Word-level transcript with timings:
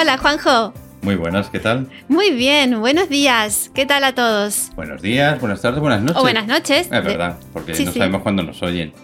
Hola, 0.00 0.16
Juanjo. 0.16 0.72
Muy 1.02 1.14
buenas, 1.16 1.50
¿qué 1.50 1.58
tal? 1.58 1.86
Muy 2.08 2.30
bien, 2.30 2.80
buenos 2.80 3.10
días. 3.10 3.70
¿Qué 3.74 3.84
tal 3.84 4.02
a 4.02 4.14
todos? 4.14 4.70
Buenos 4.74 5.02
días, 5.02 5.38
buenas 5.38 5.60
tardes, 5.60 5.78
buenas 5.78 6.00
noches. 6.00 6.16
O 6.16 6.22
buenas 6.22 6.46
noches. 6.46 6.86
Es 6.90 7.04
verdad, 7.04 7.36
porque 7.52 7.72
no 7.84 7.92
sabemos 7.92 8.22
cuándo 8.22 8.42
nos 8.42 8.62
oyen. 8.62 8.94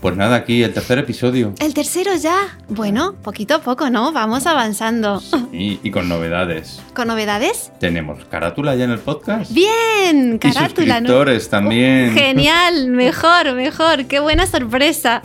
Pues 0.00 0.16
nada, 0.16 0.36
aquí 0.36 0.62
el 0.62 0.72
tercer 0.72 0.96
episodio. 1.00 1.52
El 1.60 1.74
tercero 1.74 2.14
ya. 2.14 2.56
Bueno, 2.70 3.16
poquito 3.22 3.56
a 3.56 3.58
poco, 3.58 3.90
¿no? 3.90 4.10
Vamos 4.12 4.46
avanzando. 4.46 5.20
Sí, 5.20 5.80
y 5.82 5.90
con 5.90 6.08
novedades. 6.08 6.80
¿Con 6.94 7.08
novedades? 7.08 7.70
Tenemos 7.78 8.24
carátula 8.24 8.74
ya 8.74 8.84
en 8.84 8.92
el 8.92 9.00
podcast. 9.00 9.52
Bien, 9.52 10.38
carátula. 10.38 10.86
Y 10.86 10.98
suscriptores 11.00 11.50
también. 11.50 12.14
genial, 12.14 12.86
mejor, 12.88 13.52
mejor. 13.52 14.06
Qué 14.06 14.18
buena 14.18 14.46
sorpresa. 14.46 15.20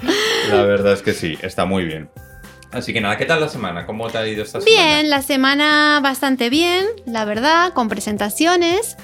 La 0.49 0.63
verdad 0.63 0.91
es 0.91 1.02
que 1.02 1.13
sí, 1.13 1.38
está 1.41 1.63
muy 1.63 1.85
bien. 1.85 2.10
Así 2.73 2.91
que 2.91 3.00
nada, 3.02 3.18
¿qué 3.18 3.26
tal 3.26 3.40
la 3.40 3.50
semana? 3.50 3.86
¿Cómo 3.86 4.09
te 4.09 4.18
ha 4.18 4.27
ido 4.27 4.44
esta 4.44 4.59
semana? 4.59 4.84
Bien, 4.84 5.09
la 5.09 5.22
semana 5.22 6.00
bastante 6.02 6.50
bien, 6.50 6.88
la 7.05 7.23
verdad, 7.23 7.72
con 7.73 7.88
presentaciones, 7.88 8.98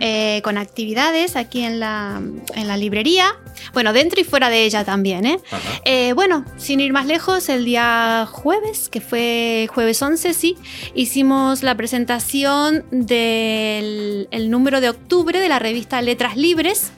eh, 0.00 0.40
con 0.42 0.56
actividades 0.56 1.36
aquí 1.36 1.62
en 1.62 1.78
la, 1.78 2.22
en 2.54 2.68
la, 2.68 2.76
librería. 2.78 3.34
Bueno, 3.74 3.92
dentro 3.92 4.18
y 4.18 4.24
fuera 4.24 4.48
de 4.48 4.64
ella 4.64 4.84
también, 4.84 5.26
¿eh? 5.26 5.38
¿eh? 5.84 6.14
Bueno, 6.14 6.46
sin 6.56 6.80
ir 6.80 6.94
más 6.94 7.04
lejos, 7.04 7.50
el 7.50 7.66
día 7.66 8.26
jueves, 8.30 8.88
que 8.88 9.02
fue 9.02 9.68
jueves 9.70 10.00
11, 10.00 10.32
sí, 10.32 10.56
hicimos 10.94 11.62
la 11.62 11.76
presentación 11.76 12.86
del 12.90 14.26
el 14.30 14.50
número 14.50 14.80
de 14.80 14.88
octubre 14.88 15.38
de 15.38 15.48
la 15.50 15.58
revista 15.58 16.00
Letras 16.00 16.38
Libres, 16.38 16.92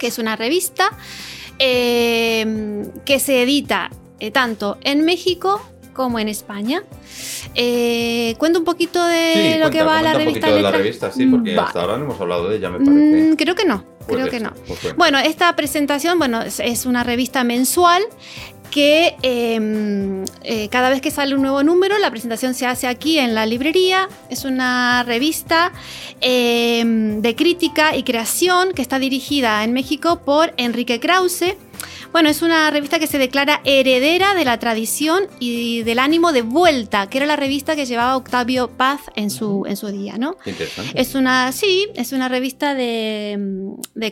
que 0.00 0.08
es 0.08 0.18
una 0.18 0.34
revista 0.34 0.90
eh, 1.60 2.84
que 3.04 3.20
se 3.20 3.42
edita 3.42 3.90
eh, 4.20 4.30
tanto 4.30 4.78
en 4.82 5.04
México 5.04 5.60
como 5.92 6.18
en 6.18 6.28
España. 6.28 6.82
Eh, 7.54 8.34
cuento 8.38 8.58
un 8.58 8.64
poquito 8.64 9.04
de 9.04 9.58
lo 9.58 9.70
que 9.70 9.82
va 9.82 10.00
la 10.02 10.14
revista. 10.14 10.46
Un 10.46 10.52
poquito 10.52 10.56
de 10.56 10.62
la 10.62 10.70
revista, 10.70 11.10
sí, 11.10 11.26
porque 11.26 11.58
hasta 11.58 11.80
ahora 11.82 11.98
no 11.98 12.04
hemos 12.04 12.20
hablado 12.20 12.48
de 12.48 12.56
ella, 12.56 12.70
me 12.70 12.78
parece. 12.78 13.32
Mm, 13.32 13.36
creo 13.36 13.54
que 13.54 13.64
no, 13.64 13.84
creo 14.06 14.28
que 14.28 14.40
no. 14.40 14.52
Pues 14.66 14.96
bueno. 14.96 15.18
esta 15.18 15.54
presentación, 15.56 16.18
bueno, 16.18 16.40
es, 16.42 16.86
una 16.86 17.04
revista 17.04 17.44
mensual 17.44 18.02
que 18.70 19.16
em, 19.22 20.24
eh, 20.44 20.68
cada 20.70 20.90
vez 20.90 21.00
que 21.00 21.10
sale 21.10 21.34
un 21.34 21.42
nuevo 21.42 21.62
número, 21.64 21.98
la 21.98 22.10
presentación 22.10 22.54
se 22.54 22.66
hace 22.66 22.86
aquí 22.86 23.18
en 23.18 23.34
la 23.34 23.44
librería. 23.44 24.08
Es 24.28 24.44
una 24.44 25.02
revista 25.02 25.72
em, 26.20 27.20
de 27.20 27.34
crítica 27.34 27.96
y 27.96 28.04
creación 28.04 28.72
que 28.72 28.82
está 28.82 28.98
dirigida 28.98 29.64
en 29.64 29.72
México 29.72 30.20
por 30.24 30.54
Enrique 30.56 31.00
Krause 31.00 31.56
bueno, 32.12 32.28
es 32.28 32.42
una 32.42 32.70
revista 32.70 32.98
que 32.98 33.06
se 33.06 33.18
declara 33.18 33.60
heredera 33.64 34.34
de 34.34 34.44
la 34.44 34.58
tradición 34.58 35.28
y 35.38 35.82
del 35.82 36.00
ánimo 36.00 36.32
de 36.32 36.42
vuelta, 36.42 37.08
que 37.08 37.18
era 37.18 37.26
la 37.26 37.36
revista 37.36 37.76
que 37.76 37.86
llevaba 37.86 38.16
Octavio 38.16 38.68
Paz 38.68 39.00
en 39.14 39.30
su, 39.30 39.64
en 39.66 39.76
su 39.76 39.88
día, 39.88 40.18
¿no? 40.18 40.36
Interesante. 40.44 41.00
Es 41.00 41.14
una, 41.14 41.52
sí, 41.52 41.86
es 41.94 42.12
una 42.12 42.28
revista 42.28 42.74
de, 42.74 43.38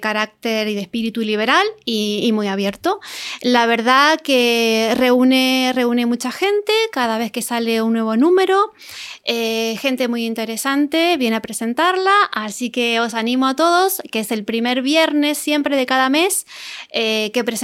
carácter 0.00 0.69
y 0.69 0.74
de 0.74 0.80
espíritu 0.80 1.22
liberal 1.22 1.66
y, 1.84 2.30
muy 2.33 2.46
abierto. 2.46 3.00
La 3.42 3.66
verdad 3.66 4.20
que 4.20 4.94
reúne, 4.96 5.72
reúne 5.74 6.06
mucha 6.06 6.30
gente 6.30 6.72
cada 6.92 7.19
vez 7.19 7.33
que 7.33 7.42
sale 7.42 7.83
un 7.83 7.94
nuevo 7.94 8.16
número. 8.16 8.72
Eh, 9.24 9.77
gente 9.80 10.08
muy 10.08 10.24
interesante 10.24 11.16
viene 11.16 11.36
a 11.36 11.42
presentarla, 11.42 12.14
así 12.33 12.70
que 12.70 13.00
os 13.00 13.14
animo 13.14 13.46
a 13.46 13.56
todos, 13.56 14.00
que 14.12 14.20
es 14.20 14.30
el 14.30 14.44
primer 14.44 14.83
viernes 14.83 15.36
siempre 15.36 15.77
de 15.77 15.84
cada 15.84 16.08
mes 16.08 16.46
eh, 16.92 17.30
que 17.34 17.44
presentamos 17.44 17.58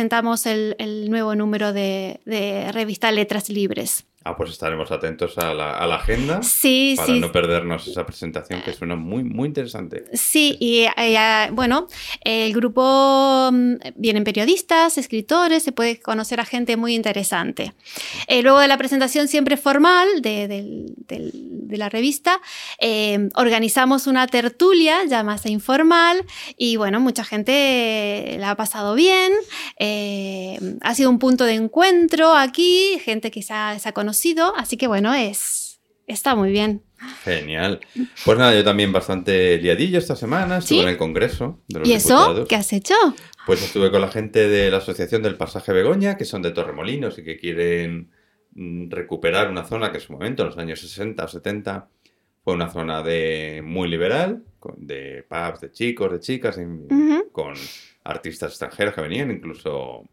el, 0.47 1.11
nuevo 1.11 1.35
número 1.35 1.73
de, 1.73 2.21
de 2.25 2.71
revista 2.73 3.11
Letras 3.13 3.49
Libres. 3.49 4.05
Ah, 4.27 4.39
pues 4.39 4.53
estaremos 4.53 4.91
atentos 4.91 5.37
a 5.37 5.53
la, 5.53 5.95
agenda 5.95 6.43
sí, 6.43 6.95
para 6.97 7.13
no 7.13 7.31
perdernos 7.31 7.87
esa 7.87 8.07
presentación 8.07 8.63
que 8.63 8.73
suena 8.73 8.97
muy, 8.97 9.23
muy 9.23 9.49
interesante. 9.49 10.05
Sí, 10.15 10.57
y 10.59 10.87
eh, 10.97 11.51
bueno, 11.53 11.89
el 12.23 12.55
grupo 12.55 13.51
mm, 13.53 13.75
vienen 13.97 14.25
periodistas, 14.25 14.97
escritores, 14.97 15.63
se 15.63 15.73
puede 15.73 16.01
conocer 16.01 16.41
a 16.41 16.47
gente 16.47 16.79
muy 16.79 16.95
interesante. 16.95 17.75
Eh, 18.27 18.41
luego 18.41 18.61
de 18.61 18.69
la 18.69 18.79
presentación 18.79 19.29
siempre 19.29 19.59
formal 19.59 20.09
de, 20.23 20.87
la 21.69 21.91
revista, 21.91 22.41
eh, 22.79 23.29
organizamos 23.35 24.07
una 24.07 24.27
tertulia 24.27 25.05
ya 25.05 25.23
más 25.23 25.45
informal 25.45 26.25
y 26.57 26.77
bueno, 26.77 26.99
mucha 26.99 27.25
gente 27.25 28.37
la 28.39 28.53
ha 28.53 28.57
pasado 28.57 28.95
bien. 28.95 29.33
ha 30.81 30.95
sido 30.95 31.11
un 31.11 31.19
punto 31.19 31.45
de 31.45 31.55
encuentro 31.55 32.33
aquí, 32.33 32.99
gente 33.05 33.31
que 33.31 33.43
se 33.43 33.53
ha, 33.53 33.79
se 33.79 33.91
ha 33.91 33.93
conocido 33.93 34.14
así 34.57 34.77
que 34.77 34.87
bueno, 34.87 35.13
es 35.15 35.65
está 36.07 36.35
muy 36.35 36.51
bien. 36.51 36.83
Genial. 37.23 37.81
Pues 38.25 38.39
nada, 38.39 38.55
yo 38.55 38.65
también 38.65 38.93
bastante 38.93 39.59
liadillo 39.59 39.99
esta 39.99 40.17
semana, 40.17 40.59
estuve 40.59 40.83
en 40.83 40.89
el 40.89 40.97
Congreso 40.97 41.61
de 41.69 41.81
los 41.81 41.89
¿Y 41.89 41.93
eso? 41.93 42.47
¿Qué 42.49 42.57
has 42.57 42.73
hecho? 42.73 42.95
Pues 43.47 43.63
estuve 43.63 43.91
con 43.91 44.01
la 44.01 44.09
gente 44.09 44.49
de 44.49 44.71
la 44.71 44.79
Asociación 44.79 45.23
del 45.23 45.37
Pasaje 45.37 45.73
Begoña, 45.73 46.17
que 46.17 46.25
son 46.25 46.43
de 46.43 46.51
Torremolinos 46.51 47.19
y 47.19 47.25
que 47.25 47.37
quieren 47.37 48.11
mm, 48.55 48.91
recuperar 48.91 49.51
una 49.51 49.65
zona 49.65 49.91
que 49.91 49.99
en 49.99 50.03
su 50.03 50.13
momento, 50.13 50.43
en 50.43 50.49
los 50.49 50.59
años 50.59 50.81
60 50.81 51.25
o 51.25 51.29
70, 51.29 51.89
fue 52.43 52.55
una 52.55 52.71
zona 52.71 53.03
de 53.03 53.63
muy 53.65 53.89
liberal, 53.89 54.45
de 54.77 55.25
pubs, 55.29 55.61
de 55.61 55.73
chicos, 55.73 56.13
de 56.13 56.21
chicas, 56.21 56.59
con 57.33 57.55
artistas 58.05 58.53
extranjeros 58.53 58.95
que 58.95 59.01
venían, 59.01 59.31
incluso 59.31 60.05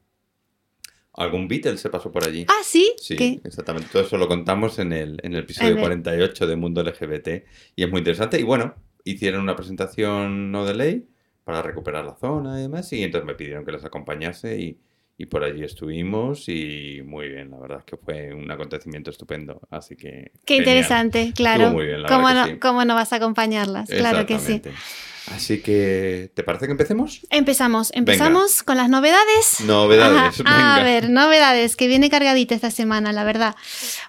Algún 1.13 1.47
Beatles 1.47 1.81
se 1.81 1.89
pasó 1.89 2.11
por 2.11 2.25
allí. 2.25 2.45
Ah, 2.47 2.61
sí. 2.63 2.93
Sí, 2.97 3.41
exactamente. 3.43 3.89
Todo 3.91 4.03
eso 4.03 4.17
lo 4.17 4.27
contamos 4.27 4.79
en 4.79 4.93
el, 4.93 5.19
en 5.23 5.33
el 5.33 5.39
episodio 5.39 5.77
48 5.79 6.47
de 6.47 6.55
Mundo 6.55 6.83
LGBT 6.83 7.27
y 7.75 7.83
es 7.83 7.89
muy 7.89 7.99
interesante. 7.99 8.39
Y 8.39 8.43
bueno, 8.43 8.75
hicieron 9.03 9.41
una 9.41 9.55
presentación 9.55 10.51
no 10.51 10.65
de 10.65 10.73
ley 10.73 11.07
para 11.43 11.61
recuperar 11.61 12.05
la 12.05 12.15
zona 12.15 12.59
y 12.59 12.63
demás. 12.63 12.91
Y 12.93 13.03
entonces 13.03 13.25
me 13.25 13.35
pidieron 13.35 13.65
que 13.65 13.73
les 13.73 13.83
acompañase 13.83 14.59
y, 14.59 14.79
y 15.21 15.27
por 15.27 15.43
allí 15.43 15.63
estuvimos 15.63 16.49
y 16.49 17.03
muy 17.05 17.29
bien, 17.29 17.51
la 17.51 17.59
verdad 17.59 17.77
es 17.79 17.85
que 17.85 17.95
fue 17.95 18.33
un 18.33 18.49
acontecimiento 18.49 19.11
estupendo, 19.11 19.61
así 19.69 19.95
que... 19.95 20.31
Qué 20.45 20.55
interesante, 20.55 21.31
claro. 21.35 21.69
Muy 21.69 21.85
bien, 21.85 22.01
¿Cómo, 22.07 22.31
no, 22.31 22.59
¿Cómo 22.59 22.85
no 22.85 22.95
vas 22.95 23.13
a 23.13 23.17
acompañarlas? 23.17 23.87
Claro 23.87 24.25
que 24.25 24.39
sí. 24.39 24.63
Así 25.27 25.61
que, 25.61 26.31
¿te 26.33 26.41
parece 26.41 26.65
que 26.65 26.71
empecemos? 26.71 27.21
Empezamos, 27.29 27.91
empezamos 27.93 28.63
con 28.63 28.77
las 28.77 28.89
novedades. 28.89 29.61
Novedades. 29.63 30.41
A 30.43 30.81
ver, 30.83 31.11
novedades, 31.11 31.75
que 31.75 31.87
viene 31.87 32.09
cargadita 32.09 32.55
esta 32.55 32.71
semana, 32.71 33.13
la 33.13 33.23
verdad. 33.23 33.55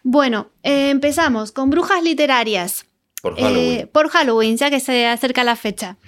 Bueno, 0.03 0.49
eh, 0.62 0.89
empezamos 0.89 1.53
con 1.53 1.69
brujas 1.69 2.03
literarias. 2.03 2.87
Por 3.21 3.37
Halloween. 3.37 3.81
Eh, 3.81 3.87
por 3.87 4.09
Halloween, 4.09 4.56
ya 4.56 4.71
que 4.71 4.81
se 4.81 5.06
acerca 5.06 5.44
la 5.44 5.56
fecha. 5.56 5.99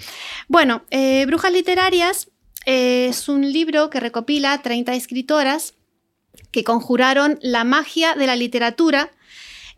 Bueno, 0.48 0.82
eh, 0.90 1.26
brujas 1.26 1.52
literarias 1.52 2.30
es 2.66 3.28
un 3.28 3.52
libro 3.52 3.90
que 3.90 4.00
recopila 4.00 4.60
30 4.62 4.94
escritoras 4.94 5.74
que 6.50 6.64
conjuraron 6.64 7.38
la 7.42 7.64
magia 7.64 8.14
de 8.14 8.26
la 8.26 8.36
literatura 8.36 9.10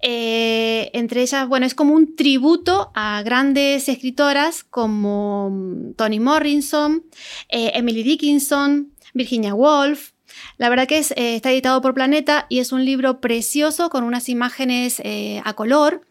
eh, 0.03 0.91
entre 0.93 1.23
ellas, 1.23 1.49
bueno, 1.49 1.67
es 1.67 1.75
como 1.75 1.95
un 1.95 2.17
tributo 2.17 2.91
a 2.95 3.23
grandes 3.23 3.89
escritoras 3.89 4.63
como 4.65 5.51
mm, 5.51 5.95
Toni 5.95 6.21
Morrison, 6.21 7.05
eh, 7.49 7.73
Emily 7.75 8.03
Dickinson, 8.03 8.93
Virginia 9.15 9.55
Woolf. 9.55 10.13
La 10.59 10.69
verdad 10.69 10.87
que 10.87 10.99
eh, 10.99 11.37
está 11.37 11.51
editado 11.51 11.81
por 11.81 11.95
Planeta 11.95 12.47
y 12.49 12.59
es 12.59 12.73
un 12.73 12.85
libro 12.85 13.21
precioso 13.21 13.89
con 13.89 14.05
unas 14.05 14.29
imágenes 14.29 15.01
a 15.45 15.53
color. 15.55 16.03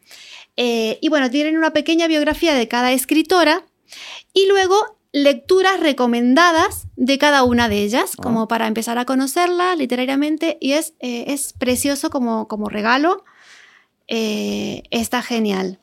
y 0.57 1.09
bueno, 1.09 1.29
tienen 1.29 1.57
una 1.57 1.71
pequeña 1.71 2.07
biografía 2.07 2.53
de 2.55 2.67
cada 2.67 2.91
escritora 2.93 3.65
y 4.33 4.47
luego 4.47 4.94
lecturas 5.15 5.79
recomendadas 5.79 6.87
de 6.97 7.17
cada 7.17 7.45
una 7.45 7.69
de 7.69 7.83
ellas, 7.83 8.15
ah. 8.17 8.21
como 8.21 8.49
para 8.49 8.67
empezar 8.67 8.97
a 8.97 9.05
conocerla 9.05 9.73
literariamente 9.77 10.57
y 10.59 10.73
es, 10.73 10.93
es 10.99 11.53
precioso 11.53 12.09
como, 12.09 12.49
como 12.49 12.67
regalo. 12.67 13.23
Eh, 14.09 14.83
está 14.91 15.21
genial. 15.21 15.79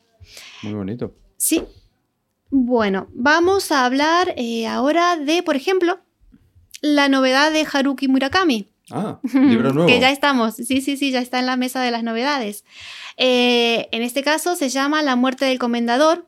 Muy 0.61 0.73
bonito. 0.73 1.15
Sí. 1.37 1.63
Bueno, 2.51 3.07
vamos 3.15 3.71
a 3.71 3.85
hablar 3.85 4.35
eh, 4.37 4.67
ahora 4.67 5.17
de, 5.17 5.41
por 5.41 5.55
ejemplo, 5.55 5.99
la 6.81 7.09
novedad 7.09 7.51
de 7.51 7.65
Haruki 7.65 8.07
Murakami. 8.07 8.69
Ah, 8.91 9.19
libro 9.33 9.73
nuevo. 9.73 9.87
que 9.87 9.99
ya 9.99 10.11
estamos, 10.11 10.57
sí, 10.57 10.81
sí, 10.81 10.95
sí, 10.95 11.09
ya 11.09 11.21
está 11.21 11.39
en 11.39 11.47
la 11.47 11.57
mesa 11.57 11.81
de 11.81 11.89
las 11.89 12.03
novedades. 12.03 12.65
Eh, 13.17 13.89
en 13.91 14.03
este 14.03 14.21
caso 14.21 14.55
se 14.55 14.69
llama 14.69 15.01
La 15.01 15.15
muerte 15.15 15.45
del 15.45 15.57
comendador. 15.57 16.27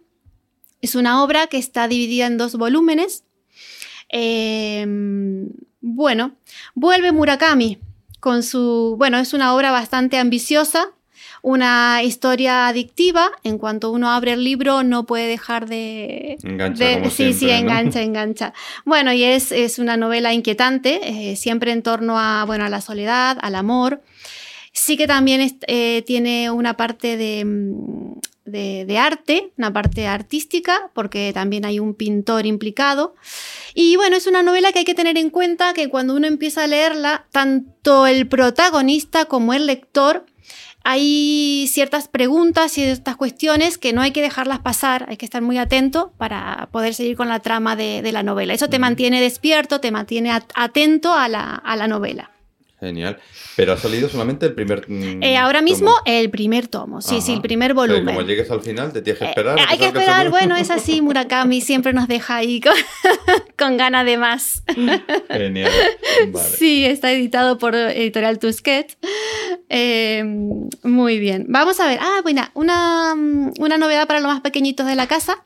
Es 0.81 0.95
una 0.95 1.24
obra 1.24 1.48
que 1.48 1.57
está 1.57 1.88
dividida 1.88 2.27
en 2.27 2.38
dos 2.38 2.56
volúmenes. 2.56 3.24
bueno, 5.81 6.36
vuelve 6.74 7.12
Murakami 7.12 7.80
con 8.19 8.44
su, 8.44 8.95
bueno, 8.98 9.18
es 9.19 9.33
una 9.33 9.54
obra 9.56 9.72
bastante 9.72 10.18
ambiciosa, 10.18 10.92
una 11.42 12.01
historia 12.04 12.68
adictiva. 12.68 13.31
En 13.44 13.57
cuanto 13.57 13.92
uno 13.92 14.10
abre 14.10 14.33
el 14.33 14.44
libro, 14.44 14.83
no 14.83 15.06
puede 15.06 15.27
dejar 15.27 15.68
de. 15.68 16.38
Engancha. 16.44 17.10
sí, 17.12 17.33
sí, 17.33 17.45
engancha, 17.51 18.01
engancha. 18.01 18.54
Bueno, 18.83 19.13
y 19.13 19.24
es, 19.24 19.51
es 19.51 19.77
una 19.80 19.95
novela 19.98 20.33
inquietante, 20.33 21.31
eh, 21.31 21.36
siempre 21.36 21.72
en 21.72 21.83
torno 21.83 22.18
a, 22.19 22.45
bueno, 22.45 22.66
a 22.66 22.69
la 22.69 22.81
soledad, 22.81 23.38
al 23.42 23.56
amor. 23.56 24.01
Sí 24.74 24.98
que 24.98 25.07
también 25.07 25.39
es- 25.42 25.56
eh, 25.68 26.04
tiene 26.06 26.50
una 26.51 26.75
parte 26.75 27.16
de, 27.18 27.45
mm, 27.45 28.19
de- 28.45 28.86
de 28.86 28.97
arte, 28.97 29.51
una 29.57 29.74
parte 29.74 30.07
artística, 30.07 30.89
porque 30.94 31.31
también 31.33 31.65
hay 31.65 31.80
un 31.80 31.94
pintor 31.94 32.45
implicado. 32.45 33.15
Y 33.74 33.95
bueno, 33.95 34.15
es 34.15 34.27
una 34.27 34.44
novela 34.44 34.71
que 34.71 34.80
hay 34.80 34.86
que 34.86 34.95
tener 34.95 35.18
en 35.18 35.30
cuenta 35.30 35.74
que 35.74 35.89
cuando 35.89 36.15
uno 36.15 36.27
empieza 36.27 36.63
a 36.63 36.68
leerla, 36.68 37.25
tanto 37.31 38.07
el 38.07 38.27
protagonista 38.27 39.25
como 39.25 39.53
el 39.53 39.65
lector, 39.65 40.25
hay 40.88 41.68
ciertas 41.68 42.07
preguntas, 42.07 42.71
ciertas 42.71 43.15
cuestiones 43.15 43.80
que 43.80 43.92
no 43.92 44.01
hay 44.01 44.12
que 44.12 44.21
dejarlas 44.21 44.59
pasar, 44.59 45.07
hay 45.09 45.18
que 45.18 45.25
estar 45.25 45.41
muy 45.41 45.57
atento 45.57 46.13
para 46.19 46.69
poder 46.71 46.94
seguir 46.94 47.18
con 47.18 47.27
la 47.27 47.39
trama 47.39 47.75
de, 47.75 48.03
de 48.03 48.12
la 48.12 48.21
novela. 48.21 48.53
Eso 48.53 48.69
te 48.69 48.77
mantiene 48.77 49.19
despierto, 49.19 49.81
te 49.81 49.89
mantiene 49.89 50.30
at- 50.31 50.51
atento 50.53 51.13
a 51.13 51.27
la, 51.27 51.56
a 51.56 51.75
la 51.75 51.88
novela. 51.88 52.30
Genial. 52.80 53.18
Pero 53.56 53.72
ha 53.74 53.77
salido 53.77 54.10
solamente 54.10 54.45
el 54.48 54.54
primer. 54.54 54.89
mm, 54.89 55.24
Eh, 55.24 55.38
ahora 55.38 55.60
tomo. 55.60 55.69
mismo 55.72 55.94
el 56.06 56.30
primer 56.30 56.68
tomo, 56.68 57.01
sí, 57.01 57.22
sí, 57.22 57.33
el 57.33 57.42
primer 57.42 57.72
O 57.72 57.75
sea, 57.75 57.81
volumen. 57.88 58.06
como 58.16 58.22
llegues 58.27 58.51
al 58.51 58.62
final, 58.62 58.92
te 58.92 59.01
tienes 59.01 59.18
que 59.19 59.25
Eh, 59.25 59.30
esperar. 59.30 59.57
eh, 59.57 59.62
hay 59.68 59.77
que 59.77 59.86
esperar, 59.86 60.30
bueno, 60.30 60.56
es 60.57 60.69
así, 60.69 61.01
Murakami 61.01 61.62
siempre 61.62 61.94
nos 61.94 62.07
deja 62.10 62.36
ahí 62.36 62.60
con, 62.60 62.74
con 63.57 63.77
ganas 63.77 64.06
de 64.06 64.18
más. 64.18 64.62
Genial. 65.30 65.72
Vale. 66.31 66.50
Sí, 66.57 66.83
está 66.86 67.12
editado 67.13 67.57
por 67.57 67.75
Editorial 67.75 68.39
Tusquets. 68.39 68.98
Eh, 69.69 70.24
muy 70.83 71.18
bien. 71.19 71.45
Vamos 71.48 71.80
a 71.80 71.88
ver. 71.88 72.00
Ah, 72.01 72.19
bueno, 72.24 72.44
una, 72.56 73.13
una 73.57 73.77
novedad 73.77 74.06
para 74.06 74.19
los 74.19 74.31
más 74.31 74.42
pequeñitos 74.42 74.86
de 74.86 74.95
la 74.95 75.07
casa. 75.07 75.44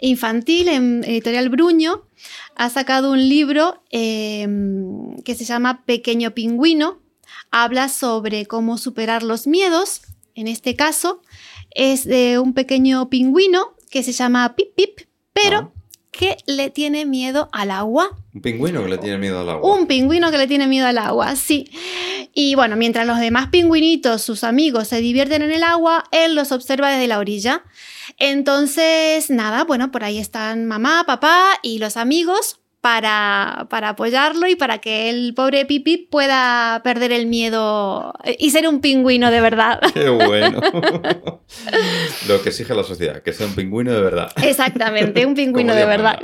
Infantil 0.00 0.68
en 0.68 1.04
Editorial 1.04 1.48
Bruño 1.48 2.04
ha 2.54 2.70
sacado 2.70 3.12
un 3.12 3.28
libro 3.28 3.82
eh, 3.90 4.46
que 5.24 5.34
se 5.34 5.44
llama 5.44 5.84
Pequeño 5.84 6.32
Pingüino. 6.32 6.98
Habla 7.50 7.88
sobre 7.88 8.46
cómo 8.46 8.78
superar 8.78 9.22
los 9.22 9.46
miedos. 9.46 10.02
En 10.34 10.48
este 10.48 10.76
caso 10.76 11.22
es 11.70 12.04
de 12.04 12.38
un 12.38 12.54
pequeño 12.54 13.08
pingüino 13.10 13.74
que 13.90 14.02
se 14.02 14.12
llama 14.12 14.54
Pip 14.56 14.74
Pip, 14.74 15.00
pero 15.32 15.72
que 16.18 16.36
le 16.46 16.68
tiene 16.68 17.06
miedo 17.06 17.48
al 17.52 17.70
agua. 17.70 18.10
un 18.34 18.42
pingüino 18.42 18.82
que 18.82 18.88
le 18.88 18.98
tiene 18.98 19.18
miedo 19.18 19.38
al 19.40 19.50
agua. 19.50 19.72
Un 19.72 19.86
pingüino 19.86 20.32
que 20.32 20.38
le 20.38 20.48
tiene 20.48 20.66
miedo 20.66 20.88
al 20.88 20.98
agua, 20.98 21.36
sí. 21.36 21.70
Y 22.34 22.56
bueno, 22.56 22.74
mientras 22.74 23.06
los 23.06 23.20
demás 23.20 23.50
pingüinitos, 23.50 24.20
sus 24.20 24.42
amigos, 24.42 24.88
se 24.88 25.00
divierten 25.00 25.42
en 25.42 25.52
el 25.52 25.62
agua, 25.62 26.02
él 26.10 26.34
los 26.34 26.50
observa 26.50 26.90
desde 26.90 27.06
la 27.06 27.20
orilla. 27.20 27.62
Entonces, 28.18 29.30
nada, 29.30 29.62
bueno, 29.62 29.92
por 29.92 30.02
ahí 30.02 30.18
están 30.18 30.66
mamá, 30.66 31.04
papá 31.06 31.52
y 31.62 31.78
los 31.78 31.96
amigos 31.96 32.58
para, 32.80 33.66
para 33.70 33.90
apoyarlo 33.90 34.46
y 34.46 34.54
para 34.54 34.78
que 34.78 35.10
el 35.10 35.34
pobre 35.34 35.64
Pipi 35.66 35.96
pueda 36.10 36.80
perder 36.84 37.12
el 37.12 37.26
miedo 37.26 38.14
y 38.38 38.50
ser 38.50 38.68
un 38.68 38.80
pingüino 38.80 39.30
de 39.30 39.40
verdad. 39.40 39.80
Qué 39.94 40.08
bueno. 40.08 40.60
Lo 42.28 42.42
que 42.42 42.50
exige 42.50 42.74
la 42.74 42.84
sociedad, 42.84 43.22
que 43.22 43.32
sea 43.32 43.46
un 43.46 43.54
pingüino 43.54 43.92
de 43.92 44.00
verdad. 44.00 44.30
Exactamente, 44.42 45.24
un 45.26 45.34
pingüino 45.34 45.74
de 45.74 45.84
verdad. 45.86 46.20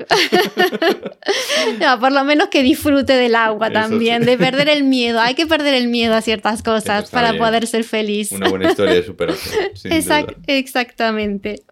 No, 1.80 1.98
por 1.98 2.12
lo 2.12 2.24
menos 2.24 2.48
que 2.48 2.62
disfrute 2.62 3.14
del 3.14 3.34
agua 3.34 3.68
Eso 3.68 3.74
también, 3.74 4.20
sí. 4.22 4.26
de 4.30 4.38
perder 4.38 4.68
el 4.68 4.84
miedo. 4.84 5.20
Hay 5.20 5.34
que 5.34 5.46
perder 5.46 5.74
el 5.74 5.88
miedo 5.88 6.14
a 6.14 6.20
ciertas 6.20 6.62
cosas 6.62 7.10
para 7.10 7.32
bien. 7.32 7.42
poder 7.42 7.66
ser 7.66 7.84
feliz. 7.84 8.32
Una 8.32 8.48
buena 8.48 8.68
historia 8.70 8.94
de 8.94 9.02
superación. 9.04 9.54
sin 9.74 9.92
Exact- 9.92 10.26
duda. 10.36 10.44
exactamente. 10.46 11.62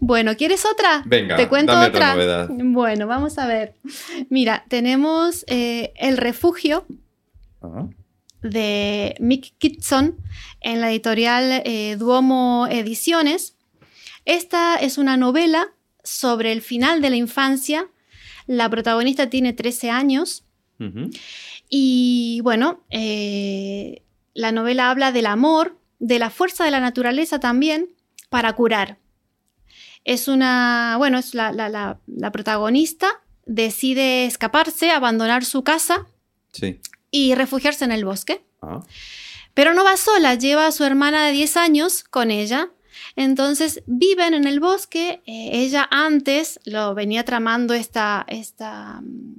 Bueno, 0.00 0.34
¿quieres 0.36 0.64
otra? 0.64 1.02
Venga, 1.04 1.36
Te 1.36 1.48
cuento 1.48 1.72
dame 1.72 1.86
otra. 1.88 1.98
otra 2.12 2.14
novedad. 2.14 2.48
Bueno, 2.50 3.06
vamos 3.06 3.38
a 3.38 3.46
ver. 3.46 3.74
Mira, 4.28 4.64
tenemos 4.68 5.44
eh, 5.48 5.92
El 5.96 6.16
Refugio 6.16 6.86
de 8.42 9.14
Mick 9.20 9.54
Kitson 9.58 10.16
en 10.60 10.80
la 10.80 10.90
editorial 10.90 11.62
eh, 11.64 11.96
Duomo 11.98 12.66
Ediciones. 12.70 13.56
Esta 14.24 14.76
es 14.76 14.98
una 14.98 15.16
novela 15.16 15.68
sobre 16.02 16.52
el 16.52 16.62
final 16.62 17.00
de 17.00 17.10
la 17.10 17.16
infancia. 17.16 17.88
La 18.46 18.68
protagonista 18.68 19.30
tiene 19.30 19.52
13 19.52 19.90
años 19.90 20.44
y 21.68 22.40
bueno, 22.42 22.82
eh, 22.90 24.02
la 24.34 24.50
novela 24.50 24.90
habla 24.90 25.12
del 25.12 25.26
amor, 25.26 25.78
de 26.00 26.18
la 26.18 26.30
fuerza 26.30 26.64
de 26.64 26.72
la 26.72 26.80
naturaleza 26.80 27.38
también 27.38 27.90
para 28.30 28.52
curar. 28.54 28.98
Es 30.04 30.26
una, 30.26 30.96
bueno, 30.98 31.18
es 31.18 31.34
la, 31.34 31.52
la- 31.52 31.68
la- 31.68 32.00
la 32.08 32.32
protagonista, 32.32 33.21
decide 33.46 34.26
escaparse, 34.26 34.90
abandonar 34.90 35.44
su 35.44 35.62
casa 35.64 36.06
Sí. 36.52 36.80
y 37.10 37.34
refugiarse 37.34 37.84
en 37.84 37.92
el 37.92 38.04
bosque. 38.04 38.44
Ah, 38.62 38.80
Pero 39.54 39.74
no 39.74 39.84
va 39.84 39.96
sola, 39.96 40.34
lleva 40.34 40.66
a 40.66 40.72
su 40.72 40.84
hermana 40.84 41.26
de 41.26 41.32
10 41.32 41.56
años 41.58 42.04
con 42.04 42.30
ella. 42.30 42.70
Entonces 43.16 43.82
viven 43.86 44.32
en 44.34 44.46
el 44.46 44.60
bosque. 44.60 45.22
eh, 45.26 45.50
ella 45.52 45.86
antes 45.90 46.58
lo 46.64 46.94
venía 46.94 47.24
tramando 47.24 47.74
esta, 47.74 48.24
esta, 48.28 49.00
mm, 49.02 49.34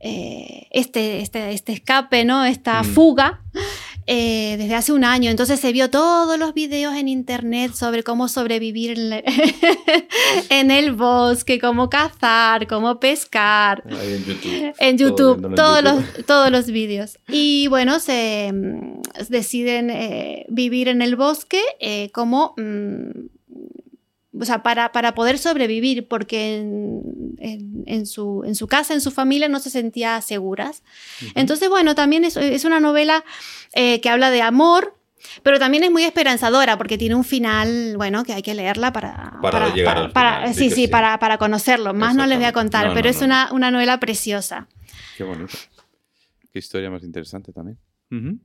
eh, 0.00 0.66
este, 0.70 1.20
este, 1.20 1.52
este 1.52 1.72
escape, 1.72 2.24
¿no? 2.24 2.44
Esta 2.44 2.82
Mm. 2.82 2.86
fuga. 2.94 3.40
Eh, 4.06 4.56
desde 4.58 4.74
hace 4.74 4.92
un 4.92 5.04
año, 5.04 5.30
entonces 5.30 5.58
se 5.60 5.72
vio 5.72 5.88
todos 5.90 6.38
los 6.38 6.52
videos 6.54 6.94
en 6.94 7.08
internet 7.08 7.72
sobre 7.74 8.02
cómo 8.02 8.28
sobrevivir 8.28 8.92
en, 8.98 9.10
la- 9.10 9.22
en 10.50 10.70
el 10.70 10.92
bosque, 10.92 11.58
cómo 11.58 11.88
cazar, 11.88 12.66
cómo 12.66 13.00
pescar, 13.00 13.82
ahí 13.86 14.14
en 14.14 14.24
YouTube. 14.24 14.74
en 14.78 14.96
Todo 14.96 15.08
YouTube, 15.08 15.46
en 15.46 15.54
todos, 15.54 15.82
YouTube. 15.84 16.04
Los, 16.16 16.26
todos 16.26 16.50
los 16.50 16.66
vídeos. 16.66 17.18
Y 17.28 17.66
bueno, 17.68 17.98
se 18.00 18.50
mm, 18.52 19.00
deciden 19.28 19.90
eh, 19.90 20.46
vivir 20.48 20.88
en 20.88 21.02
el 21.02 21.16
bosque 21.16 21.62
eh, 21.80 22.10
como... 22.12 22.54
mm, 22.56 23.33
o 24.38 24.44
sea, 24.44 24.62
para, 24.62 24.90
para 24.92 25.14
poder 25.14 25.38
sobrevivir, 25.38 26.08
porque 26.08 26.56
en, 26.58 27.02
en- 27.38 27.84
en 27.86 28.06
su, 28.06 28.42
en 28.44 28.54
su 28.54 28.66
casa, 28.66 28.94
en 28.94 29.00
su 29.00 29.10
familia, 29.10 29.48
no 29.48 29.60
se 29.60 29.70
sentía 29.70 30.20
seguras. 30.20 30.82
Entonces, 31.34 31.68
bueno, 31.68 31.94
también 31.94 32.24
es, 32.24 32.36
es 32.36 32.64
una 32.64 32.80
novela 32.80 33.24
eh, 33.74 34.00
que 34.00 34.08
habla 34.10 34.30
de 34.30 34.42
amor, 34.42 34.96
pero 35.42 35.58
también 35.58 35.84
es 35.84 35.90
muy 35.90 36.04
esperanzadora, 36.04 36.76
porque 36.76 36.98
tiene 36.98 37.14
un 37.14 37.24
final, 37.24 37.94
bueno, 37.96 38.24
que 38.24 38.32
hay 38.34 38.42
que 38.42 38.54
leerla 38.54 38.92
para... 38.92 39.38
Para 39.40 39.72
llegar 39.74 39.96
al 39.96 40.12
para- 40.12 40.36
final, 40.40 40.54
sí, 40.54 40.68
sí, 40.70 40.74
sí. 40.82 40.88
Para, 40.88 41.18
para 41.18 41.38
conocerlo. 41.38 41.94
Más 41.94 42.14
no 42.14 42.26
les 42.26 42.36
voy 42.38 42.46
a 42.46 42.52
contar, 42.52 42.88
No, 42.88 42.94
pero 42.94 43.04
no, 43.04 43.10
es 43.10 43.20
no. 43.20 43.24
Una, 43.26 43.48
una 43.52 43.70
novela 43.70 43.98
preciosa. 44.00 44.68
Qué 45.16 45.24
bonito. 45.24 45.54
Qué 46.52 46.58
historia 46.58 46.90
más 46.90 47.02
interesante 47.02 47.52
también. 47.52 47.78
Ujú. 48.10 48.38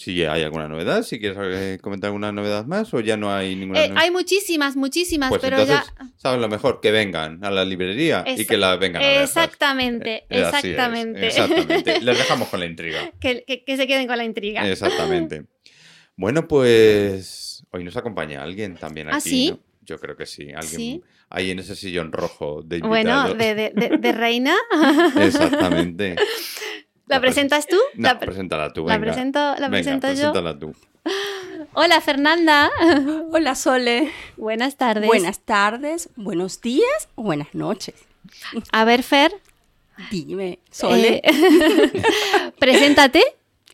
Si 0.00 0.24
hay 0.24 0.44
alguna 0.44 0.68
novedad, 0.68 1.02
si 1.02 1.18
quieres 1.18 1.36
eh, 1.40 1.78
comentar 1.82 2.06
alguna 2.08 2.30
novedad 2.30 2.64
más 2.66 2.94
o 2.94 3.00
ya 3.00 3.16
no 3.16 3.34
hay 3.34 3.56
ninguna 3.56 3.82
Eh, 3.82 3.88
novedad. 3.88 4.04
hay 4.04 4.12
muchísimas, 4.12 4.76
muchísimas, 4.76 5.28
Pues 5.28 5.40
pero 5.42 5.58
entonces, 5.58 5.92
ya... 5.98 6.06
saben 6.16 6.40
lo 6.40 6.48
mejor, 6.48 6.78
que 6.80 6.92
vengan 6.92 7.44
a 7.44 7.50
la 7.50 7.64
librería 7.64 8.24
y 8.24 8.44
que 8.44 8.56
la 8.56 8.76
vengan 8.76 9.02
a 9.02 9.06
ver. 9.08 9.22
Exactamente, 9.22 10.24
Eh, 10.30 10.44
así 10.44 10.68
es, 10.68 10.74
exactamente. 10.74 11.26
exactamente. 11.26 12.00
Les 12.00 12.16
dejamos 12.18 12.48
con 12.48 12.60
la 12.60 12.66
intriga. 12.66 13.10
que, 13.18 13.42
que- 13.44 13.64
que 13.64 13.76
se 13.76 13.88
queden 13.88 14.06
con 14.06 14.16
la 14.18 14.24
intriga. 14.24 14.68
Exactamente. 14.70 15.46
Bueno, 16.14 16.46
pues 16.46 17.64
hoy 17.72 17.82
nos 17.82 17.96
acompaña 17.96 18.40
alguien 18.44 18.76
también 18.76 19.08
aquí. 19.08 19.16
¿Ah, 19.16 19.20
sí? 19.20 19.50
¿no? 19.50 19.58
Yo 19.82 19.98
creo 19.98 20.16
que 20.16 20.26
sí. 20.26 20.52
Alguien 20.54 20.76
Sí. 20.76 21.02
ahí 21.28 21.50
en 21.50 21.58
ese 21.58 21.74
sillón 21.74 22.12
rojo 22.12 22.62
de 22.62 22.78
Bueno, 22.78 23.26
invitados. 23.28 23.38
de, 23.38 23.54
de- 23.56 23.72
de- 23.88 23.96
de 23.98 24.12
reina. 24.12 24.54
Exactamente. 25.16 26.14
¿La 27.08 27.16
La 27.16 27.20
pre- 27.20 27.30
presentas 27.30 27.66
tú? 27.66 27.76
No, 27.94 28.08
La 28.08 28.18
pre- 28.18 28.26
preséntala 28.26 28.72
tú, 28.72 28.86
la 28.86 28.98
presento, 29.00 29.38
la 29.38 29.54
Venga, 29.54 29.70
presento 29.70 30.06
yo. 30.08 30.14
preséntala 30.32 30.58
tú. 30.58 30.74
Hola, 31.74 32.00
Fernanda. 32.00 32.70
Hola 33.32 33.54
Sole. 33.54 34.10
Buenas 34.36 34.76
tardes. 34.76 35.06
Buenas 35.06 35.40
tardes, 35.40 36.10
buenos 36.16 36.60
días 36.60 37.08
o 37.14 37.22
buenas 37.22 37.54
noches. 37.54 37.94
A 38.72 38.84
ver, 38.84 39.02
Fer. 39.02 39.32
Dime, 40.10 40.58
Sole. 40.70 41.22
eh, 41.24 42.52
preséntate. 42.58 43.22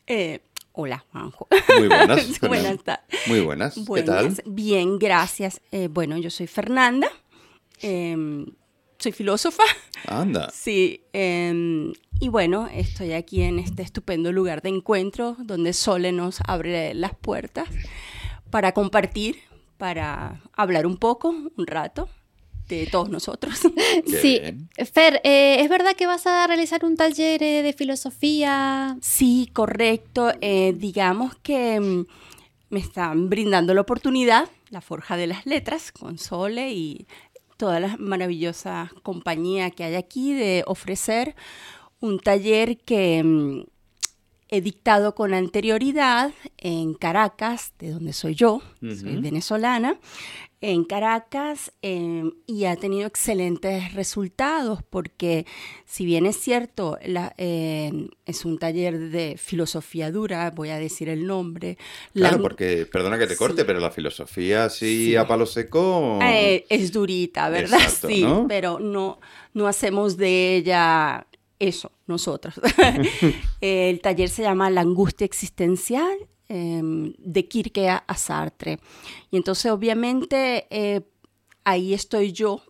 Eh, 0.06 0.40
hola 0.72 1.04
Juanjo. 1.12 1.48
Muy 1.78 1.88
buenas. 1.88 2.40
Buenas 2.40 2.82
tardes. 2.84 3.20
Muy 3.26 3.40
buenas. 3.40 3.74
¿Qué 3.74 3.80
Buenas. 3.82 4.36
tal? 4.36 4.42
Bien, 4.46 4.98
gracias. 4.98 5.60
Eh, 5.72 5.88
bueno, 5.90 6.16
yo 6.18 6.30
soy 6.30 6.46
Fernanda. 6.46 7.10
Soy 9.04 9.12
filósofa. 9.12 9.64
Anda. 10.08 10.50
Sí. 10.54 11.02
em, 11.12 11.92
y 12.20 12.30
bueno, 12.30 12.68
estoy 12.72 13.12
aquí 13.12 13.42
en 13.42 13.58
este 13.58 13.82
estupendo 13.82 14.32
lugar 14.32 14.62
de 14.62 14.70
encuentro 14.70 15.36
donde 15.40 15.74
Sole 15.74 16.10
nos 16.10 16.40
abre 16.46 16.94
las 16.94 17.14
puertas 17.14 17.68
para 18.48 18.72
compartir, 18.72 19.36
para 19.76 20.40
hablar 20.54 20.86
un 20.86 20.96
poco, 20.96 21.28
un 21.28 21.66
rato, 21.66 22.08
de 22.66 22.86
todos 22.86 23.10
nosotros. 23.10 23.60
Sí. 24.06 24.40
Fer, 24.90 25.20
eh, 25.22 25.60
¿es 25.60 25.68
verdad 25.68 25.94
que 25.94 26.06
vas 26.06 26.26
a 26.26 26.46
realizar 26.46 26.82
un 26.82 26.96
taller 26.96 27.42
eh, 27.42 27.62
de 27.62 27.74
filosofía? 27.74 28.96
Sí, 29.02 29.50
correcto. 29.52 30.32
Eh, 30.40 30.72
digamos 30.78 31.34
que 31.42 31.78
mm, 31.78 32.06
me 32.70 32.80
están 32.80 33.28
brindando 33.28 33.74
la 33.74 33.82
oportunidad, 33.82 34.48
la 34.70 34.80
Forja 34.80 35.18
de 35.18 35.26
las 35.26 35.44
Letras, 35.44 35.92
con 35.92 36.16
Sole 36.16 36.72
y 36.72 37.06
toda 37.56 37.80
la 37.80 37.96
maravillosa 37.98 38.90
compañía 39.02 39.70
que 39.70 39.84
hay 39.84 39.94
aquí, 39.94 40.34
de 40.34 40.64
ofrecer. 40.66 41.34
Un 42.00 42.18
taller 42.18 42.78
que 42.78 43.22
mm, 43.24 43.73
dictado 44.50 45.14
con 45.14 45.34
anterioridad 45.34 46.32
en 46.58 46.94
Caracas, 46.94 47.72
de 47.78 47.90
donde 47.90 48.12
soy 48.12 48.34
yo, 48.34 48.62
soy 48.80 49.16
venezolana, 49.16 49.98
en 50.66 50.84
Caracas 50.84 51.72
em, 51.82 52.32
y 52.46 52.64
ha 52.64 52.76
tenido 52.76 53.06
excelentes 53.06 53.92
resultados 53.92 54.80
porque 54.88 55.44
si 55.84 56.06
bien 56.06 56.24
es 56.24 56.36
cierto, 56.36 56.96
em, 57.36 58.08
es 58.24 58.46
un 58.46 58.58
taller 58.58 59.10
de 59.10 59.36
filosofía 59.36 60.10
dura, 60.10 60.50
voy 60.52 60.70
a 60.70 60.78
decir 60.78 61.10
el 61.10 61.26
nombre. 61.26 61.76
Claro, 62.14 62.40
porque, 62.40 62.86
perdona 62.90 63.18
que 63.18 63.26
te 63.26 63.36
corte, 63.36 63.66
pero 63.66 63.78
la 63.78 63.90
filosofía 63.90 64.64
así 64.64 65.14
a 65.16 65.26
palo 65.26 65.44
seco... 65.44 66.18
Eh, 66.22 66.64
es 66.70 66.92
durita, 66.92 67.50
¿verdad? 67.50 67.78
sí, 68.08 68.24
pero 68.48 68.78
no, 68.78 69.20
no 69.52 69.66
hacemos 69.66 70.16
de 70.16 70.56
ella 70.56 71.26
eso, 71.58 71.92
nosotros. 72.06 72.60
el 73.60 74.00
taller 74.00 74.28
se 74.28 74.42
llama 74.42 74.70
La 74.70 74.82
angustia 74.82 75.24
existencial 75.24 76.16
Em, 76.46 77.14
de 77.18 77.48
Kierkegaard 77.48 78.04
a 78.06 78.14
Sartre. 78.16 78.78
Y 79.30 79.38
entonces 79.38 79.72
obviamente 79.72 80.66
eh, 80.68 81.00
ahí 81.64 81.94
estoy 81.94 82.32
yo 82.32 82.62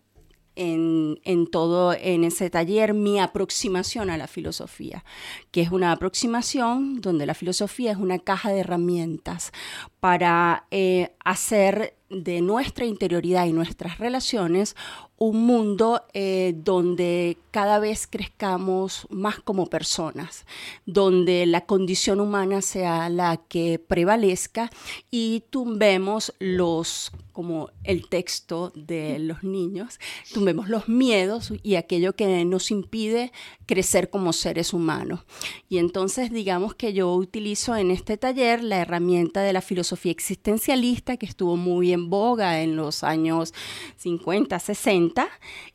en, 0.55 1.19
en, 1.25 1.45
todo, 1.45 1.91
en 1.93 2.23
ese 2.23 2.49
taller, 2.49 2.93
mi 2.93 3.19
aproximación 3.19 4.09
a 4.09 4.15
la 4.15 4.27
filosofía, 4.27 5.03
que 5.51 5.61
es 5.61 5.71
una 5.71 5.91
aproximación 5.91 7.01
donde 7.01 7.25
la 7.25 7.33
filosofía 7.33 7.91
es 7.91 7.97
una 7.97 8.19
caja 8.19 8.53
de 8.53 8.61
herramientas 8.61 9.51
para 9.99 10.67
eh, 10.71 11.13
hacer 11.25 11.97
de 12.09 12.39
nuestra 12.39 12.85
interioridad 12.85 13.45
y 13.45 13.51
nuestras 13.51 13.97
relaciones 13.97 14.77
un 15.17 15.45
mundo 15.45 16.03
eh, 16.13 16.53
donde 16.57 17.37
cada 17.51 17.79
vez 17.79 18.05
crezcamos 18.05 19.07
más 19.09 19.39
como 19.39 19.67
personas, 19.67 20.45
donde 20.85 21.45
la 21.45 21.61
condición 21.61 22.19
humana 22.19 22.61
sea 22.61 23.07
la 23.07 23.37
que 23.37 23.79
prevalezca 23.79 24.69
y 25.09 25.43
tumbemos 25.49 26.33
los, 26.39 27.13
como 27.31 27.69
el 27.85 28.09
texto 28.09 28.73
de 28.75 29.19
los 29.19 29.43
niños, 29.43 29.99
tumbemos 30.33 30.67
los 30.67 30.89
miedos 30.89 31.53
y 31.63 31.75
aquello 31.75 32.13
que 32.13 32.43
nos 32.43 32.71
impide 32.71 33.31
crecer 33.65 34.09
como 34.09 34.33
seres 34.33 34.73
humanos. 34.73 35.21
Y 35.69 35.77
entonces 35.77 36.31
digamos 36.31 36.75
que 36.75 36.91
yo 36.91 37.13
utilizo 37.13 37.77
en 37.77 37.89
este 37.89 38.17
taller 38.17 38.63
la 38.65 38.79
herramienta 38.79 39.41
de 39.43 39.53
la 39.53 39.61
filosofía 39.61 40.11
existencialista 40.11 41.15
que 41.15 41.25
estuvo 41.25 41.55
muy 41.55 41.93
en 41.93 42.09
boga 42.09 42.61
en 42.61 42.75
los 42.75 43.05
años 43.05 43.53
50, 43.95 44.59
60 44.59 45.04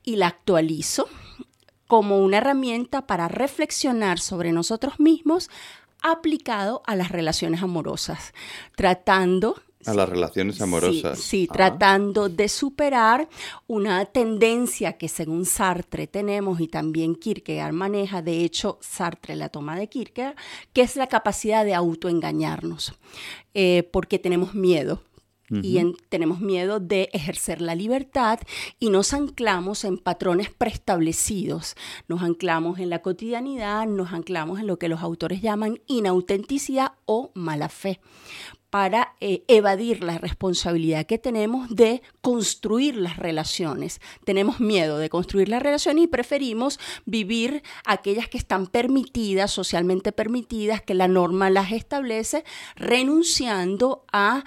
y 0.02 0.16
la 0.16 0.28
actualizo 0.28 1.08
como 1.86 2.18
una 2.18 2.38
herramienta 2.38 3.06
para 3.06 3.28
reflexionar 3.28 4.20
sobre 4.20 4.52
nosotros 4.52 5.00
mismos 5.00 5.50
aplicado 6.02 6.82
a 6.86 6.96
las 6.96 7.10
relaciones 7.10 7.62
amorosas, 7.62 8.32
tratando 8.76 9.56
a 9.86 9.94
las 9.94 10.08
relaciones 10.08 10.60
amorosas. 10.60 11.18
Sí, 11.18 11.48
ah. 11.48 11.52
tratando 11.54 12.28
de 12.28 12.48
superar 12.48 13.28
una 13.66 14.04
tendencia 14.04 14.98
que 14.98 15.08
según 15.08 15.46
Sartre 15.46 16.06
tenemos 16.06 16.60
y 16.60 16.68
también 16.68 17.14
Kierkegaard 17.14 17.72
maneja, 17.72 18.20
de 18.20 18.44
hecho 18.44 18.78
Sartre 18.82 19.36
la 19.36 19.48
toma 19.48 19.78
de 19.78 19.88
Kierkegaard, 19.88 20.36
que 20.74 20.82
es 20.82 20.96
la 20.96 21.06
capacidad 21.06 21.64
de 21.64 21.74
autoengañarnos, 21.74 22.92
eh, 23.54 23.88
porque 23.90 24.18
tenemos 24.18 24.54
miedo 24.54 25.02
y 25.50 25.80
tenemos 26.08 26.40
miedo 26.40 26.80
de 26.80 27.08
ejercer 27.12 27.60
la 27.60 27.74
libertad 27.74 28.38
y 28.78 28.90
nos 28.90 29.12
anclamos 29.12 29.84
en 29.84 29.98
patrones 29.98 30.50
preestablecidos, 30.50 31.76
nos 32.08 32.22
anclamos 32.22 32.78
en 32.78 32.90
la 32.90 33.00
cotidianidad, 33.00 33.86
nos 33.86 34.12
anclamos 34.12 34.60
en 34.60 34.66
lo 34.66 34.78
que 34.78 34.88
los 34.88 35.00
autores 35.00 35.42
llaman 35.42 35.80
inautenticidad 35.86 36.92
o 37.06 37.32
mala 37.34 37.68
fe 37.68 38.00
para 38.70 39.16
eh, 39.20 39.42
evadir 39.48 40.04
la 40.04 40.18
responsabilidad 40.18 41.04
que 41.04 41.18
tenemos 41.18 41.68
de 41.74 42.02
construir 42.20 42.96
las 42.96 43.16
relaciones. 43.16 44.00
Tenemos 44.24 44.60
miedo 44.60 44.98
de 44.98 45.10
construir 45.10 45.48
las 45.48 45.60
relaciones 45.60 46.04
y 46.04 46.06
preferimos 46.06 46.78
vivir 47.04 47.64
aquellas 47.84 48.28
que 48.28 48.38
están 48.38 48.68
permitidas, 48.68 49.50
socialmente 49.50 50.12
permitidas, 50.12 50.82
que 50.82 50.94
la 50.94 51.08
norma 51.08 51.50
las 51.50 51.72
establece, 51.72 52.44
renunciando 52.76 54.04
a 54.12 54.44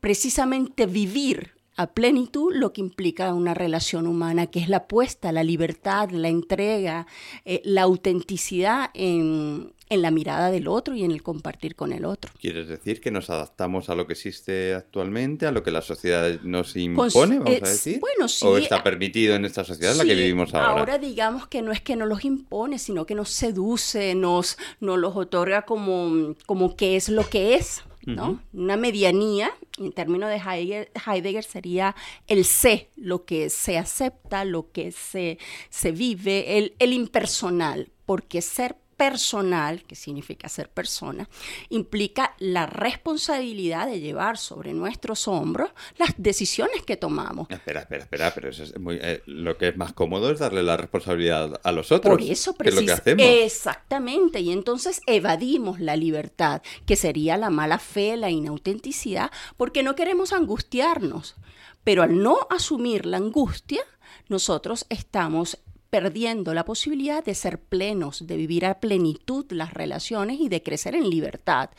precisamente 0.00 0.86
vivir 0.86 1.52
a 1.76 1.86
plenitud 1.86 2.54
lo 2.54 2.72
que 2.72 2.82
implica 2.82 3.32
una 3.32 3.54
relación 3.54 4.06
humana, 4.06 4.48
que 4.48 4.60
es 4.60 4.68
la 4.68 4.78
apuesta, 4.78 5.32
la 5.32 5.44
libertad, 5.44 6.10
la 6.10 6.28
entrega, 6.28 7.06
eh, 7.44 7.62
la 7.64 7.82
autenticidad 7.82 8.90
en, 8.92 9.72
en 9.90 10.02
la 10.02 10.10
mirada 10.10 10.50
del 10.50 10.68
otro 10.68 10.94
y 10.94 11.04
en 11.04 11.10
el 11.10 11.22
compartir 11.22 11.74
con 11.74 11.92
el 11.92 12.04
otro. 12.04 12.30
¿Quieres 12.40 12.68
decir 12.68 13.00
que 13.00 13.10
nos 13.10 13.28
adaptamos 13.28 13.90
a 13.90 13.94
lo 13.94 14.06
que 14.06 14.12
existe 14.12 14.74
actualmente, 14.74 15.46
a 15.46 15.52
lo 15.52 15.62
que 15.62 15.72
la 15.72 15.82
sociedad 15.82 16.40
nos 16.42 16.76
impone, 16.76 17.38
vamos 17.38 17.62
a 17.62 17.68
decir? 17.68 17.98
Bueno, 17.98 18.28
sí. 18.28 18.46
¿O 18.46 18.56
está 18.56 18.82
permitido 18.84 19.34
en 19.34 19.44
esta 19.44 19.64
sociedad 19.64 19.92
en 19.92 19.98
la 19.98 20.04
que 20.04 20.14
vivimos 20.14 20.54
ahora? 20.54 20.80
Ahora 20.80 20.98
digamos 20.98 21.48
que 21.48 21.60
no 21.60 21.72
es 21.72 21.80
que 21.80 21.96
nos 21.96 22.08
los 22.08 22.24
impone, 22.24 22.78
sino 22.78 23.04
que 23.04 23.16
nos 23.16 23.30
seduce, 23.30 24.14
nos, 24.14 24.58
nos 24.78 24.98
los 24.98 25.16
otorga 25.16 25.62
como, 25.62 26.36
como 26.46 26.76
que 26.76 26.96
es 26.96 27.08
lo 27.08 27.28
que 27.28 27.54
es. 27.54 27.82
¿No? 28.06 28.42
Una 28.52 28.76
medianía, 28.76 29.50
en 29.78 29.92
términos 29.92 30.30
de 30.30 30.36
Heidegger, 30.36 30.90
Heidegger, 31.06 31.44
sería 31.44 31.94
el 32.26 32.44
sé, 32.44 32.90
lo 32.96 33.24
que 33.24 33.50
se 33.50 33.78
acepta, 33.78 34.44
lo 34.44 34.70
que 34.72 34.92
se, 34.92 35.38
se 35.68 35.92
vive, 35.92 36.58
el, 36.58 36.74
el 36.78 36.92
impersonal, 36.92 37.90
porque 38.06 38.42
ser 38.42 38.76
personal, 39.00 39.82
que 39.84 39.94
significa 39.94 40.46
ser 40.50 40.68
persona, 40.68 41.26
implica 41.70 42.34
la 42.38 42.66
responsabilidad 42.66 43.86
de 43.86 43.98
llevar 43.98 44.36
sobre 44.36 44.74
nuestros 44.74 45.26
hombros 45.26 45.70
las 45.96 46.12
decisiones 46.18 46.82
que 46.82 46.98
tomamos. 46.98 47.48
Espera, 47.48 47.80
espera, 47.80 48.02
espera, 48.02 48.34
pero 48.34 48.50
eso 48.50 48.62
es 48.62 48.78
muy, 48.78 48.98
eh, 49.00 49.22
lo 49.24 49.56
que 49.56 49.68
es 49.68 49.76
más 49.78 49.94
cómodo 49.94 50.30
es 50.30 50.38
darle 50.38 50.62
la 50.62 50.76
responsabilidad 50.76 51.58
a 51.64 51.72
los 51.72 51.92
otros. 51.92 52.12
Por 52.12 52.22
eso, 52.22 52.54
hacemos. 52.92 53.24
Exactamente, 53.26 54.40
y 54.40 54.52
entonces 54.52 55.00
evadimos 55.06 55.80
la 55.80 55.96
libertad, 55.96 56.60
que 56.84 56.96
sería 56.96 57.38
la 57.38 57.48
mala 57.48 57.78
fe, 57.78 58.18
la 58.18 58.28
inautenticidad, 58.28 59.30
porque 59.56 59.82
no 59.82 59.94
queremos 59.94 60.34
angustiarnos. 60.34 61.36
Pero 61.84 62.02
al 62.02 62.22
no 62.22 62.46
asumir 62.50 63.06
la 63.06 63.16
angustia, 63.16 63.80
nosotros 64.28 64.84
estamos 64.90 65.58
perdiendo 65.90 66.54
la 66.54 66.64
posibilidad 66.64 67.24
de 67.24 67.34
ser 67.34 67.60
plenos, 67.60 68.26
de 68.26 68.36
vivir 68.36 68.64
a 68.64 68.80
plenitud 68.80 69.44
las 69.50 69.74
relaciones 69.74 70.40
y 70.40 70.48
de 70.48 70.62
crecer 70.62 70.94
en 70.94 71.10
libertad. 71.10 71.70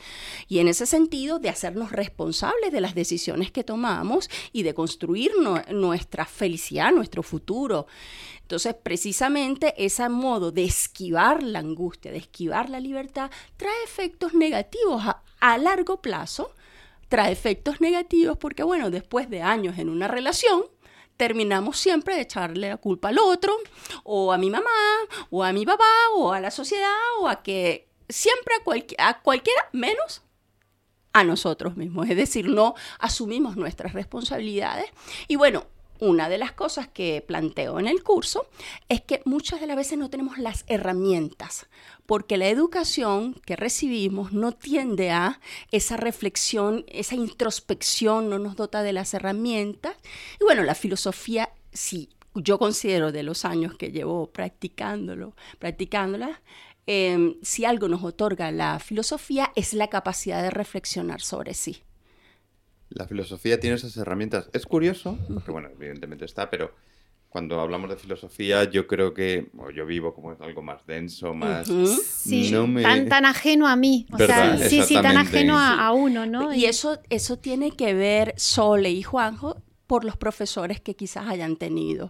Y 0.48 0.58
en 0.58 0.68
ese 0.68 0.86
sentido, 0.86 1.38
de 1.38 1.48
hacernos 1.48 1.90
responsables 1.90 2.70
de 2.70 2.80
las 2.80 2.94
decisiones 2.94 3.50
que 3.50 3.64
tomamos 3.64 4.28
y 4.52 4.62
de 4.62 4.74
construir 4.74 5.32
nuestra 5.70 6.26
felicidad, 6.26 6.92
nuestro 6.92 7.22
futuro. 7.22 7.86
Entonces, 8.52 8.74
precisamente 8.74 9.74
ese 9.82 10.06
modo 10.10 10.52
de 10.52 10.64
esquivar 10.64 11.42
la 11.42 11.60
angustia, 11.60 12.12
de 12.12 12.18
esquivar 12.18 12.68
la 12.68 12.80
libertad, 12.80 13.30
trae 13.56 13.82
efectos 13.84 14.34
negativos 14.34 15.02
a, 15.40 15.58
largo 15.58 16.02
plazo. 16.02 16.54
Trae 17.08 17.32
efectos 17.32 17.80
negativos 17.80 18.36
porque, 18.36 18.62
bueno, 18.62 18.90
después 18.90 19.30
de 19.30 19.42
años 19.42 19.78
en 19.78 19.88
una 19.88 20.06
relación, 20.06 20.64
terminamos 21.16 21.78
siempre 21.78 22.14
de 22.14 22.22
echarle 22.22 22.68
la 22.68 22.76
culpa 22.76 23.08
al 23.08 23.18
otro, 23.18 23.56
o 24.04 24.32
a 24.32 24.38
mi 24.38 24.50
mamá, 24.50 24.70
o 25.30 25.44
a 25.44 25.52
mi 25.52 25.64
papá, 25.64 25.84
o 26.16 26.32
a 26.32 26.40
la 26.40 26.50
sociedad, 26.50 26.90
o 27.20 27.28
a 27.28 27.42
que 27.42 27.88
siempre 28.08 28.54
a, 28.98 29.08
a 29.08 29.22
cualquiera 29.22 29.68
menos 29.72 30.22
a 31.12 31.24
nosotros 31.24 31.76
mismos. 31.76 32.08
Es 32.08 32.16
decir, 32.16 32.48
no 32.48 32.74
asumimos 32.98 33.56
nuestras 33.56 33.92
responsabilidades. 33.92 34.90
Y 35.28 35.36
bueno, 35.36 35.66
una 36.02 36.28
de 36.28 36.36
las 36.36 36.50
cosas 36.50 36.88
que 36.88 37.24
planteo 37.24 37.78
en 37.78 37.86
el 37.86 38.02
curso 38.02 38.48
es 38.88 39.00
que 39.00 39.22
muchas 39.24 39.60
de 39.60 39.68
las 39.68 39.76
veces 39.76 39.98
no 39.98 40.10
tenemos 40.10 40.36
las 40.36 40.64
herramientas, 40.66 41.68
porque 42.06 42.36
la 42.36 42.48
educación 42.48 43.40
que 43.46 43.54
recibimos 43.54 44.32
no 44.32 44.50
tiende 44.50 45.12
a 45.12 45.40
esa 45.70 45.96
reflexión, 45.96 46.84
esa 46.88 47.14
introspección, 47.14 48.28
no 48.28 48.40
nos 48.40 48.56
dota 48.56 48.82
de 48.82 48.92
las 48.92 49.14
herramientas. 49.14 49.94
Y 50.40 50.44
bueno, 50.44 50.64
la 50.64 50.74
filosofía, 50.74 51.50
sí, 51.72 52.08
yo 52.34 52.58
considero 52.58 53.12
de 53.12 53.22
los 53.22 53.44
años 53.44 53.76
que 53.76 53.92
llevo 53.92 54.26
practicándolo, 54.26 55.36
practicándola, 55.60 56.42
em, 56.86 57.36
si 57.42 57.64
algo 57.64 57.86
nos 57.86 58.02
otorga 58.02 58.50
la 58.50 58.80
filosofía 58.80 59.52
es 59.54 59.72
la 59.72 59.86
capacidad 59.86 60.42
de 60.42 60.50
reflexionar 60.50 61.20
sobre 61.20 61.54
sí 61.54 61.84
la 62.94 63.06
filosofía 63.06 63.60
tiene 63.60 63.76
esas 63.76 63.96
herramientas. 63.96 64.48
Es 64.52 64.66
curioso, 64.66 65.18
porque 65.32 65.50
bueno, 65.50 65.68
evidentemente 65.68 66.24
está, 66.24 66.50
pero 66.50 66.72
cuando 67.32 67.60
hablamos 67.60 67.88
de 67.88 67.96
filosofía, 67.96 68.64
yo 68.64 68.86
creo 68.86 69.14
que 69.14 69.50
yo 69.74 69.86
vivo 69.86 70.14
como 70.14 70.36
algo 70.38 70.60
más 70.60 70.84
denso, 70.86 71.32
más... 71.32 71.66
Sí, 71.66 72.52
tan, 72.82 73.08
tan 73.08 73.24
ajeno 73.24 73.66
a 73.66 73.74
mí. 73.74 74.06
O 74.12 74.18
sea, 74.18 74.58
sí, 74.58 74.82
sí, 74.82 74.94
tan 74.94 75.16
ajeno 75.16 75.58
a, 75.58 75.92
uno, 75.92 76.26
¿no? 76.26 76.52
Y 76.52 76.66
eso, 76.66 77.00
eso 77.08 77.38
tiene 77.38 77.70
que 77.70 77.94
ver, 77.94 78.34
Sole 78.36 78.90
y 78.90 79.02
Juanjo, 79.02 79.62
por 79.92 80.06
los 80.06 80.16
profesores 80.16 80.80
que 80.80 80.96
quizás 80.96 81.28
hayan 81.28 81.56
tenido. 81.56 82.08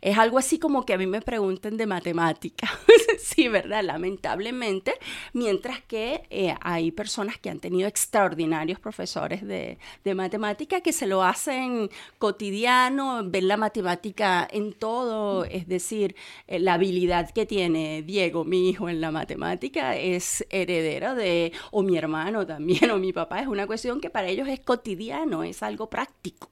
Es 0.00 0.18
algo 0.18 0.36
así 0.36 0.58
como 0.58 0.84
que 0.84 0.94
a 0.94 0.98
mí 0.98 1.06
me 1.06 1.22
pregunten 1.22 1.76
de 1.76 1.86
matemática, 1.86 2.68
sí, 3.20 3.46
¿verdad? 3.46 3.84
Lamentablemente, 3.84 4.94
mientras 5.32 5.80
que 5.80 6.24
eh, 6.30 6.56
hay 6.60 6.90
personas 6.90 7.38
que 7.38 7.48
han 7.48 7.60
tenido 7.60 7.86
extraordinarios 7.86 8.80
profesores 8.80 9.46
de, 9.46 9.78
de 10.02 10.14
matemática 10.16 10.80
que 10.80 10.92
se 10.92 11.06
lo 11.06 11.22
hacen 11.22 11.88
cotidiano, 12.18 13.22
ven 13.24 13.46
la 13.46 13.56
matemática 13.56 14.48
en 14.50 14.72
todo, 14.72 15.44
es 15.44 15.68
decir, 15.68 16.16
eh, 16.48 16.58
la 16.58 16.74
habilidad 16.74 17.30
que 17.30 17.46
tiene 17.46 18.02
Diego, 18.02 18.44
mi 18.44 18.70
hijo, 18.70 18.88
en 18.88 19.00
la 19.00 19.12
matemática 19.12 19.96
es 19.96 20.44
heredera 20.50 21.14
de, 21.14 21.52
o 21.70 21.84
mi 21.84 21.96
hermano 21.96 22.44
también, 22.44 22.90
o 22.90 22.98
mi 22.98 23.12
papá, 23.12 23.38
es 23.38 23.46
una 23.46 23.68
cuestión 23.68 24.00
que 24.00 24.10
para 24.10 24.26
ellos 24.26 24.48
es 24.48 24.58
cotidiano, 24.58 25.44
es 25.44 25.62
algo 25.62 25.88
práctico. 25.88 26.50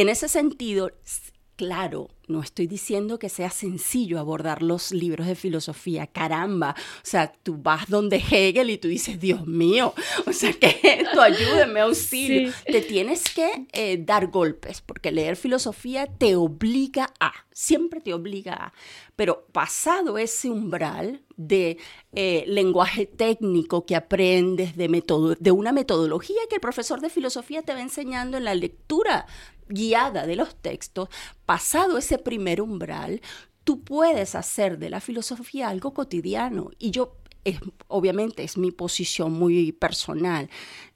En 0.00 0.08
ese 0.08 0.28
sentido, 0.28 0.92
claro, 1.56 2.08
no 2.26 2.40
estoy 2.40 2.66
diciendo 2.66 3.18
que 3.18 3.28
sea 3.28 3.50
sencillo 3.50 4.18
abordar 4.18 4.62
los 4.62 4.92
libros 4.92 5.26
de 5.26 5.34
filosofía, 5.34 6.06
caramba. 6.06 6.74
O 6.78 7.06
sea, 7.06 7.32
tú 7.42 7.58
vas 7.58 7.88
donde 7.88 8.16
Hegel 8.16 8.70
y 8.70 8.78
tú 8.78 8.88
dices, 8.88 9.20
Dios 9.20 9.46
mío, 9.46 9.94
o 10.26 10.32
sea, 10.32 10.52
que 10.52 10.80
esto 10.82 11.20
ayúdeme, 11.20 11.80
auxilio. 11.80 12.52
Te 12.64 12.80
tienes 12.80 13.24
que 13.34 13.66
eh, 13.72 13.98
dar 13.98 14.28
golpes, 14.28 14.80
porque 14.80 15.12
leer 15.12 15.36
filosofía 15.36 16.06
te 16.06 16.34
obliga 16.36 17.12
a, 17.20 17.32
siempre 17.52 18.00
te 18.00 18.14
obliga 18.14 18.54
a. 18.54 18.72
Pero 19.16 19.46
pasado 19.52 20.18
ese 20.18 20.48
umbral 20.48 21.22
de 21.36 21.78
eh, 22.12 22.44
lenguaje 22.48 23.06
técnico 23.06 23.86
que 23.86 23.96
aprendes, 23.96 24.76
de, 24.76 25.36
de 25.38 25.50
una 25.52 25.72
metodología 25.72 26.40
que 26.48 26.56
el 26.56 26.60
profesor 26.60 27.00
de 27.00 27.10
filosofía 27.10 27.62
te 27.62 27.74
va 27.74 27.80
enseñando 27.80 28.38
en 28.38 28.44
la 28.44 28.54
lectura 28.54 29.26
guiada 29.68 30.26
de 30.26 30.36
los 30.36 30.56
textos, 30.56 31.08
pasado 31.46 31.98
ese 31.98 32.18
primer 32.18 32.60
umbral, 32.60 33.20
tú 33.64 33.82
puedes 33.82 34.34
hacer 34.34 34.78
de 34.78 34.90
la 34.90 35.00
filosofía 35.00 35.68
algo 35.68 35.94
cotidiano. 35.94 36.70
Y 36.78 36.90
yo, 36.90 37.16
obviamente, 37.88 38.44
es 38.44 38.56
mi 38.58 38.70
posición 38.70 39.32
muy 39.32 39.72
personal. 39.72 40.48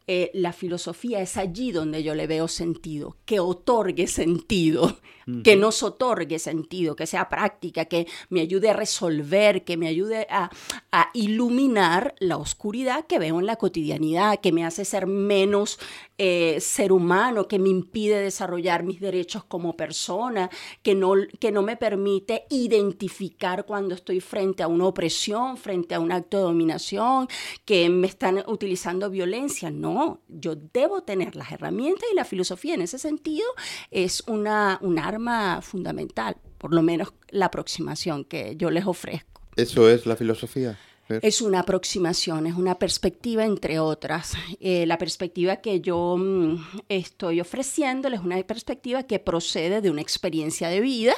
Eh, 0.07 0.31
la 0.33 0.53
filosofía 0.53 1.21
es 1.21 1.37
allí 1.37 1.71
donde 1.71 2.03
yo 2.03 2.15
le 2.15 2.27
veo 2.27 2.49
sentido, 2.49 3.17
que 3.27 3.41
otorgue 3.41 4.07
sentido, 4.07 4.99
que 5.45 5.57
nos 5.57 5.83
otorgue 5.83 6.39
sentido, 6.39 6.97
que 6.97 7.07
sea 7.07 7.29
práctica, 7.29 7.85
que 7.85 8.07
me 8.31 8.41
ayude 8.41 8.71
a 8.71 8.73
resolver, 8.73 9.65
que 9.65 9.77
me 9.77 9.89
ayude 9.89 10.27
a, 10.31 10.51
a, 10.91 11.11
iluminar 11.13 12.15
la 12.19 12.39
oscuridad 12.39 13.07
que 13.07 13.19
veo 13.19 13.39
en 13.39 13.47
la 13.47 13.57
cotidianidad, 13.57 14.41
que 14.41 14.53
me 14.53 14.65
hace 14.65 14.85
ser 14.85 15.07
menos 15.07 15.79
eh, 16.17 16.59
ser 16.61 16.93
humano, 16.93 17.47
que 17.47 17.59
me 17.59 17.69
impide 17.69 18.21
desarrollar 18.21 18.85
mis 18.85 19.01
derechos 19.01 19.45
como 19.45 19.77
persona, 19.77 20.51
que 20.83 20.95
no, 20.95 21.13
que 21.39 21.53
no 21.53 21.63
me 21.63 21.77
permite 21.77 22.45
identificar 22.51 23.67
cuando 23.67 23.95
estoy 23.95 24.21
frente 24.21 24.63
a 24.63 24.69
una 24.69 24.87
opresión, 24.87 25.57
frente 25.57 25.95
a 25.95 26.01
un 26.01 26.11
acto 26.11 26.39
de 26.39 26.43
dominación, 26.45 27.29
que 27.65 27.89
me 27.91 28.07
están 28.07 28.43
utilizando 28.47 29.11
violencia. 29.11 29.71
No, 29.71 30.21
yo 30.29 30.57
debo 30.57 31.03
tener 31.03 31.37
las 31.37 31.53
herramientas 31.53 32.09
y 32.11 32.17
la 32.17 32.25
filosofía 32.25 32.75
en 32.75 32.83
ese 32.83 32.99
sentido 32.99 33.47
es 33.91 34.23
una, 34.27 34.79
un 34.83 34.99
arma 34.99 35.18
fundamental, 35.63 36.37
por 36.59 36.75
lo 36.75 36.83
menos 36.83 37.13
la 37.31 37.47
aproximación 37.47 38.25
que 38.25 38.57
yo 38.57 38.71
les 38.71 38.87
ofrezco. 38.87 39.43
¿Eso 39.57 39.89
es 39.89 40.07
la 40.07 40.17
filosofía? 40.17 40.79
Es 41.23 41.41
una 41.41 41.61
aproximación, 41.61 42.47
es 42.47 42.55
una 42.55 42.79
perspectiva 42.79 43.45
entre 43.45 43.79
otras. 43.79 44.35
Eh, 44.61 44.85
la 44.87 44.99
perspectiva 44.99 45.57
que 45.57 45.81
yo 45.81 46.17
mm, 46.19 46.83
estoy 46.89 47.41
ofreciéndoles 47.41 48.21
es 48.21 48.27
una 48.27 48.43
perspectiva 48.43 49.05
que 49.05 49.19
procede 49.19 49.81
de 49.81 49.91
una 49.91 50.03
experiencia 50.03 50.69
de 50.69 50.81
vida, 50.81 51.15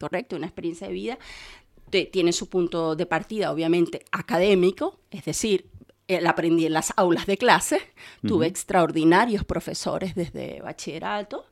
¿correcto? 0.00 0.36
Una 0.36 0.46
experiencia 0.46 0.86
de 0.86 0.94
vida 0.94 1.18
tiene 2.10 2.32
su 2.32 2.48
punto 2.48 2.96
de 2.96 3.06
partida, 3.06 3.52
obviamente, 3.52 4.04
académico, 4.10 4.98
es 5.10 5.24
decir, 5.24 5.70
la 6.08 6.30
aprendí 6.30 6.66
en 6.66 6.72
las 6.72 6.92
aulas 6.96 7.26
de 7.26 7.38
clase, 7.38 7.80
tuve 8.26 8.46
extraordinarios 8.46 9.44
profesores 9.44 10.14
desde 10.14 10.60
bachillerato, 10.60 11.46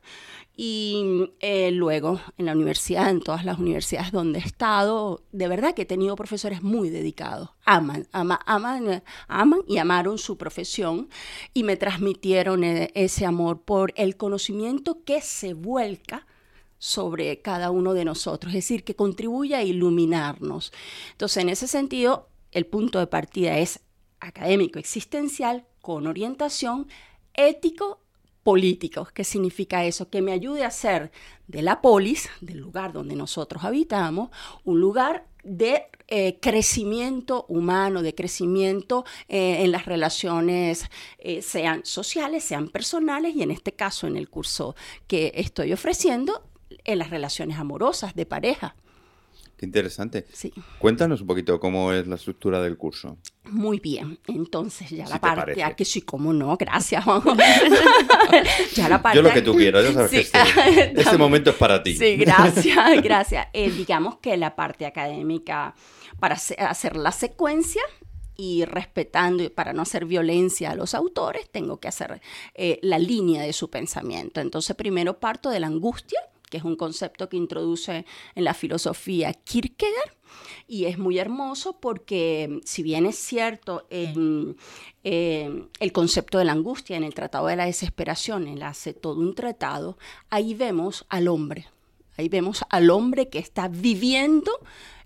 y 0.55 1.31
eh, 1.39 1.71
luego 1.71 2.21
en 2.37 2.45
la 2.45 2.51
universidad, 2.51 3.09
en 3.09 3.21
todas 3.21 3.43
las 3.43 3.57
universidades 3.57 4.11
donde 4.11 4.39
he 4.39 4.43
estado, 4.43 5.23
de 5.31 5.47
verdad 5.47 5.73
que 5.73 5.81
he 5.81 5.85
tenido 5.85 6.15
profesores 6.15 6.61
muy 6.61 6.89
dedicados. 6.89 7.49
Aman, 7.65 8.07
aman, 8.11 9.03
aman 9.27 9.61
y 9.67 9.77
amaron 9.79 10.19
su 10.19 10.37
profesión 10.37 11.09
y 11.53 11.63
me 11.63 11.75
transmitieron 11.75 12.63
eh, 12.63 12.91
ese 12.93 13.25
amor 13.25 13.61
por 13.61 13.93
el 13.95 14.15
conocimiento 14.15 15.03
que 15.03 15.21
se 15.21 15.55
vuelca 15.55 16.27
sobre 16.77 17.41
cada 17.41 17.71
uno 17.71 17.93
de 17.93 18.05
nosotros, 18.05 18.51
es 18.51 18.57
decir, 18.57 18.83
que 18.83 18.95
contribuye 18.95 19.55
a 19.55 19.63
iluminarnos. 19.63 20.71
Entonces, 21.11 21.37
en 21.37 21.49
ese 21.49 21.67
sentido, 21.67 22.27
el 22.51 22.65
punto 22.65 22.99
de 22.99 23.07
partida 23.07 23.57
es 23.57 23.79
académico 24.19 24.77
existencial 24.77 25.65
con 25.81 26.07
orientación 26.07 26.87
ético 27.33 28.02
políticos. 28.43 29.11
¿Qué 29.11 29.23
significa 29.23 29.85
eso? 29.85 30.09
Que 30.09 30.21
me 30.21 30.31
ayude 30.31 30.63
a 30.63 30.67
hacer 30.67 31.11
de 31.47 31.61
la 31.61 31.81
polis, 31.81 32.29
del 32.41 32.59
lugar 32.59 32.93
donde 32.93 33.15
nosotros 33.15 33.63
habitamos, 33.63 34.29
un 34.63 34.79
lugar 34.79 35.25
de 35.43 35.87
eh, 36.07 36.39
crecimiento 36.41 37.45
humano, 37.47 38.01
de 38.01 38.15
crecimiento 38.15 39.05
eh, 39.27 39.63
en 39.63 39.71
las 39.71 39.85
relaciones, 39.85 40.85
eh, 41.17 41.41
sean 41.41 41.85
sociales, 41.85 42.43
sean 42.43 42.69
personales, 42.69 43.35
y 43.35 43.43
en 43.43 43.51
este 43.51 43.73
caso, 43.73 44.07
en 44.07 44.15
el 44.15 44.29
curso 44.29 44.75
que 45.07 45.31
estoy 45.35 45.73
ofreciendo, 45.73 46.43
en 46.85 46.99
las 46.99 47.09
relaciones 47.09 47.57
amorosas, 47.57 48.15
de 48.15 48.25
pareja. 48.25 48.75
Qué 49.63 49.67
interesante. 49.67 50.25
Sí. 50.33 50.51
Cuéntanos 50.77 51.21
un 51.21 51.27
poquito 51.27 51.57
cómo 51.57 51.93
es 51.93 52.05
la 52.05 52.15
estructura 52.15 52.61
del 52.61 52.75
curso. 52.75 53.17
Muy 53.45 53.79
bien, 53.79 54.19
entonces 54.27 54.89
ya 54.89 55.07
la 55.07 55.21
parte, 55.21 55.63
a 55.63 55.73
que 55.73 55.85
sí, 55.85 56.01
cómo 56.01 56.33
no, 56.33 56.57
gracias 56.57 57.05
ya 58.75 58.89
la 58.89 59.01
parte... 59.01 59.15
Yo 59.15 59.21
lo 59.21 59.31
que 59.31 59.41
tú 59.41 59.55
quieras, 59.55 59.85
ya 59.85 59.93
sabes 59.93 60.11
que 60.11 60.19
este, 60.81 61.01
este, 61.01 61.17
momento 61.17 61.51
es 61.51 61.55
para 61.55 61.81
ti. 61.81 61.95
Sí, 61.95 62.17
gracias, 62.17 63.01
gracias. 63.01 63.47
Eh, 63.53 63.71
digamos 63.71 64.17
que 64.17 64.35
la 64.35 64.53
parte 64.53 64.85
académica, 64.85 65.75
para 66.19 66.35
hacer 66.35 66.97
la 66.97 67.13
secuencia, 67.13 67.83
y 68.35 68.65
respetando, 68.65 69.43
y 69.43 69.49
para 69.49 69.71
no 69.71 69.83
hacer 69.83 70.03
violencia 70.03 70.71
a 70.71 70.75
los 70.75 70.93
autores, 70.93 71.49
tengo 71.51 71.79
que 71.79 71.87
hacer 71.87 72.19
eh, 72.53 72.79
la 72.81 72.99
línea 72.99 73.43
de 73.43 73.53
su 73.53 73.69
pensamiento. 73.69 74.41
Entonces, 74.41 74.75
primero 74.75 75.21
parto 75.21 75.49
de 75.49 75.61
la 75.61 75.67
angustia, 75.67 76.19
que 76.53 76.57
es 76.57 76.63
un 76.63 76.75
concepto 76.75 77.29
que 77.29 77.37
introduce 77.37 78.05
en 78.35 78.43
la 78.43 78.53
filosofía 78.53 79.33
Kierkegaard. 79.33 80.13
Y 80.67 80.85
es 80.85 80.99
muy 80.99 81.17
hermoso 81.17 81.79
porque, 81.79 82.59
si 82.63 82.83
bien 82.83 83.07
es 83.07 83.15
cierto, 83.15 83.87
el 83.89 84.55
concepto 85.91 86.37
de 86.37 86.45
la 86.45 86.51
angustia 86.51 86.95
en 86.95 87.03
el 87.03 87.15
Tratado 87.15 87.47
de 87.47 87.55
la 87.55 87.65
Desesperación, 87.65 88.47
él 88.47 88.61
hace 88.61 88.93
todo 88.93 89.19
un 89.19 89.33
tratado, 89.33 89.97
ahí 90.29 90.53
vemos 90.53 91.07
al 91.09 91.27
hombre, 91.27 91.65
ahí 92.17 92.29
vemos 92.29 92.63
al 92.69 92.91
hombre 92.91 93.29
que 93.29 93.39
está 93.39 93.67
viviendo 93.67 94.51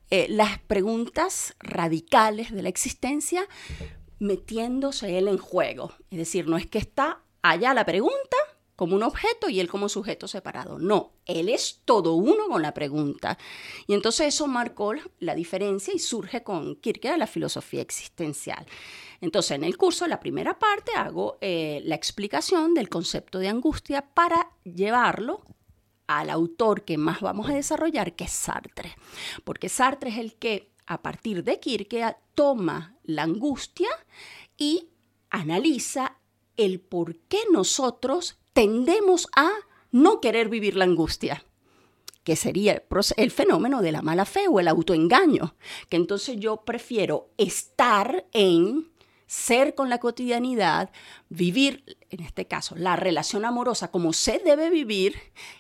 eh, 0.10 0.27
las 0.29 0.60
preguntas 0.60 1.55
radicales 1.62 2.51
de 2.51 2.62
la 2.62 2.67
existencia, 2.67 3.47
metiéndose 4.19 5.17
él 5.17 5.29
en 5.29 5.38
juego. 5.38 5.93
Es 6.12 6.17
decir, 6.17 6.49
no 6.49 6.57
es 6.57 6.65
que 6.67 6.79
está 6.79 7.21
allá 7.41 7.73
la 7.73 7.86
pregunta 7.86 8.38
como 8.77 8.95
un 8.95 9.01
objeto 9.01 9.49
y 9.49 9.59
él 9.59 9.67
como 9.67 9.89
sujeto 9.89 10.27
separado. 10.27 10.77
No, 10.77 11.11
él 11.25 11.49
es 11.49 11.81
todo 11.83 12.13
uno 12.13 12.47
con 12.47 12.61
la 12.61 12.75
pregunta. 12.75 13.37
Y 13.87 13.95
entonces 13.95 14.27
eso 14.27 14.45
marcó 14.45 14.93
la 15.19 15.33
diferencia 15.33 15.93
y 15.95 15.99
surge 15.99 16.43
con 16.43 16.75
Kierkegaard 16.75 17.17
la 17.17 17.25
filosofía 17.25 17.81
existencial. 17.81 18.65
Entonces 19.19 19.51
en 19.51 19.63
el 19.63 19.77
curso, 19.77 20.05
la 20.05 20.19
primera 20.19 20.59
parte, 20.59 20.91
hago 20.95 21.39
eh, 21.41 21.81
la 21.85 21.95
explicación 21.95 22.75
del 22.75 22.87
concepto 22.87 23.39
de 23.39 23.47
angustia 23.47 24.13
para 24.13 24.51
llevarlo 24.63 25.41
al 26.05 26.29
autor 26.29 26.85
que 26.85 26.99
más 26.99 27.19
vamos 27.19 27.49
a 27.49 27.53
desarrollar, 27.53 28.15
que 28.15 28.25
es 28.25 28.31
Sartre. 28.31 28.95
Porque 29.43 29.69
Sartre 29.69 30.11
es 30.11 30.17
el 30.19 30.35
que, 30.35 30.71
a 30.85 31.01
partir 31.01 31.43
de 31.43 31.59
Kierkegaard, 31.59 32.17
toma 32.35 32.95
la 33.01 33.23
angustia 33.23 33.89
y 34.55 34.89
analiza 35.31 36.19
el 36.57 36.79
por 36.79 37.17
qué 37.21 37.39
nosotros 37.51 38.37
tendemos 38.58 39.30
a 39.36 39.52
no 39.91 40.20
querer 40.20 40.50
vivir 40.50 40.76
la 40.76 40.86
angustia, 40.86 41.46
que 42.24 42.36
sería 42.36 42.82
el 43.17 43.30
fenómeno 43.30 43.84
de 43.84 43.91
la 43.91 44.02
mala 44.02 44.26
fe 44.26 44.48
o 44.50 44.60
el 44.60 44.67
autoengaño, 44.67 45.54
que 45.89 45.98
entonces 45.98 46.38
yo 46.39 46.63
prefiero 46.65 47.30
estar 47.38 48.26
en 48.34 48.89
ser 49.28 49.76
con 49.76 49.91
la 49.91 50.00
cotidianidad, 50.00 50.89
vivir, 51.30 51.98
en 52.10 52.22
este 52.22 52.48
caso, 52.48 52.74
la 52.76 52.96
relación 52.96 53.46
amorosa 53.46 53.91
como 53.91 54.12
se 54.12 54.39
debe 54.39 54.72
vivir 54.72 55.13